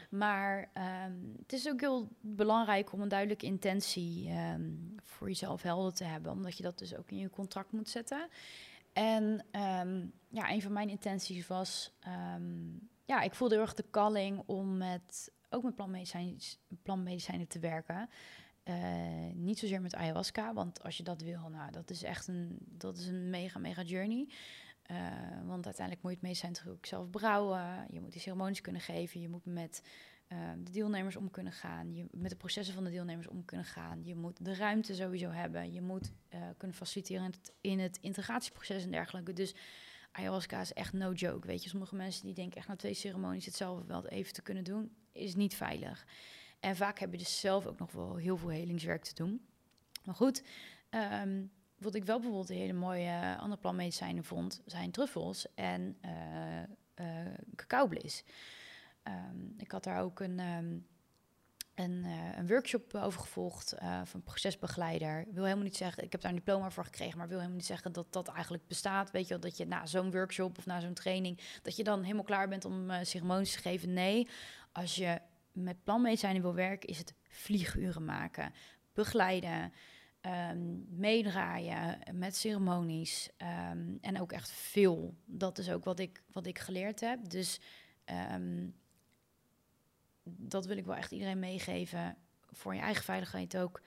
Maar 0.09 0.71
um, 1.07 1.33
het 1.41 1.53
is 1.53 1.67
ook 1.67 1.79
heel 1.79 2.07
belangrijk 2.19 2.93
om 2.93 3.01
een 3.01 3.07
duidelijke 3.07 3.45
intentie 3.45 4.29
um, 4.29 4.95
voor 5.03 5.27
jezelf 5.27 5.61
helder 5.61 5.93
te 5.93 6.03
hebben, 6.03 6.31
omdat 6.31 6.57
je 6.57 6.63
dat 6.63 6.77
dus 6.77 6.95
ook 6.95 7.11
in 7.11 7.17
je 7.17 7.29
contract 7.29 7.71
moet 7.71 7.89
zetten. 7.89 8.27
En 8.93 9.23
um, 9.51 10.13
ja, 10.29 10.51
een 10.51 10.61
van 10.61 10.73
mijn 10.73 10.89
intenties 10.89 11.47
was, 11.47 11.93
ja, 13.05 13.21
ik 13.21 13.33
voelde 13.33 13.53
heel 13.53 13.63
erg 13.63 13.73
de 13.73 13.89
calling 13.91 14.43
om 14.45 14.77
met, 14.77 15.31
ook 15.49 15.63
met 15.63 15.75
plantmedicijnen, 15.75 16.37
plantmedicijnen 16.83 17.47
te 17.47 17.59
werken. 17.59 18.09
Uh, 18.63 18.75
niet 19.33 19.59
zozeer 19.59 19.81
met 19.81 19.95
ayahuasca, 19.95 20.53
want 20.53 20.83
als 20.83 20.97
je 20.97 21.03
dat 21.03 21.21
wil, 21.21 21.49
nou, 21.49 21.71
dat 21.71 21.89
is 21.89 22.03
echt 22.03 22.27
een, 22.27 22.57
dat 22.59 22.97
is 22.97 23.07
een 23.07 23.29
mega, 23.29 23.59
mega 23.59 23.81
journey. 23.81 24.27
Uh, 24.91 24.97
want 25.45 25.65
uiteindelijk 25.65 26.03
moet 26.03 26.11
je 26.11 26.17
het 26.17 26.27
medicijn 26.27 26.51
natuurlijk 26.51 26.85
zelf 26.85 27.09
brouwen. 27.09 27.85
Je 27.89 28.01
moet 28.01 28.11
die 28.11 28.21
ceremonies 28.21 28.61
kunnen 28.61 28.81
geven. 28.81 29.21
Je 29.21 29.29
moet 29.29 29.45
met 29.45 29.81
uh, 30.29 30.37
de 30.63 30.71
deelnemers 30.71 31.15
om 31.15 31.31
kunnen 31.31 31.53
gaan. 31.53 31.93
Je 31.93 32.05
met 32.11 32.29
de 32.29 32.35
processen 32.35 32.73
van 32.73 32.83
de 32.83 32.89
deelnemers 32.89 33.27
om 33.27 33.45
kunnen 33.45 33.65
gaan. 33.65 34.03
Je 34.03 34.15
moet 34.15 34.45
de 34.45 34.55
ruimte 34.55 34.95
sowieso 34.95 35.29
hebben. 35.29 35.73
Je 35.73 35.81
moet 35.81 36.11
uh, 36.33 36.41
kunnen 36.57 36.77
faciliteren 36.77 37.25
in 37.25 37.31
het, 37.31 37.53
in 37.61 37.79
het, 37.79 37.97
integratieproces 38.01 38.83
en 38.83 38.91
dergelijke. 38.91 39.33
Dus 39.33 39.55
ayahuasca 40.11 40.61
is 40.61 40.73
echt 40.73 40.93
no 40.93 41.11
joke. 41.11 41.47
Weet 41.47 41.63
je, 41.63 41.69
sommige 41.69 41.95
mensen 41.95 42.25
die 42.25 42.33
denken 42.33 42.57
echt 42.57 42.67
na 42.67 42.75
twee 42.75 42.93
ceremonies 42.93 43.45
hetzelfde 43.45 43.85
wel 43.85 44.07
even 44.07 44.33
te 44.33 44.41
kunnen 44.41 44.63
doen, 44.63 44.95
is 45.11 45.35
niet 45.35 45.55
veilig. 45.55 46.05
En 46.59 46.75
vaak 46.75 46.99
heb 46.99 47.11
je 47.11 47.17
dus 47.17 47.39
zelf 47.39 47.65
ook 47.65 47.79
nog 47.79 47.91
wel 47.91 48.15
heel 48.15 48.37
veel 48.37 48.49
helingswerk 48.49 49.03
te 49.03 49.13
doen. 49.13 49.45
Maar 50.03 50.15
goed, 50.15 50.43
ehm, 50.89 51.45
wat 51.77 51.95
ik 51.95 52.05
wel 52.05 52.19
bijvoorbeeld 52.19 52.49
een 52.49 52.55
hele 52.55 52.73
mooie 52.73 53.37
andere 53.39 53.61
planmedicijnen 53.61 54.23
vond, 54.23 54.61
zijn 54.65 54.91
truffels 54.91 55.53
en 55.55 55.97
uh, 56.05 56.11
uh, 57.05 57.33
cacaoblis. 57.55 58.23
Ehm, 59.03 59.37
ik 59.57 59.71
had 59.71 59.83
daar 59.83 60.01
ook 60.01 60.19
een, 60.19 60.39
um, 60.39 60.87
een, 61.75 62.03
uh, 62.05 62.37
een, 62.37 62.47
workshop 62.47 62.95
over 62.95 63.19
gevolgd 63.19 63.75
van 64.03 64.23
procesbegeleider. 64.23 65.19
Ik 65.19 65.33
wil 65.33 65.43
helemaal 65.43 65.63
niet 65.63 65.77
zeggen, 65.77 66.03
ik 66.03 66.11
heb 66.11 66.21
daar 66.21 66.31
een 66.31 66.37
diploma 66.37 66.71
voor 66.71 66.83
gekregen, 66.83 67.17
maar 67.17 67.27
wil 67.27 67.37
helemaal 67.37 67.57
niet 67.57 67.67
zeggen 67.67 67.91
dat 67.91 68.13
dat 68.13 68.27
eigenlijk 68.27 68.67
bestaat. 68.67 69.11
Weet 69.11 69.23
je 69.23 69.29
wel, 69.29 69.39
dat 69.39 69.57
je 69.57 69.65
na 69.65 69.85
zo'n 69.85 70.11
workshop 70.11 70.57
of 70.57 70.65
na 70.65 70.79
zo'n 70.79 70.93
training, 70.93 71.39
dat 71.61 71.75
je 71.75 71.83
dan 71.83 72.01
helemaal 72.01 72.23
klaar 72.23 72.47
bent 72.47 72.65
om 72.65 72.91
ceremonies 73.01 73.51
te 73.51 73.59
geven. 73.59 73.93
Nee, 73.93 74.27
als 74.71 74.95
je 74.95 75.21
met 75.51 75.83
planmedicijnen 75.83 76.41
wil 76.41 76.53
werken, 76.53 76.89
is 76.89 76.97
het 76.97 77.13
vlieguren 77.27 78.05
maken, 78.05 78.53
begeleiden, 78.93 79.73
um, 80.27 80.85
meedraaien 80.89 81.99
met 82.13 82.35
ceremonies 82.35 83.29
um, 83.71 83.97
en 84.01 84.21
ook 84.21 84.31
echt 84.31 84.51
veel. 84.51 85.15
Dat 85.25 85.57
is 85.57 85.69
ook 85.69 85.83
wat 85.83 85.99
ik, 85.99 86.23
wat 86.31 86.45
ik 86.45 86.59
geleerd 86.59 86.99
heb. 86.99 87.29
Dus 87.29 87.59
um, 88.33 88.75
dat 90.23 90.65
wil 90.65 90.77
ik 90.77 90.85
wel 90.85 90.95
echt 90.95 91.11
iedereen 91.11 91.39
meegeven. 91.39 92.17
Voor 92.51 92.75
je 92.75 92.81
eigen 92.81 93.03
veiligheid 93.03 93.57
ook 93.57 93.81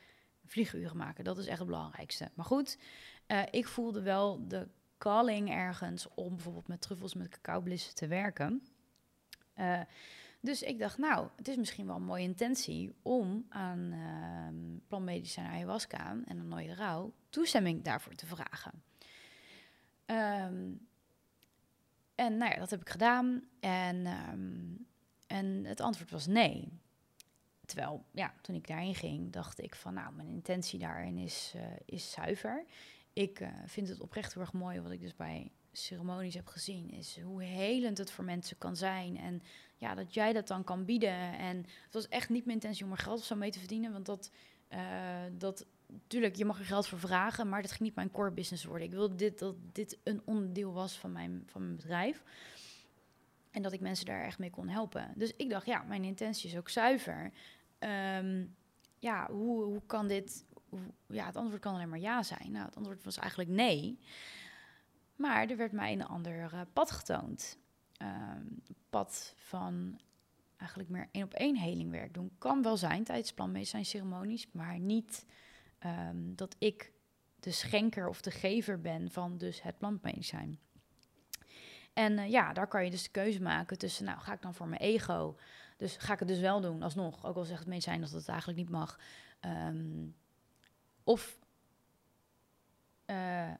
vlieguren 0.44 0.96
maken. 0.96 1.24
Dat 1.24 1.38
is 1.38 1.46
echt 1.46 1.58
het 1.58 1.68
belangrijkste. 1.68 2.30
Maar 2.34 2.44
goed, 2.44 2.78
uh, 3.26 3.42
ik 3.50 3.68
voelde 3.68 4.02
wel 4.02 4.48
de 4.48 4.68
calling 4.98 5.50
ergens 5.50 6.08
om 6.14 6.34
bijvoorbeeld 6.34 6.68
met 6.68 6.80
truffels 6.80 7.14
met 7.14 7.28
cacaoblissen 7.28 7.94
te 7.94 8.06
werken. 8.06 8.62
Uh, 9.56 9.80
dus 10.40 10.62
ik 10.62 10.78
dacht, 10.78 10.98
nou, 10.98 11.28
het 11.36 11.48
is 11.48 11.56
misschien 11.56 11.86
wel 11.86 11.96
een 11.96 12.02
mooie 12.02 12.22
intentie 12.22 12.94
om 13.02 13.46
aan 13.48 13.92
uh, 13.92 14.78
plantmedicijn 14.88 15.46
ayahuasca 15.46 16.10
en 16.24 16.38
een 16.38 16.48
nooie 16.48 16.74
rouw 16.74 17.12
toestemming 17.28 17.82
daarvoor 17.82 18.14
te 18.14 18.26
vragen. 18.26 18.82
Um, 20.06 20.88
en 22.14 22.36
nou 22.36 22.52
ja, 22.52 22.58
dat 22.58 22.70
heb 22.70 22.80
ik 22.80 22.88
gedaan. 22.88 23.44
En, 23.60 24.06
um, 24.06 24.86
en 25.26 25.64
het 25.64 25.80
antwoord 25.80 26.10
was 26.10 26.26
nee. 26.26 26.68
Terwijl, 27.64 28.04
ja, 28.12 28.34
toen 28.40 28.54
ik 28.54 28.66
daarin 28.66 28.94
ging, 28.94 29.32
dacht 29.32 29.60
ik 29.60 29.74
van, 29.74 29.94
nou, 29.94 30.12
mijn 30.12 30.28
intentie 30.28 30.78
daarin 30.78 31.18
is, 31.18 31.52
uh, 31.56 31.62
is 31.84 32.10
zuiver. 32.10 32.64
Ik 33.12 33.40
uh, 33.40 33.48
vind 33.66 33.88
het 33.88 34.00
oprecht 34.00 34.34
heel 34.34 34.42
erg 34.42 34.52
mooi 34.52 34.80
wat 34.80 34.92
ik 34.92 35.00
dus 35.00 35.16
bij 35.16 35.50
ceremonies 35.72 36.34
heb 36.34 36.46
gezien, 36.46 36.90
is 36.90 37.20
hoe 37.20 37.42
helend 37.42 37.98
het 37.98 38.10
voor 38.10 38.24
mensen 38.24 38.58
kan 38.58 38.76
zijn. 38.76 39.16
En 39.16 39.42
ja, 39.80 39.94
dat 39.94 40.14
jij 40.14 40.32
dat 40.32 40.48
dan 40.48 40.64
kan 40.64 40.84
bieden. 40.84 41.38
En 41.38 41.56
het 41.56 41.94
was 41.94 42.08
echt 42.08 42.28
niet 42.28 42.44
mijn 42.44 42.56
intentie 42.56 42.84
om 42.84 42.90
er 42.90 42.98
geld 42.98 43.18
of 43.18 43.24
zo 43.24 43.36
mee 43.36 43.50
te 43.50 43.58
verdienen. 43.58 43.92
Want 43.92 44.06
dat, 44.06 44.30
uh, 44.72 44.78
dat 45.32 45.66
tuurlijk, 46.06 46.36
je 46.36 46.44
mag 46.44 46.58
er 46.58 46.64
geld 46.64 46.86
voor 46.86 46.98
vragen, 46.98 47.48
maar 47.48 47.62
dat 47.62 47.70
ging 47.70 47.82
niet 47.82 47.94
mijn 47.94 48.10
core 48.10 48.30
business 48.30 48.64
worden. 48.64 48.86
Ik 48.86 48.92
wilde 48.92 49.14
dit, 49.14 49.38
dat 49.38 49.54
dit 49.72 49.98
een 50.04 50.22
onderdeel 50.24 50.72
was 50.72 50.98
van 50.98 51.12
mijn, 51.12 51.42
van 51.46 51.62
mijn 51.62 51.76
bedrijf. 51.76 52.22
En 53.50 53.62
dat 53.62 53.72
ik 53.72 53.80
mensen 53.80 54.06
daar 54.06 54.24
echt 54.24 54.38
mee 54.38 54.50
kon 54.50 54.68
helpen. 54.68 55.12
Dus 55.16 55.32
ik 55.36 55.50
dacht, 55.50 55.66
ja, 55.66 55.82
mijn 55.82 56.04
intentie 56.04 56.50
is 56.50 56.56
ook 56.56 56.68
zuiver. 56.68 57.32
Um, 57.78 58.56
ja, 58.98 59.30
hoe, 59.30 59.64
hoe 59.64 59.82
kan 59.86 60.08
dit... 60.08 60.44
Ja, 61.06 61.26
het 61.26 61.36
antwoord 61.36 61.60
kan 61.60 61.74
alleen 61.74 61.88
maar 61.88 61.98
ja 61.98 62.22
zijn. 62.22 62.52
Nou, 62.52 62.64
het 62.64 62.76
antwoord 62.76 63.04
was 63.04 63.18
eigenlijk 63.18 63.50
nee. 63.50 63.98
Maar 65.16 65.50
er 65.50 65.56
werd 65.56 65.72
mij 65.72 65.92
een 65.92 66.06
ander 66.06 66.52
uh, 66.52 66.60
pad 66.72 66.90
getoond. 66.90 67.58
Um, 68.02 68.62
pad 68.90 69.34
van 69.36 70.00
eigenlijk 70.56 70.90
meer 70.90 71.08
één 71.12 71.24
op 71.24 71.34
één 71.34 71.56
helingwerk 71.56 72.14
doen. 72.14 72.30
Kan 72.38 72.62
wel 72.62 72.76
zijn 72.76 73.04
tijdens 73.04 73.32
planmedicijn 73.32 73.84
ceremonies, 73.84 74.48
maar 74.52 74.78
niet 74.78 75.26
um, 75.86 76.36
dat 76.36 76.56
ik 76.58 76.92
de 77.40 77.50
schenker 77.50 78.08
of 78.08 78.20
de 78.20 78.30
gever 78.30 78.80
ben 78.80 79.10
van 79.10 79.38
dus 79.38 79.62
het 79.62 79.78
plantmedicijn. 79.78 80.58
En 81.92 82.12
uh, 82.12 82.30
ja, 82.30 82.52
daar 82.52 82.66
kan 82.66 82.84
je 82.84 82.90
dus 82.90 83.02
de 83.02 83.10
keuze 83.10 83.42
maken 83.42 83.78
tussen, 83.78 84.04
nou 84.04 84.18
ga 84.18 84.32
ik 84.32 84.42
dan 84.42 84.54
voor 84.54 84.68
mijn 84.68 84.80
ego, 84.80 85.36
dus 85.76 85.96
ga 85.96 86.12
ik 86.12 86.18
het 86.18 86.28
dus 86.28 86.38
wel 86.40 86.60
doen 86.60 86.82
alsnog, 86.82 87.24
ook 87.24 87.36
al 87.36 87.44
zegt 87.44 87.58
het 87.58 87.68
medicijn 87.68 88.00
dat 88.00 88.10
het 88.10 88.28
eigenlijk 88.28 88.58
niet 88.58 88.70
mag. 88.70 88.98
Um, 89.40 90.14
of 91.04 91.38
uh, 93.06 93.50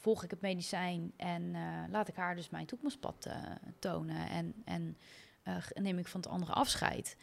volg 0.00 0.24
ik 0.24 0.30
het 0.30 0.40
medicijn 0.40 1.12
en 1.16 1.42
uh, 1.42 1.84
laat 1.88 2.08
ik 2.08 2.16
haar 2.16 2.34
dus 2.34 2.50
mijn 2.50 2.66
toekomstpad 2.66 3.26
uh, 3.26 3.34
tonen 3.78 4.28
en, 4.28 4.54
en 4.64 4.98
uh, 5.44 5.56
neem 5.74 5.98
ik 5.98 6.06
van 6.08 6.20
het 6.20 6.30
andere 6.30 6.52
afscheid. 6.52 7.16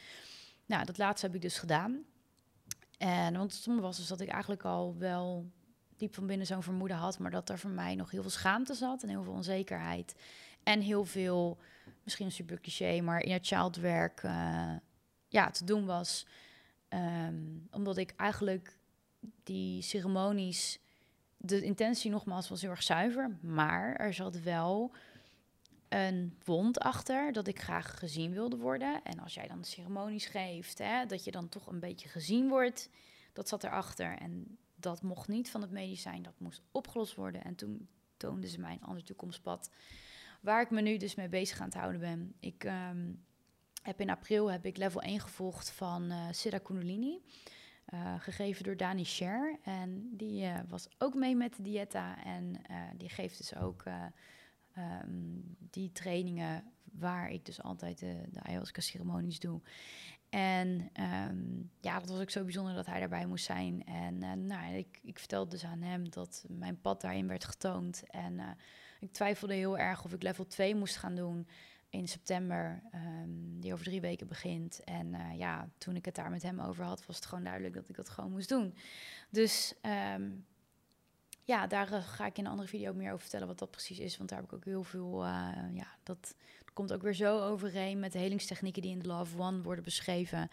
Nou, 0.65 0.85
dat 0.85 0.97
laatste 0.97 1.25
heb 1.25 1.35
ik 1.35 1.41
dus 1.41 1.57
gedaan. 1.57 2.03
En 2.97 3.37
want 3.37 3.53
het 3.53 3.79
was 3.79 3.97
dus 3.97 4.07
dat 4.07 4.19
ik 4.19 4.29
eigenlijk 4.29 4.63
al 4.63 4.95
wel 4.97 5.51
diep 5.95 6.13
van 6.13 6.27
binnen 6.27 6.47
zo'n 6.47 6.63
vermoeden 6.63 6.97
had, 6.97 7.19
maar 7.19 7.31
dat 7.31 7.49
er 7.49 7.59
voor 7.59 7.69
mij 7.69 7.95
nog 7.95 8.11
heel 8.11 8.21
veel 8.21 8.31
schaamte 8.31 8.73
zat 8.73 9.03
en 9.03 9.09
heel 9.09 9.23
veel 9.23 9.33
onzekerheid. 9.33 10.15
En 10.63 10.81
heel 10.81 11.05
veel, 11.05 11.57
misschien 12.03 12.25
een 12.25 12.31
super 12.31 12.59
cliché, 12.59 13.01
maar 13.01 13.21
in 13.21 13.31
het 13.31 13.47
childwerk 13.47 14.21
ja, 15.27 15.51
te 15.51 15.63
doen 15.63 15.85
was. 15.85 16.27
Um, 16.89 17.67
omdat 17.71 17.97
ik 17.97 18.13
eigenlijk 18.15 18.77
die 19.43 19.81
ceremonies 19.81 20.79
de 21.37 21.61
intentie 21.61 22.11
nogmaals 22.11 22.49
was 22.49 22.61
heel 22.61 22.69
erg 22.69 22.83
zuiver, 22.83 23.37
maar 23.41 23.95
er 23.95 24.13
zat 24.13 24.41
wel 24.41 24.91
een 25.89 26.37
wond 26.43 26.79
achter 26.79 27.31
dat 27.31 27.47
ik 27.47 27.61
graag 27.61 27.99
gezien 27.99 28.31
wilde 28.31 28.57
worden. 28.57 29.03
En 29.03 29.19
als 29.19 29.33
jij 29.33 29.47
dan 29.47 29.63
ceremonies 29.63 30.25
geeft, 30.25 30.77
hè, 30.77 31.05
dat 31.05 31.23
je 31.23 31.31
dan 31.31 31.49
toch 31.49 31.67
een 31.67 31.79
beetje 31.79 32.09
gezien 32.09 32.49
wordt, 32.49 32.89
dat 33.33 33.47
zat 33.47 33.63
erachter. 33.63 34.17
En 34.17 34.57
dat 34.75 35.01
mocht 35.01 35.27
niet 35.27 35.49
van 35.49 35.61
het 35.61 35.71
medicijn, 35.71 36.21
dat 36.21 36.39
moest 36.39 36.61
opgelost 36.71 37.15
worden. 37.15 37.43
En 37.43 37.55
toen 37.55 37.87
toonden 38.17 38.49
ze 38.49 38.59
mij 38.59 38.73
een 38.73 38.87
ander 38.87 39.03
toekomstpad, 39.03 39.69
waar 40.41 40.61
ik 40.61 40.69
me 40.69 40.81
nu 40.81 40.97
dus 40.97 41.15
mee 41.15 41.29
bezig 41.29 41.59
aan 41.59 41.65
het 41.65 41.77
houden 41.77 42.01
ben. 42.01 42.33
Ik 42.39 42.63
um, 42.63 43.25
heb 43.81 44.01
in 44.01 44.09
april 44.09 44.51
heb 44.51 44.65
ik 44.65 44.77
level 44.77 45.01
1 45.01 45.19
gevolgd 45.19 45.71
van 45.71 46.11
uh, 46.11 46.27
Siddha 46.31 46.57
Kundalini. 46.57 47.21
Uh, 47.93 48.13
gegeven 48.19 48.63
door 48.63 48.77
Dani 48.77 49.05
Sher. 49.05 49.59
En 49.63 50.09
die 50.11 50.43
uh, 50.43 50.59
was 50.67 50.87
ook 50.97 51.13
mee 51.13 51.35
met 51.35 51.55
de 51.55 51.61
dieta. 51.61 52.23
En 52.23 52.53
uh, 52.71 52.77
die 52.95 53.09
geeft 53.09 53.37
dus 53.37 53.55
ook 53.55 53.83
um, 54.77 55.55
die 55.57 55.91
trainingen 55.91 56.63
waar 56.83 57.31
ik 57.31 57.45
dus 57.45 57.61
altijd 57.61 57.99
de, 57.99 58.23
de 58.31 58.41
ayahuasca-ceremonies 58.41 59.39
doe. 59.39 59.61
En 60.29 60.89
um, 61.29 61.71
ja, 61.81 61.99
dat 61.99 62.09
was 62.09 62.19
ook 62.19 62.29
zo 62.29 62.43
bijzonder 62.43 62.75
dat 62.75 62.85
hij 62.85 62.99
daarbij 62.99 63.25
moest 63.25 63.45
zijn. 63.45 63.85
En 63.85 64.45
nou, 64.47 64.73
ik, 64.73 64.99
ik 65.03 65.19
vertelde 65.19 65.49
dus 65.49 65.65
aan 65.65 65.81
hem 65.81 66.09
dat 66.09 66.45
mijn 66.47 66.81
pad 66.81 67.01
daarin 67.01 67.27
werd 67.27 67.45
getoond. 67.45 68.03
En 68.07 68.57
ik 68.99 69.11
twijfelde 69.11 69.53
heel 69.53 69.77
erg 69.77 70.03
of 70.03 70.13
ik 70.13 70.23
level 70.23 70.47
2 70.47 70.75
moest 70.75 70.97
gaan 70.97 71.15
doen 71.15 71.47
in 71.89 72.07
september, 72.07 72.81
um, 72.93 73.59
die 73.59 73.73
over 73.73 73.85
drie 73.85 74.01
weken 74.01 74.27
begint. 74.27 74.83
En 74.83 75.13
uh, 75.13 75.37
ja, 75.37 75.69
toen 75.77 75.95
ik 75.95 76.05
het 76.05 76.15
daar 76.15 76.29
met 76.29 76.43
hem 76.43 76.59
over 76.59 76.85
had, 76.85 77.05
was 77.05 77.15
het 77.15 77.25
gewoon 77.25 77.43
duidelijk 77.43 77.73
dat 77.73 77.89
ik 77.89 77.95
dat 77.95 78.09
gewoon 78.09 78.31
moest 78.31 78.49
doen. 78.49 78.75
Dus 79.29 79.73
um, 80.15 80.45
ja, 81.43 81.67
daar 81.67 81.91
uh, 81.91 82.03
ga 82.03 82.25
ik 82.25 82.37
in 82.37 82.45
een 82.45 82.51
andere 82.51 82.69
video 82.69 82.93
meer 82.93 83.07
over 83.07 83.21
vertellen 83.21 83.47
wat 83.47 83.59
dat 83.59 83.71
precies 83.71 83.99
is. 83.99 84.17
Want 84.17 84.29
daar 84.29 84.39
heb 84.39 84.47
ik 84.47 84.53
ook 84.53 84.65
heel 84.65 84.83
veel, 84.83 85.25
uh, 85.25 85.49
ja, 85.73 85.87
dat 86.03 86.35
komt 86.73 86.93
ook 86.93 87.01
weer 87.01 87.13
zo 87.13 87.41
overeen 87.41 87.99
met 87.99 88.11
de 88.11 88.19
helingstechnieken 88.19 88.81
die 88.81 88.91
in 88.91 88.99
de 88.99 89.07
Love 89.07 89.39
One 89.39 89.61
worden 89.61 89.83
beschreven. 89.83 90.49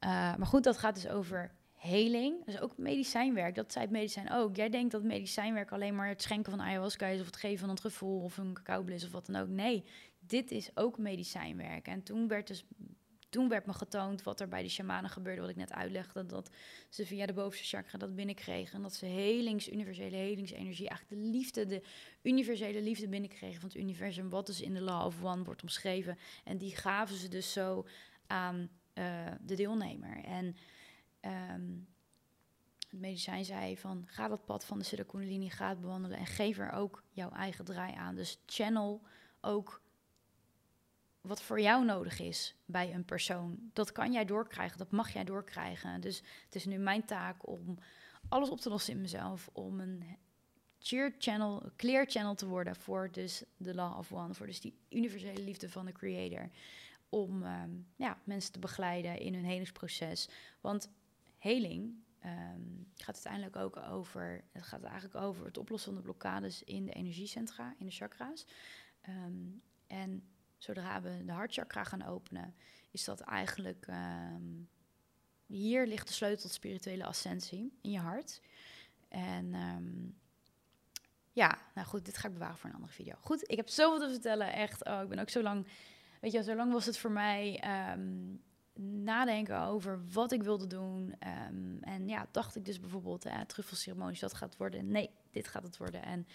maar 0.00 0.46
goed, 0.46 0.64
dat 0.64 0.78
gaat 0.78 0.94
dus 0.94 1.08
over 1.08 1.50
heling. 1.86 2.44
Dus 2.44 2.60
ook 2.60 2.78
medicijnwerk. 2.78 3.54
Dat 3.54 3.72
zei 3.72 3.84
het 3.84 3.92
medicijn 3.92 4.32
ook. 4.32 4.56
Jij 4.56 4.68
denkt 4.68 4.92
dat 4.92 5.02
medicijnwerk 5.02 5.72
alleen 5.72 5.94
maar 5.94 6.08
het 6.08 6.22
schenken 6.22 6.52
van 6.52 6.60
ayahuasca 6.60 7.06
is... 7.06 7.20
of 7.20 7.26
het 7.26 7.36
geven 7.36 7.58
van 7.58 7.68
een 7.68 7.76
truffel 7.76 8.20
of 8.20 8.36
een 8.36 8.52
cacaoblis 8.52 9.04
of 9.04 9.10
wat 9.10 9.26
dan 9.26 9.36
ook. 9.36 9.48
Nee, 9.48 9.84
dit 10.26 10.50
is 10.50 10.70
ook 10.74 10.98
medicijnwerk. 10.98 11.86
En 11.86 12.02
toen 12.02 12.28
werd 12.28 12.46
dus 12.46 12.64
toen 13.28 13.48
werd 13.48 13.66
me 13.66 13.72
getoond 13.72 14.22
wat 14.22 14.40
er 14.40 14.48
bij 14.48 14.62
de 14.62 14.68
shamanen 14.68 15.10
gebeurde, 15.10 15.40
wat 15.40 15.50
ik 15.50 15.56
net 15.56 15.72
uitlegde, 15.72 16.26
dat 16.26 16.50
ze 16.88 17.06
via 17.06 17.26
de 17.26 17.32
bovenste 17.32 17.76
chakra 17.76 17.98
dat 17.98 18.14
binnenkregen. 18.14 18.76
En 18.76 18.82
dat 18.82 18.94
ze 18.94 19.06
helings, 19.06 19.72
universele 19.72 20.16
helingsenergie, 20.16 20.88
eigenlijk 20.88 21.22
de 21.22 21.28
liefde, 21.28 21.66
de 21.66 21.82
universele 22.22 22.82
liefde 22.82 23.08
binnenkregen 23.08 23.60
van 23.60 23.68
het 23.68 23.78
universum, 23.78 24.28
wat 24.30 24.46
dus 24.46 24.60
in 24.60 24.74
de 24.74 24.80
Law 24.80 25.06
of 25.06 25.22
One 25.22 25.44
wordt 25.44 25.62
omschreven. 25.62 26.18
En 26.44 26.58
die 26.58 26.76
gaven 26.76 27.16
ze 27.16 27.28
dus 27.28 27.52
zo 27.52 27.86
aan 28.26 28.68
uh, 28.94 29.26
de 29.40 29.54
deelnemer. 29.54 30.24
En 30.24 30.56
um, 31.54 31.88
het 32.90 33.00
medicijn 33.00 33.44
zei 33.44 33.76
van, 33.76 34.04
ga 34.06 34.28
dat 34.28 34.44
pad 34.44 34.64
van 34.64 34.78
de 34.78 34.84
Siddha 34.84 35.04
Kundalini, 35.04 35.50
ga 35.50 35.68
het 35.68 35.80
bewandelen 35.80 36.18
en 36.18 36.26
geef 36.26 36.58
er 36.58 36.72
ook 36.72 37.02
jouw 37.10 37.30
eigen 37.30 37.64
draai 37.64 37.94
aan. 37.94 38.14
Dus 38.14 38.42
channel 38.46 39.02
ook 39.40 39.82
wat 41.26 41.42
voor 41.42 41.60
jou 41.60 41.84
nodig 41.84 42.20
is 42.20 42.54
bij 42.64 42.94
een 42.94 43.04
persoon. 43.04 43.70
Dat 43.72 43.92
kan 43.92 44.12
jij 44.12 44.24
doorkrijgen, 44.24 44.78
dat 44.78 44.90
mag 44.90 45.12
jij 45.12 45.24
doorkrijgen. 45.24 46.00
Dus 46.00 46.22
het 46.44 46.54
is 46.54 46.64
nu 46.64 46.76
mijn 46.76 47.04
taak 47.04 47.48
om 47.48 47.78
alles 48.28 48.50
op 48.50 48.60
te 48.60 48.68
lossen 48.68 48.92
in 48.94 49.00
mezelf, 49.00 49.48
om 49.52 49.80
een 49.80 50.04
cheer 50.78 51.14
channel, 51.18 51.62
clear 51.76 52.06
channel 52.06 52.34
te 52.34 52.46
worden 52.46 52.76
voor 52.76 53.12
dus 53.12 53.44
de 53.56 53.74
law 53.74 53.98
of 53.98 54.12
one, 54.12 54.34
voor 54.34 54.46
dus 54.46 54.60
die 54.60 54.78
universele 54.90 55.42
liefde 55.42 55.70
van 55.70 55.86
de 55.86 55.92
creator. 55.92 56.50
om 57.08 57.42
ehm, 57.42 57.70
ja, 57.96 58.18
mensen 58.24 58.52
te 58.52 58.58
begeleiden 58.58 59.18
in 59.18 59.34
hun 59.34 59.44
helingsproces. 59.44 60.28
Want 60.60 60.90
heling 61.38 61.94
ehm, 62.20 62.60
gaat 62.94 63.14
uiteindelijk 63.14 63.56
ook 63.56 63.76
over, 63.76 64.44
het 64.52 64.62
gaat 64.62 64.82
eigenlijk 64.82 65.14
over 65.14 65.44
het 65.46 65.58
oplossen 65.58 65.92
van 65.92 66.00
de 66.00 66.06
blokkades 66.06 66.62
in 66.62 66.84
de 66.84 66.92
energiecentra, 66.92 67.74
in 67.78 67.86
de 67.86 67.92
chakra's. 67.92 68.46
Ehm, 69.00 69.48
en 69.86 70.22
zodra 70.58 71.02
we 71.02 71.24
de 71.24 71.32
hartchakra 71.32 71.84
gaan 71.84 72.04
openen, 72.04 72.54
is 72.90 73.04
dat 73.04 73.20
eigenlijk 73.20 73.86
hier 75.46 75.86
ligt 75.86 76.06
de 76.06 76.12
sleutel 76.12 76.42
tot 76.42 76.52
spirituele 76.52 77.04
ascensie 77.04 77.78
in 77.82 77.90
je 77.90 77.98
hart. 77.98 78.40
En 79.08 79.54
ja, 81.32 81.58
nou 81.74 81.86
goed, 81.86 82.04
dit 82.04 82.16
ga 82.16 82.28
ik 82.28 82.34
bewaren 82.34 82.56
voor 82.56 82.68
een 82.68 82.74
andere 82.74 82.92
video. 82.92 83.14
Goed, 83.20 83.50
ik 83.50 83.56
heb 83.56 83.68
zoveel 83.68 84.06
te 84.06 84.12
vertellen. 84.12 84.52
Echt, 84.52 84.84
oh, 84.84 85.02
ik 85.02 85.08
ben 85.08 85.18
ook 85.18 85.30
zo 85.30 85.42
lang 85.42 85.66
weet 86.20 86.32
je, 86.32 86.42
zo 86.42 86.54
lang 86.54 86.72
was 86.72 86.86
het 86.86 86.98
voor 86.98 87.10
mij 87.10 87.58
ehm, 87.60 88.34
nadenken 88.78 89.60
over 89.60 90.00
wat 90.12 90.32
ik 90.32 90.42
wilde 90.42 90.66
doen. 90.66 91.14
Ehm, 91.18 91.78
en 91.80 92.08
ja, 92.08 92.26
dacht 92.30 92.56
ik 92.56 92.64
dus 92.64 92.80
bijvoorbeeld, 92.80 93.26
uh, 93.26 93.40
truffelceremonies, 93.40 94.20
dat 94.20 94.34
gaat 94.34 94.56
worden. 94.56 94.90
Nee, 94.90 95.10
dit 95.30 95.48
gaat 95.48 95.62
het 95.62 95.76
worden. 95.76 96.02
En 96.02 96.26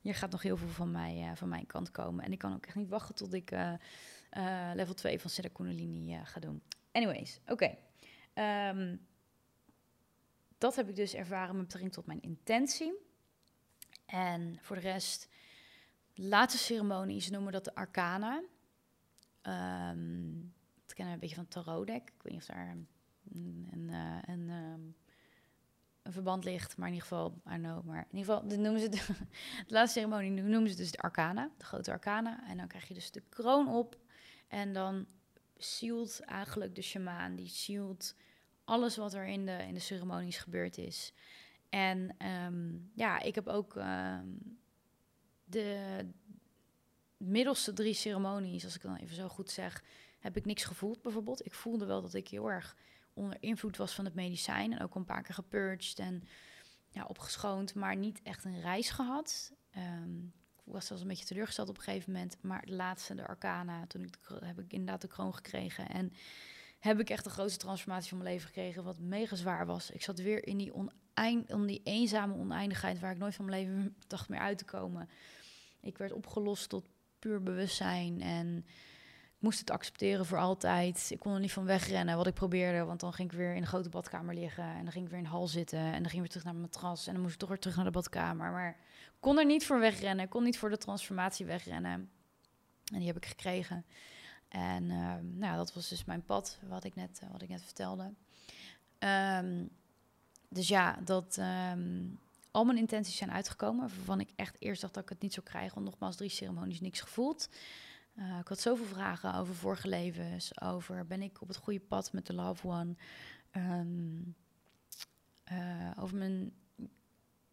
hier 0.00 0.14
gaat 0.14 0.30
nog 0.30 0.42
heel 0.42 0.56
veel 0.56 0.68
van, 0.68 0.90
mij, 0.90 1.16
uh, 1.20 1.30
van 1.34 1.48
mijn 1.48 1.66
kant 1.66 1.90
komen. 1.90 2.24
En 2.24 2.32
ik 2.32 2.38
kan 2.38 2.54
ook 2.54 2.66
echt 2.66 2.76
niet 2.76 2.88
wachten 2.88 3.14
tot 3.14 3.32
ik 3.32 3.50
uh, 3.50 3.72
level 4.74 4.94
2 4.94 5.20
van 5.20 5.30
Siddha 5.30 6.24
ga 6.24 6.40
doen. 6.40 6.62
Anyways, 6.92 7.40
oké. 7.46 7.76
Ehm, 8.34 8.96
dat 10.58 10.76
heb 10.76 10.88
ik 10.88 10.96
dus 10.96 11.14
ervaren 11.14 11.54
met 11.54 11.64
betrekking 11.64 11.92
tot 11.92 12.06
mijn 12.06 12.22
intentie. 12.22 12.92
En 14.06 14.58
voor 14.60 14.76
de 14.76 14.82
rest, 14.82 15.28
laatste 16.14 16.58
ceremonies 16.58 17.30
noemen 17.30 17.52
dat 17.52 17.64
de 17.64 17.74
arcana. 17.74 18.42
Um, 19.42 20.54
een 21.06 21.18
beetje 21.18 21.36
van 21.36 21.48
tarot 21.48 21.86
deck. 21.86 22.08
Ik 22.08 22.22
weet 22.22 22.32
niet 22.32 22.40
of 22.40 22.46
daar 22.46 22.68
een, 22.68 22.88
een, 23.70 23.90
eh, 23.90 24.34
een, 24.34 24.50
ehm, 24.50 24.80
een, 26.02 26.12
verband 26.12 26.44
ligt, 26.44 26.76
maar 26.76 26.88
in 26.88 26.94
ieder 26.94 27.08
geval, 27.08 27.42
I 27.52 27.56
know. 27.56 27.84
Maar 27.84 28.06
in 28.10 28.18
ieder 28.18 28.34
geval, 28.34 28.48
de, 28.48 28.56
noemen 28.56 28.80
ze 28.80 28.88
de, 28.88 29.06
laatste 29.74 29.98
ceremonie 29.98 30.30
noemen 30.30 30.70
ze 30.70 30.76
dus 30.76 30.90
de 30.90 30.98
arcana, 30.98 31.50
de 31.58 31.64
grote 31.64 31.90
arcana. 31.90 32.48
En 32.48 32.56
dan 32.56 32.68
krijg 32.68 32.88
je 32.88 32.94
dus 32.94 33.10
de 33.10 33.22
kroon 33.28 33.68
op 33.68 33.98
en 34.48 34.72
dan 34.72 35.06
sealt 35.56 36.20
eigenlijk 36.20 36.74
de 36.74 36.82
shamaan, 36.82 37.36
die 37.36 37.48
sealt 37.48 38.14
alles 38.64 38.96
wat 38.96 39.14
er 39.14 39.26
in 39.26 39.46
de, 39.46 39.64
in 39.66 39.74
de 39.74 39.80
ceremonies 39.80 40.38
gebeurd 40.38 40.78
is. 40.78 41.12
En 41.68 42.14
ehm, 42.18 42.76
ja, 42.94 43.20
ik 43.20 43.34
heb 43.34 43.48
ook 43.48 43.74
de, 45.44 46.06
middelste 47.20 47.72
drie 47.72 47.94
ceremonies, 47.94 48.64
als 48.64 48.74
ik 48.74 48.82
dan 48.82 48.96
even 48.96 49.16
zo 49.16 49.28
goed 49.28 49.50
zeg, 49.50 49.82
heb 50.20 50.36
ik 50.36 50.44
niks 50.44 50.64
gevoeld 50.64 51.02
bijvoorbeeld. 51.02 51.46
Ik 51.46 51.54
voelde 51.54 51.84
wel 51.84 52.02
dat 52.02 52.14
ik 52.14 52.28
heel 52.28 52.50
erg 52.50 52.76
onder 53.12 53.36
invloed 53.40 53.76
was 53.76 53.94
van 53.94 54.04
het 54.04 54.14
medicijn. 54.14 54.72
En 54.72 54.82
ook 54.82 54.94
een 54.94 55.04
paar 55.04 55.22
keer 55.22 55.34
gepurged 55.34 55.98
en 55.98 56.22
ja, 56.90 57.04
opgeschoond, 57.04 57.74
maar 57.74 57.96
niet 57.96 58.22
echt 58.22 58.44
een 58.44 58.60
reis 58.60 58.90
gehad. 58.90 59.52
Um, 59.76 60.32
ik 60.64 60.72
was 60.72 60.86
zelfs 60.86 61.02
een 61.02 61.08
beetje 61.08 61.24
teleurgesteld 61.24 61.68
op 61.68 61.76
een 61.76 61.82
gegeven 61.82 62.12
moment. 62.12 62.36
Maar 62.40 62.66
de 62.66 62.72
laatste, 62.72 63.14
de 63.14 63.26
Arcana, 63.26 63.86
toen 63.86 64.02
ik 64.02 64.16
de, 64.28 64.38
heb 64.44 64.58
ik 64.58 64.72
inderdaad 64.72 65.00
de 65.00 65.08
kroon 65.08 65.34
gekregen. 65.34 65.88
En 65.88 66.12
heb 66.78 67.00
ik 67.00 67.10
echt 67.10 67.24
de 67.24 67.30
grootste 67.30 67.58
transformatie 67.58 68.08
van 68.08 68.18
mijn 68.18 68.30
leven 68.30 68.46
gekregen, 68.46 68.84
wat 68.84 68.98
mega 68.98 69.36
zwaar 69.36 69.66
was. 69.66 69.90
Ik 69.90 70.02
zat 70.02 70.18
weer 70.18 70.46
in 70.46 70.56
die, 70.56 70.74
oneind, 70.74 71.48
in 71.50 71.66
die 71.66 71.80
eenzame 71.84 72.34
oneindigheid 72.34 73.00
waar 73.00 73.12
ik 73.12 73.18
nooit 73.18 73.34
van 73.34 73.44
mijn 73.44 73.62
leven 73.62 73.96
dacht 74.06 74.28
meer 74.28 74.40
uit 74.40 74.58
te 74.58 74.64
komen. 74.64 75.08
Ik 75.80 75.98
werd 75.98 76.12
opgelost 76.12 76.68
tot 76.68 76.88
puur 77.18 77.42
bewustzijn. 77.42 78.20
En 78.20 78.66
moest 79.40 79.58
het 79.58 79.70
accepteren 79.70 80.26
voor 80.26 80.38
altijd. 80.38 81.08
Ik 81.10 81.18
kon 81.18 81.34
er 81.34 81.40
niet 81.40 81.52
van 81.52 81.64
wegrennen 81.64 82.16
wat 82.16 82.26
ik 82.26 82.34
probeerde. 82.34 82.84
Want 82.84 83.00
dan 83.00 83.12
ging 83.12 83.30
ik 83.30 83.36
weer 83.36 83.54
in 83.54 83.60
de 83.60 83.66
grote 83.66 83.88
badkamer 83.88 84.34
liggen. 84.34 84.64
En 84.64 84.82
dan 84.82 84.92
ging 84.92 85.04
ik 85.04 85.10
weer 85.10 85.18
in 85.18 85.24
de 85.24 85.30
hal 85.30 85.46
zitten. 85.46 85.78
En 85.78 86.02
dan 86.02 86.10
ging 86.10 86.12
ik 86.12 86.18
weer 86.18 86.28
terug 86.28 86.44
naar 86.44 86.54
mijn 86.54 86.66
matras. 86.66 87.06
En 87.06 87.12
dan 87.12 87.22
moest 87.22 87.34
ik 87.34 87.40
toch 87.40 87.48
weer 87.48 87.58
terug 87.58 87.76
naar 87.76 87.84
de 87.84 87.90
badkamer. 87.90 88.50
Maar 88.50 88.76
kon 89.20 89.38
er 89.38 89.46
niet 89.46 89.66
voor 89.66 89.80
wegrennen. 89.80 90.28
Kon 90.28 90.42
niet 90.42 90.58
voor 90.58 90.70
de 90.70 90.78
transformatie 90.78 91.46
wegrennen. 91.46 92.10
En 92.92 92.98
die 92.98 93.06
heb 93.06 93.16
ik 93.16 93.26
gekregen. 93.26 93.84
En 94.48 94.84
uh, 94.84 95.14
nou, 95.22 95.56
dat 95.56 95.74
was 95.74 95.88
dus 95.88 96.04
mijn 96.04 96.24
pad, 96.24 96.58
wat 96.68 96.84
ik 96.84 96.94
net, 96.94 97.20
uh, 97.24 97.30
wat 97.30 97.42
ik 97.42 97.48
net 97.48 97.62
vertelde. 97.62 98.12
Um, 98.98 99.70
dus 100.48 100.68
ja, 100.68 100.98
dat, 101.04 101.38
um, 101.72 102.18
al 102.50 102.64
mijn 102.64 102.78
intenties 102.78 103.16
zijn 103.16 103.32
uitgekomen, 103.32 103.80
waarvan 103.80 104.20
ik 104.20 104.32
echt 104.36 104.56
eerst 104.58 104.80
dacht 104.80 104.94
dat 104.94 105.02
ik 105.02 105.08
het 105.08 105.20
niet 105.20 105.32
zou 105.32 105.46
krijgen. 105.46 105.74
Want 105.74 105.86
nogmaals, 105.86 106.16
drie 106.16 106.30
ceremonies, 106.30 106.80
niks 106.80 107.00
gevoeld. 107.00 107.48
Uh, 108.14 108.38
ik 108.38 108.48
had 108.48 108.60
zoveel 108.60 108.86
vragen 108.86 109.34
over 109.34 109.54
vorige 109.54 109.88
levens, 109.88 110.60
over 110.60 111.06
ben 111.06 111.22
ik 111.22 111.40
op 111.40 111.48
het 111.48 111.56
goede 111.56 111.80
pad 111.80 112.12
met 112.12 112.26
de 112.26 112.34
loved 112.34 112.64
one. 112.64 112.94
Um, 113.52 114.34
uh, 115.52 115.90
over 115.96 116.16
mijn, 116.16 116.52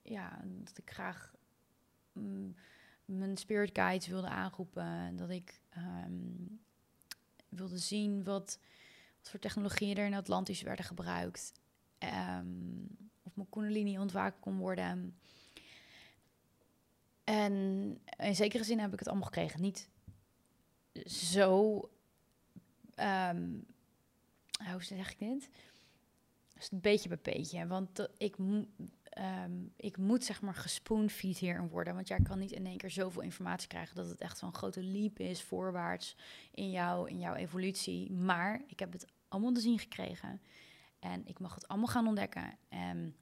ja, 0.01 0.41
dat 0.43 0.77
ik 0.77 0.91
graag 0.91 1.33
mm, 2.13 2.55
mijn 3.05 3.37
spirit 3.37 3.69
guides 3.73 4.07
wilde 4.07 4.27
aanroepen. 4.27 5.15
Dat 5.15 5.29
ik 5.29 5.61
um, 5.77 6.59
wilde 7.49 7.77
zien 7.77 8.23
wat, 8.23 8.59
wat 9.19 9.29
voor 9.29 9.39
technologieën 9.39 9.97
er 9.97 10.05
in 10.05 10.13
Atlantis 10.13 10.61
werden 10.61 10.85
gebruikt. 10.85 11.53
Um, 12.39 12.87
of 13.23 13.35
mijn 13.35 13.49
kundalini 13.49 13.99
ontwaken 13.99 14.39
kon 14.39 14.57
worden. 14.57 15.19
En 17.23 17.53
in 18.17 18.35
zekere 18.35 18.63
zin 18.63 18.79
heb 18.79 18.93
ik 18.93 18.99
het 18.99 19.07
allemaal 19.07 19.25
gekregen. 19.25 19.61
Niet 19.61 19.89
zo. 21.05 21.75
Um, 22.99 23.65
hoe 24.71 24.83
zeg 24.83 25.11
ik 25.11 25.19
dit? 25.19 25.49
Dus 26.53 26.71
een 26.71 26.81
beetje 26.81 27.09
bij 27.09 27.19
beetje. 27.21 27.67
Want 27.67 28.07
ik, 28.17 28.37
um, 28.37 29.73
ik 29.75 29.97
moet 29.97 30.23
zeg 30.23 30.41
maar 30.41 30.53
gespoonfeed 30.53 31.37
hierin 31.37 31.69
worden. 31.69 31.95
Want 31.95 32.07
jij 32.07 32.19
kan 32.21 32.39
niet 32.39 32.51
in 32.51 32.65
één 32.65 32.77
keer 32.77 32.91
zoveel 32.91 33.21
informatie 33.21 33.67
krijgen 33.67 33.95
dat 33.95 34.09
het 34.09 34.21
echt 34.21 34.37
zo'n 34.37 34.53
grote 34.53 34.83
leap 34.83 35.19
is 35.19 35.41
voorwaarts 35.41 36.15
in, 36.51 36.71
jou, 36.71 37.09
in 37.09 37.19
jouw 37.19 37.35
evolutie. 37.35 38.11
Maar 38.11 38.61
ik 38.67 38.79
heb 38.79 38.91
het 38.91 39.05
allemaal 39.27 39.51
te 39.51 39.59
zien 39.59 39.79
gekregen. 39.79 40.41
En 40.99 41.25
ik 41.25 41.39
mag 41.39 41.55
het 41.55 41.67
allemaal 41.67 41.87
gaan 41.87 42.07
ontdekken. 42.07 42.57
En 42.69 43.15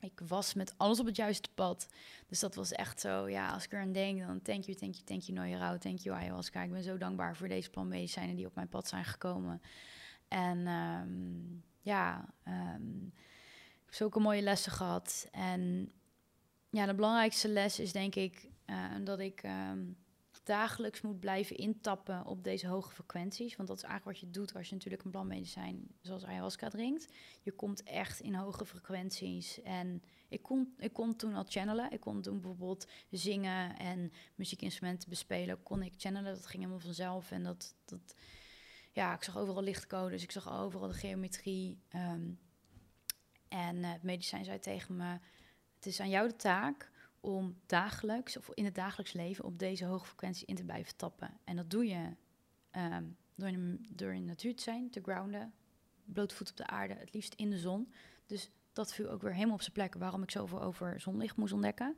ik 0.00 0.20
was 0.26 0.54
met 0.54 0.74
alles 0.76 1.00
op 1.00 1.06
het 1.06 1.16
juiste 1.16 1.48
pad. 1.54 1.88
Dus 2.26 2.40
dat 2.40 2.54
was 2.54 2.72
echt 2.72 3.00
zo, 3.00 3.28
ja, 3.28 3.50
als 3.50 3.64
ik 3.64 3.72
er 3.72 3.80
aan 3.80 3.92
denk, 3.92 4.20
dan 4.20 4.42
thank 4.42 4.64
you, 4.64 4.78
thank 4.78 4.94
you, 4.94 5.04
thank 5.04 5.22
you, 5.22 5.38
Nooie 5.38 5.56
Rauw, 5.56 5.78
thank 5.78 5.98
you, 5.98 6.16
ayahuasca. 6.16 6.62
Ik 6.62 6.70
ben 6.70 6.82
zo 6.82 6.98
dankbaar 6.98 7.36
voor 7.36 7.48
deze 7.48 7.70
plantmedicijnen 7.70 8.36
die 8.36 8.46
op 8.46 8.54
mijn 8.54 8.68
pad 8.68 8.88
zijn 8.88 9.04
gekomen. 9.04 9.62
En 10.28 10.66
um, 10.66 11.64
ja, 11.80 12.34
um, 12.44 13.12
ik 13.80 13.86
heb 13.86 13.94
zulke 13.94 14.20
mooie 14.20 14.42
lessen 14.42 14.72
gehad. 14.72 15.28
En 15.32 15.92
ja, 16.70 16.86
de 16.86 16.94
belangrijkste 16.94 17.48
les 17.48 17.78
is 17.78 17.92
denk 17.92 18.14
ik 18.14 18.48
uh, 18.66 18.76
dat 19.04 19.18
ik... 19.18 19.42
Um, 19.42 19.96
dagelijks 20.42 21.00
moet 21.00 21.20
blijven 21.20 21.56
intappen 21.56 22.26
op 22.26 22.44
deze 22.44 22.66
hoge 22.66 22.92
frequenties. 22.92 23.56
Want 23.56 23.68
dat 23.68 23.76
is 23.76 23.82
eigenlijk 23.82 24.18
wat 24.18 24.28
je 24.28 24.38
doet 24.38 24.54
als 24.54 24.68
je 24.68 24.74
natuurlijk 24.74 25.04
een 25.04 25.10
plantmedicijn 25.10 25.88
zoals 26.00 26.24
ayahuasca 26.24 26.68
drinkt. 26.68 27.12
Je 27.42 27.52
komt 27.52 27.82
echt 27.82 28.20
in 28.20 28.34
hoge 28.34 28.66
frequenties. 28.66 29.62
En 29.62 30.02
ik 30.28 30.42
kon, 30.42 30.74
ik 30.78 30.92
kon 30.92 31.16
toen 31.16 31.34
al 31.34 31.44
channelen. 31.48 31.90
Ik 31.90 32.00
kon 32.00 32.22
toen 32.22 32.40
bijvoorbeeld 32.40 32.86
zingen 33.10 33.76
en 33.76 34.12
muziekinstrumenten 34.34 35.08
bespelen. 35.08 35.62
Kon 35.62 35.82
ik 35.82 35.94
channelen, 35.96 36.34
dat 36.34 36.46
ging 36.46 36.62
helemaal 36.62 36.84
vanzelf. 36.84 37.30
En 37.30 37.42
dat, 37.42 37.74
dat 37.84 38.14
ja, 38.92 39.14
ik 39.14 39.22
zag 39.22 39.38
overal 39.38 39.62
lichtcodes. 39.62 40.22
Ik 40.22 40.30
zag 40.30 40.52
overal 40.52 40.88
de 40.88 40.94
geometrie. 40.94 41.82
Um, 41.94 42.38
en 43.48 43.76
uh, 43.76 43.92
het 43.92 44.02
medicijn 44.02 44.44
zei 44.44 44.58
tegen 44.58 44.96
me, 44.96 45.18
het 45.74 45.86
is 45.86 46.00
aan 46.00 46.08
jou 46.08 46.28
de 46.28 46.36
taak 46.36 46.90
om 47.20 47.56
dagelijks 47.66 48.36
of 48.36 48.50
in 48.54 48.64
het 48.64 48.74
dagelijks 48.74 49.12
leven 49.12 49.44
op 49.44 49.58
deze 49.58 49.84
hoge 49.84 50.06
frequentie 50.06 50.46
in 50.46 50.54
te 50.54 50.64
blijven 50.64 50.96
tappen. 50.96 51.30
En 51.44 51.56
dat 51.56 51.70
doe 51.70 51.86
je 51.86 52.16
um, 52.76 53.16
door, 53.34 53.48
in, 53.48 53.86
de 53.96 54.18
natuur 54.18 54.56
te 54.56 54.62
zijn, 54.62 54.90
te 54.90 55.00
grounden, 55.02 55.52
blootvoet 56.04 56.50
op 56.50 56.56
de 56.56 56.66
aarde, 56.66 56.94
het 56.94 57.12
liefst 57.14 57.34
in 57.34 57.50
de 57.50 57.58
zon. 57.58 57.92
Dus 58.26 58.50
dat 58.72 58.94
viel 58.94 59.10
ook 59.10 59.22
weer 59.22 59.34
helemaal 59.34 59.54
op 59.54 59.62
zijn 59.62 59.72
plek 59.72 59.94
waarom 59.94 60.22
ik 60.22 60.30
zoveel 60.30 60.62
over 60.62 61.00
zonlicht 61.00 61.36
moest 61.36 61.52
ontdekken. 61.52 61.96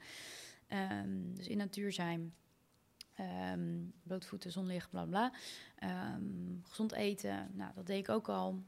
Um, 0.68 1.34
dus 1.34 1.48
in 1.48 1.56
natuur 1.56 1.92
zijn, 1.92 2.34
um, 3.52 3.92
blootvoeten, 4.02 4.52
zonlicht, 4.52 4.90
bla 4.90 5.04
bla. 5.04 5.32
gezond 6.62 6.92
eten, 6.92 7.50
nou 7.52 7.72
dat 7.74 7.86
deed 7.86 7.98
ik 7.98 8.08
ook 8.08 8.28
al. 8.28 8.62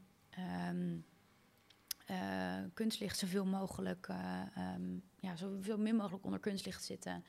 Uh, 2.11 2.55
kunstlicht 2.73 3.17
zoveel 3.17 3.45
mogelijk, 3.45 4.07
uh, 4.07 4.41
um, 4.75 5.03
ja, 5.19 5.35
zoveel 5.35 5.77
min 5.77 5.95
mogelijk 5.95 6.25
onder 6.25 6.39
kunstlicht 6.39 6.83
zitten. 6.83 7.23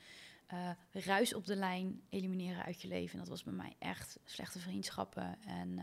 Uh, 0.53 0.69
ruis 0.91 1.33
op 1.33 1.45
de 1.45 1.55
lijn 1.55 2.01
elimineren 2.09 2.63
uit 2.63 2.81
je 2.81 2.87
leven. 2.87 3.19
Dat 3.19 3.27
was 3.27 3.43
bij 3.43 3.53
mij 3.53 3.75
echt 3.79 4.19
slechte 4.23 4.59
vriendschappen. 4.59 5.37
En 5.45 5.79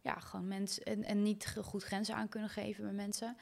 ja, 0.00 0.14
gewoon 0.18 0.48
mensen. 0.48 1.04
En, 1.04 1.22
niet 1.22 1.56
goed 1.62 1.82
grenzen 1.82 2.14
aan 2.14 2.28
kunnen 2.28 2.50
geven 2.50 2.84
bij 2.84 2.92
mensen. 2.92 3.36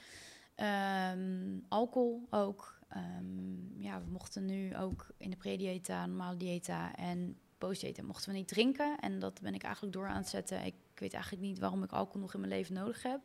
Um, 1.17 1.65
alcohol 1.69 2.27
ook. 2.31 2.79
Um, 2.97 3.73
ja, 3.77 4.01
we 4.05 4.11
mochten 4.11 4.45
nu 4.45 4.77
ook 4.77 5.07
in 5.17 5.31
de 5.31 5.37
predieta, 5.37 6.07
normale 6.07 6.37
dieta. 6.37 6.97
En 6.97 7.39
eten, 7.69 8.05
mochten 8.05 8.31
we 8.31 8.37
niet 8.37 8.49
drinken. 8.49 8.99
En 8.99 9.19
dat 9.19 9.41
ben 9.41 9.55
ik 9.55 9.63
eigenlijk 9.63 9.95
door 9.95 10.09
aan 10.09 10.17
het 10.17 10.29
zetten. 10.29 10.65
Ik 10.65 10.75
weet 10.95 11.13
eigenlijk 11.13 11.43
niet 11.43 11.59
waarom 11.59 11.83
ik 11.83 11.93
alcohol 11.93 12.21
nog 12.21 12.35
in 12.35 12.41
mijn 12.41 12.53
leven 12.53 12.75
nodig 12.75 13.03
heb. 13.03 13.21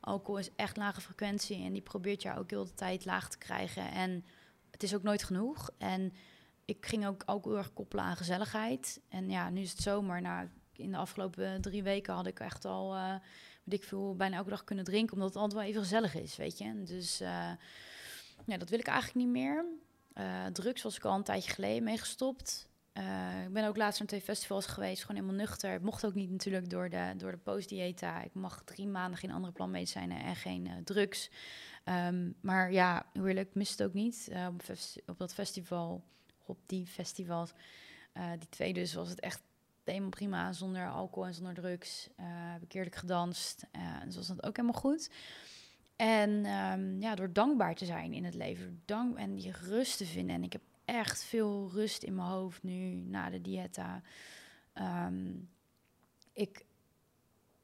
Alcohol 0.00 0.38
is 0.38 0.50
echt 0.56 0.76
lage 0.76 1.00
frequentie 1.00 1.64
en 1.64 1.72
die 1.72 1.82
probeert 1.82 2.22
jou 2.22 2.38
ook 2.38 2.50
heel 2.50 2.64
de 2.64 2.74
tijd 2.74 3.04
laag 3.04 3.30
te 3.30 3.38
krijgen. 3.38 3.90
En 3.90 4.24
het 4.70 4.82
is 4.82 4.94
ook 4.94 5.02
nooit 5.02 5.22
genoeg. 5.22 5.70
En 5.78 6.12
ik 6.64 6.86
ging 6.86 7.06
ook 7.06 7.22
alcohol 7.22 7.58
erg 7.58 7.72
koppelen 7.72 8.04
aan 8.04 8.16
gezelligheid. 8.16 9.00
En 9.08 9.30
ja, 9.30 9.50
nu 9.50 9.60
is 9.60 9.70
het 9.70 9.80
zomer. 9.80 10.20
Nou, 10.22 10.48
in 10.72 10.90
de 10.90 10.96
afgelopen 10.96 11.60
drie 11.60 11.82
weken 11.82 12.14
had 12.14 12.26
ik 12.26 12.40
echt 12.40 12.64
al, 12.64 12.96
uh, 12.96 13.14
ik 13.64 13.84
veel, 13.84 14.16
bijna 14.16 14.36
elke 14.36 14.50
dag 14.50 14.64
kunnen 14.64 14.84
drinken. 14.84 15.14
Omdat 15.14 15.28
het 15.28 15.38
altijd 15.38 15.60
wel 15.60 15.68
even 15.68 15.82
gezellig 15.82 16.14
is, 16.14 16.36
weet 16.36 16.58
je. 16.58 16.82
Dus 16.82 17.20
uh, 17.20 17.50
ja, 18.46 18.56
dat 18.56 18.68
wil 18.68 18.78
ik 18.78 18.86
eigenlijk 18.86 19.26
niet 19.26 19.34
meer. 19.34 19.64
Uh, 20.14 20.46
drugs 20.46 20.82
was 20.82 20.96
ik 20.96 21.04
al 21.04 21.16
een 21.16 21.22
tijdje 21.22 21.50
geleden 21.50 21.84
mee 21.84 21.98
gestopt. 21.98 22.69
Uh, 23.00 23.44
ik 23.44 23.52
ben 23.52 23.66
ook 23.66 23.76
laatst 23.76 23.98
naar 23.98 24.08
twee 24.08 24.20
festivals 24.20 24.66
geweest, 24.66 25.04
gewoon 25.04 25.22
helemaal 25.22 25.40
nuchter. 25.40 25.70
Het 25.70 25.82
mocht 25.82 26.06
ook 26.06 26.14
niet 26.14 26.30
natuurlijk 26.30 26.70
door 26.70 26.88
de, 26.88 27.12
door 27.16 27.30
de 27.30 27.36
postdiëta. 27.36 28.22
Ik 28.22 28.34
mag 28.34 28.62
drie 28.64 28.86
maanden 28.86 29.18
geen 29.18 29.30
andere 29.30 29.52
planmedicijnen 29.52 30.22
en 30.22 30.36
geen 30.36 30.66
uh, 30.66 30.72
drugs. 30.84 31.30
Um, 31.84 32.34
maar 32.40 32.72
ja, 32.72 33.06
hoe 33.12 33.28
eerlijk, 33.28 33.54
mis 33.54 33.70
het 33.70 33.82
ook 33.82 33.92
niet. 33.92 34.28
Uh, 34.32 34.46
op, 34.46 34.62
op, 35.06 35.18
dat 35.18 35.34
festival, 35.34 36.04
op 36.46 36.58
die 36.66 36.86
festivals, 36.86 37.52
die 38.38 38.48
twee 38.48 38.72
dus, 38.72 38.94
was 38.94 39.08
het 39.08 39.20
echt 39.20 39.42
helemaal 39.84 40.08
prima. 40.08 40.52
Zonder 40.52 40.88
alcohol 40.88 41.26
en 41.26 41.34
zonder 41.34 41.54
drugs. 41.54 42.10
heb 42.52 42.62
ik 42.62 42.72
eerlijk 42.72 42.96
gedanst. 42.96 43.66
en 43.70 44.02
dus 44.04 44.16
was 44.16 44.26
dat 44.26 44.46
ook 44.46 44.56
helemaal 44.56 44.80
goed. 44.80 45.10
En 45.96 46.46
um, 46.46 47.00
ja, 47.00 47.14
door 47.14 47.32
dankbaar 47.32 47.74
te 47.74 47.84
zijn 47.84 48.12
in 48.12 48.24
het 48.24 48.34
leven. 48.34 48.82
Dank 48.84 49.18
en 49.18 49.34
die 49.34 49.52
rust 49.52 49.96
te 49.96 50.06
vinden. 50.06 50.34
En 50.34 50.42
ik 50.42 50.52
heb 50.52 50.62
echt 50.94 51.24
veel 51.24 51.70
rust 51.72 52.02
in 52.02 52.14
mijn 52.14 52.28
hoofd 52.28 52.62
nu 52.62 52.94
na 52.94 53.30
de 53.30 53.40
dieta. 53.40 54.02
Um, 54.74 55.50
ik, 56.32 56.64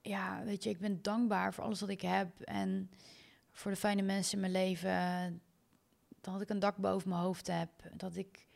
ja, 0.00 0.44
weet 0.44 0.64
je, 0.64 0.70
ik 0.70 0.78
ben 0.78 1.02
dankbaar 1.02 1.54
voor 1.54 1.64
alles 1.64 1.80
wat 1.80 1.88
ik 1.88 2.00
heb 2.00 2.40
en 2.40 2.90
voor 3.50 3.70
de 3.70 3.76
fijne 3.76 4.02
mensen 4.02 4.34
in 4.34 4.40
mijn 4.40 4.52
leven. 4.52 5.40
Dat 6.20 6.40
ik 6.40 6.48
een 6.48 6.58
dak 6.58 6.76
boven 6.76 7.08
mijn 7.08 7.20
hoofd 7.20 7.46
heb. 7.46 7.70
Dat 7.92 8.16
ik, 8.16 8.46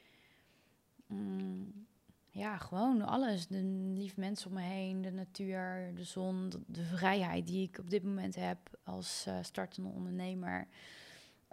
mm, 1.06 1.86
ja, 2.30 2.56
gewoon 2.56 3.02
alles. 3.02 3.46
De 3.46 3.62
lieve 3.94 4.20
mensen 4.20 4.48
om 4.48 4.56
me 4.56 4.62
heen, 4.62 5.02
de 5.02 5.12
natuur, 5.12 5.92
de 5.94 6.04
zon, 6.04 6.52
de, 6.66 6.84
vrijheid 6.84 7.46
die 7.46 7.68
ik 7.68 7.78
op 7.78 7.90
dit 7.90 8.02
moment 8.02 8.34
heb 8.34 8.58
als 8.84 9.24
uh, 9.28 9.38
startende 9.42 9.88
ondernemer. 9.88 10.68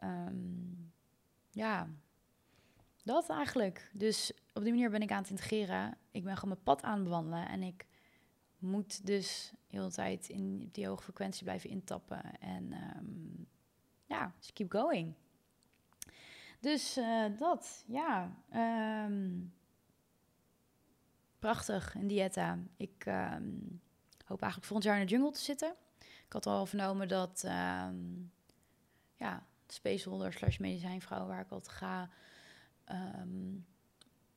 Um, 0.04 0.92
ja, 1.52 1.88
dat 3.08 3.30
eigenlijk. 3.30 3.90
Dus 3.94 4.32
op 4.54 4.64
die 4.64 4.72
manier 4.72 4.90
ben 4.90 5.02
ik 5.02 5.12
aan 5.12 5.22
het 5.22 5.30
integreren. 5.30 5.98
Ik 6.12 6.24
ben 6.24 6.36
gewoon 6.36 6.50
mijn 6.50 6.64
pad 6.64 6.84
aan 6.84 6.96
het 6.96 7.04
bewandelen. 7.04 7.48
En 7.48 7.64
ik 7.64 7.88
moet 8.58 9.06
dus 9.06 9.54
heel 9.68 9.88
de 9.88 9.94
tijd 9.94 10.30
in 10.30 10.70
die 10.72 10.88
hoge 10.88 11.04
frequentie 11.04 11.44
blijven 11.44 11.70
intappen. 11.70 12.40
En 12.40 12.74
um, 12.74 13.48
ja, 14.06 14.34
just 14.40 14.54
keep 14.54 14.72
going. 14.72 15.14
Dus 16.60 16.98
uh, 16.98 17.26
dat, 17.38 17.84
ja. 17.88 18.32
Um, 19.06 19.54
prachtig, 21.40 21.96
een 21.96 22.08
dieta. 22.08 22.58
Ik 22.78 23.06
um, 23.06 23.82
hoop 24.26 24.42
eigenlijk 24.42 24.72
volgend 24.72 24.84
jaar 24.84 25.00
in 25.00 25.06
de 25.06 25.12
jungle 25.12 25.32
te 25.32 25.40
zitten. 25.40 25.76
Ik 26.00 26.34
had 26.34 26.46
al 26.46 26.66
vernomen 26.66 27.08
dat, 27.08 27.42
ja, 29.16 29.46
de 29.66 29.74
spaceholder 29.74 30.34
slash 30.34 30.58
medicijnvrouw 30.58 31.28
waar 31.28 31.42
ik 31.42 31.52
altijd 31.52 31.76
ga 31.76 32.10
Um, 32.92 33.66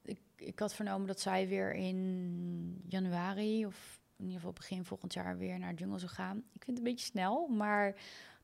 ik, 0.03 0.21
ik 0.37 0.59
had 0.59 0.75
vernomen 0.75 1.07
dat 1.07 1.21
zij 1.21 1.49
weer 1.49 1.75
in 1.75 2.83
januari 2.89 3.67
of 3.67 4.01
in 4.17 4.25
ieder 4.25 4.39
geval 4.39 4.53
begin 4.53 4.85
volgend 4.85 5.13
jaar 5.13 5.39
weer 5.39 5.59
naar 5.59 5.75
jungle 5.75 5.99
zou 5.99 6.11
gaan. 6.11 6.37
Ik 6.37 6.65
vind 6.65 6.67
het 6.67 6.79
een 6.79 6.93
beetje 6.93 7.07
snel, 7.07 7.49
maar 7.49 7.95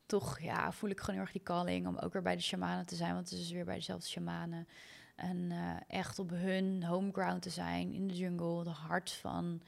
toch 0.07 0.41
ja, 0.41 0.73
voel 0.73 0.91
ik 0.91 1.01
gewoon 1.01 1.15
heel 1.15 1.25
erg 1.25 1.33
die 1.33 1.43
calling 1.43 1.87
om 1.87 1.97
ook 1.97 2.13
weer 2.13 2.23
bij 2.23 2.37
de 2.37 2.43
shamanen 2.43 2.87
te 2.87 2.97
zijn. 2.97 3.15
Want 3.15 3.31
het 3.31 3.39
is 3.39 3.51
weer 3.51 3.65
bij 3.65 3.75
dezelfde 3.75 4.07
shamanen. 4.07 4.69
En 5.17 5.37
uh, 5.51 5.77
echt 5.87 6.19
op 6.19 6.31
hun 6.31 6.85
homeground 6.85 7.43
te 7.43 7.51
zijn 7.51 7.93
in 7.93 8.07
de 8.07 8.17
jungle. 8.17 8.65
De 8.65 8.71
hart 8.71 9.13
van 9.13 9.63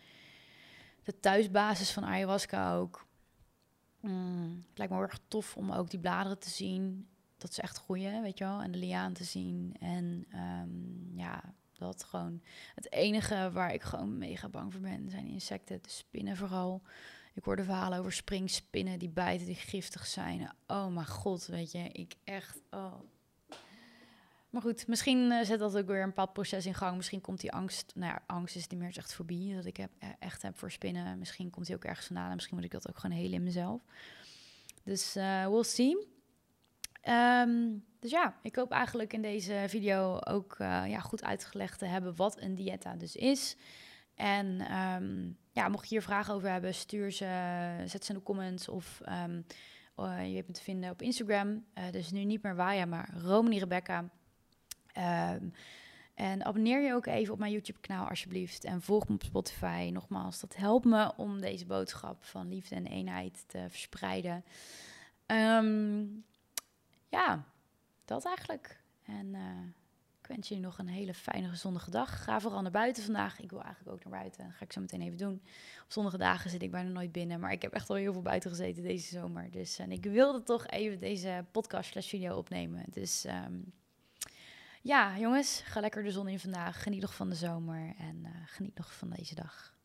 de 1.03 1.21
thuisbasis 1.21 1.91
van 1.91 2.05
ayahuasca 2.05 2.75
ook. 2.75 3.07
Mm, 4.01 4.65
het 4.69 4.79
lijkt 4.79 4.93
me 4.93 4.99
heel 4.99 5.09
erg 5.09 5.21
tof 5.29 5.57
om 5.57 5.73
ook 5.73 5.91
die 5.91 6.01
bladeren 6.01 6.39
te 6.39 6.51
zien 6.51 7.09
dat 7.39 7.51
is 7.51 7.59
echt 7.59 7.79
groeien, 7.79 8.23
weet 8.23 8.39
je 8.39 8.45
wel. 8.45 8.61
En 8.61 8.71
de 8.71 8.79
liaan 8.79 9.13
te 9.13 9.25
zien. 9.25 9.77
En 9.81 10.27
um, 10.35 11.11
ja, 11.15 11.55
dat 11.79 12.05
gewoon. 12.05 12.43
Het 12.75 12.93
enige 12.93 13.51
waar 13.53 13.73
ik 13.73 13.83
gewoon 13.83 14.19
mega 14.19 14.49
bang 14.49 14.73
voor 14.73 14.81
ben, 14.81 15.11
zijn 15.11 15.27
insecten, 15.27 15.83
de 15.83 15.91
spinnen 15.91 16.37
vooral. 16.37 16.83
Ik 17.35 17.45
hoorde 17.45 17.65
verhalen 17.65 17.99
over 17.99 18.13
springspinnen 18.13 18.99
die 18.99 19.09
bijten, 19.09 19.47
die 19.47 19.55
giftig 19.55 20.07
zijn. 20.07 20.53
Oh 20.67 20.87
mijn 20.87 21.07
god, 21.07 21.47
weet 21.47 21.73
je, 21.73 21.79
ik 21.79 22.15
echt. 22.25 22.61
Oh. 22.71 22.95
Maar 24.51 24.63
goed, 24.63 24.87
misschien 24.87 25.31
uh, 25.31 25.45
zet 25.45 25.59
dat 25.59 25.77
ook 25.77 25.87
weer 25.87 26.03
een 26.03 26.09
bepaald 26.09 26.33
proces 26.33 26.67
in 26.67 26.75
gang. 26.75 26.97
Misschien 26.97 27.21
komt 27.21 27.41
die 27.41 27.53
angst, 27.53 27.93
nou 27.95 28.13
ja, 28.13 28.23
angst 28.27 28.57
is 28.57 28.67
niet 28.67 28.81
meer 28.81 28.97
echt 28.97 29.15
voorbij 29.15 29.53
dat 29.55 29.65
ik 29.65 29.77
heb, 29.77 29.91
e-, 29.99 30.15
echt 30.19 30.43
heb 30.43 30.59
voor 30.59 30.71
spinnen. 30.71 31.19
Misschien 31.19 31.51
komt 31.51 31.67
die 31.67 31.75
ook 31.75 31.85
ergens 31.85 32.07
vandaan. 32.07 32.35
Misschien 32.35 32.57
moet 32.57 32.65
ik 32.65 32.71
dat 32.71 32.89
ook 32.89 32.99
gewoon 32.99 33.17
heel 33.17 33.33
in 33.33 33.43
mezelf. 33.43 33.83
Dus 34.85 35.17
uh, 35.17 35.47
we'll 35.47 35.63
see. 35.63 36.18
Um, 37.03 37.85
dus 38.01 38.11
ja, 38.11 38.35
ik 38.43 38.57
hoop 38.57 38.71
eigenlijk 38.71 39.13
in 39.13 39.23
deze 39.23 39.65
video 39.69 40.19
ook 40.19 40.59
uh, 40.59 40.83
ja, 40.87 40.99
goed 41.01 41.25
uitgelegd 41.25 41.79
te 41.79 41.85
hebben 41.85 42.17
wat 42.17 42.41
een 42.41 42.55
dieta 42.55 42.97
dus 42.97 43.17
is. 43.17 43.57
En 44.15 44.77
um, 44.77 45.37
ja, 45.53 45.69
mocht 45.69 45.89
je 45.89 45.95
hier 45.95 46.03
vragen 46.03 46.35
over 46.35 46.51
hebben, 46.51 46.75
stuur 46.75 47.13
ze, 47.13 47.25
zet 47.85 48.05
ze 48.05 48.13
in 48.13 48.19
de 48.19 48.25
comments 48.25 48.69
of 48.69 49.01
um, 49.09 49.45
uh, 49.97 50.29
je 50.29 50.35
hebt 50.35 50.47
me 50.49 50.55
te 50.55 50.63
vinden 50.63 50.91
op 50.91 51.03
Instagram. 51.03 51.49
Uh, 51.49 51.85
dus 51.91 52.11
nu 52.11 52.25
niet 52.25 52.43
meer 52.43 52.57
Waya, 52.57 52.85
maar 52.85 53.11
Romani 53.23 53.59
Rebecca. 53.59 54.09
en 56.15 56.45
abonneer 56.45 56.83
je 56.83 56.95
ook 56.95 57.07
even 57.07 57.33
op 57.33 57.39
mijn 57.39 57.53
YouTube-kanaal 57.53 58.09
alsjeblieft. 58.09 58.65
En 58.65 58.83
volg 58.83 59.09
me 59.09 59.15
op 59.15 59.23
Spotify. 59.23 59.91
Nogmaals, 59.93 60.41
dat 60.41 60.57
helpt 60.57 60.85
me 60.85 61.13
om 61.17 61.41
deze 61.41 61.67
boodschap 61.67 62.25
van 62.25 62.49
liefde 62.49 62.75
en 62.75 62.87
eenheid 62.87 63.45
te 63.47 63.67
verspreiden. 63.69 64.45
Ja, 67.09 67.45
dat 68.05 68.25
eigenlijk. 68.25 68.81
En 69.03 69.27
uh, 69.35 69.41
ik 70.21 70.27
wens 70.27 70.49
jullie 70.49 70.65
nog 70.65 70.79
een 70.79 70.89
hele 70.89 71.15
fijne, 71.15 71.49
gezondige 71.49 71.91
dag. 71.91 72.25
Ga 72.25 72.41
vooral 72.41 72.63
naar 72.63 72.71
buiten 72.71 73.03
vandaag. 73.03 73.41
Ik 73.41 73.51
wil 73.51 73.63
eigenlijk 73.63 73.97
ook 73.97 74.05
naar 74.05 74.21
buiten. 74.21 74.45
Dat 74.45 74.55
ga 74.55 74.65
ik 74.65 74.73
zo 74.73 74.81
meteen 74.81 75.01
even 75.01 75.19
doen. 75.19 75.43
Op 75.85 75.93
zonnige 75.93 76.19
dagen 76.19 76.51
zit 76.51 76.63
ik 76.63 76.71
bijna 76.71 76.91
nooit 76.91 77.13
binnen. 77.13 77.41
Maar 77.41 77.53
ik 77.53 77.63
heb 77.63 77.73
echt 77.73 77.91
al 77.91 77.97
heel 77.97 78.13
veel 78.13 78.23
buiten 78.23 78.51
gezeten 78.51 78.83
deze 78.83 79.09
zomer. 79.09 79.51
Dus 79.51 79.79
en 79.79 79.91
ik 79.91 80.05
wilde 80.05 80.43
toch 80.43 80.67
even 80.67 81.01
deze 81.01 81.45
podcast 81.51 81.91
slash 81.91 82.09
video 82.09 82.37
opnemen. 82.37 82.85
Dus 82.91 83.25
um, 83.25 83.73
ja, 84.83 85.19
jongens, 85.19 85.61
ga 85.65 85.81
lekker 85.81 86.03
de 86.03 86.11
zon 86.11 86.29
in 86.29 86.41
vandaag. 86.41 86.83
Geniet 86.83 87.01
nog 87.01 87.15
van 87.15 87.29
de 87.29 87.35
zomer. 87.35 87.95
En 87.99 88.17
uh, 88.25 88.31
geniet 88.47 88.79
nog 88.79 88.95
van 88.95 89.11
deze 89.11 89.35
dag. 89.35 89.78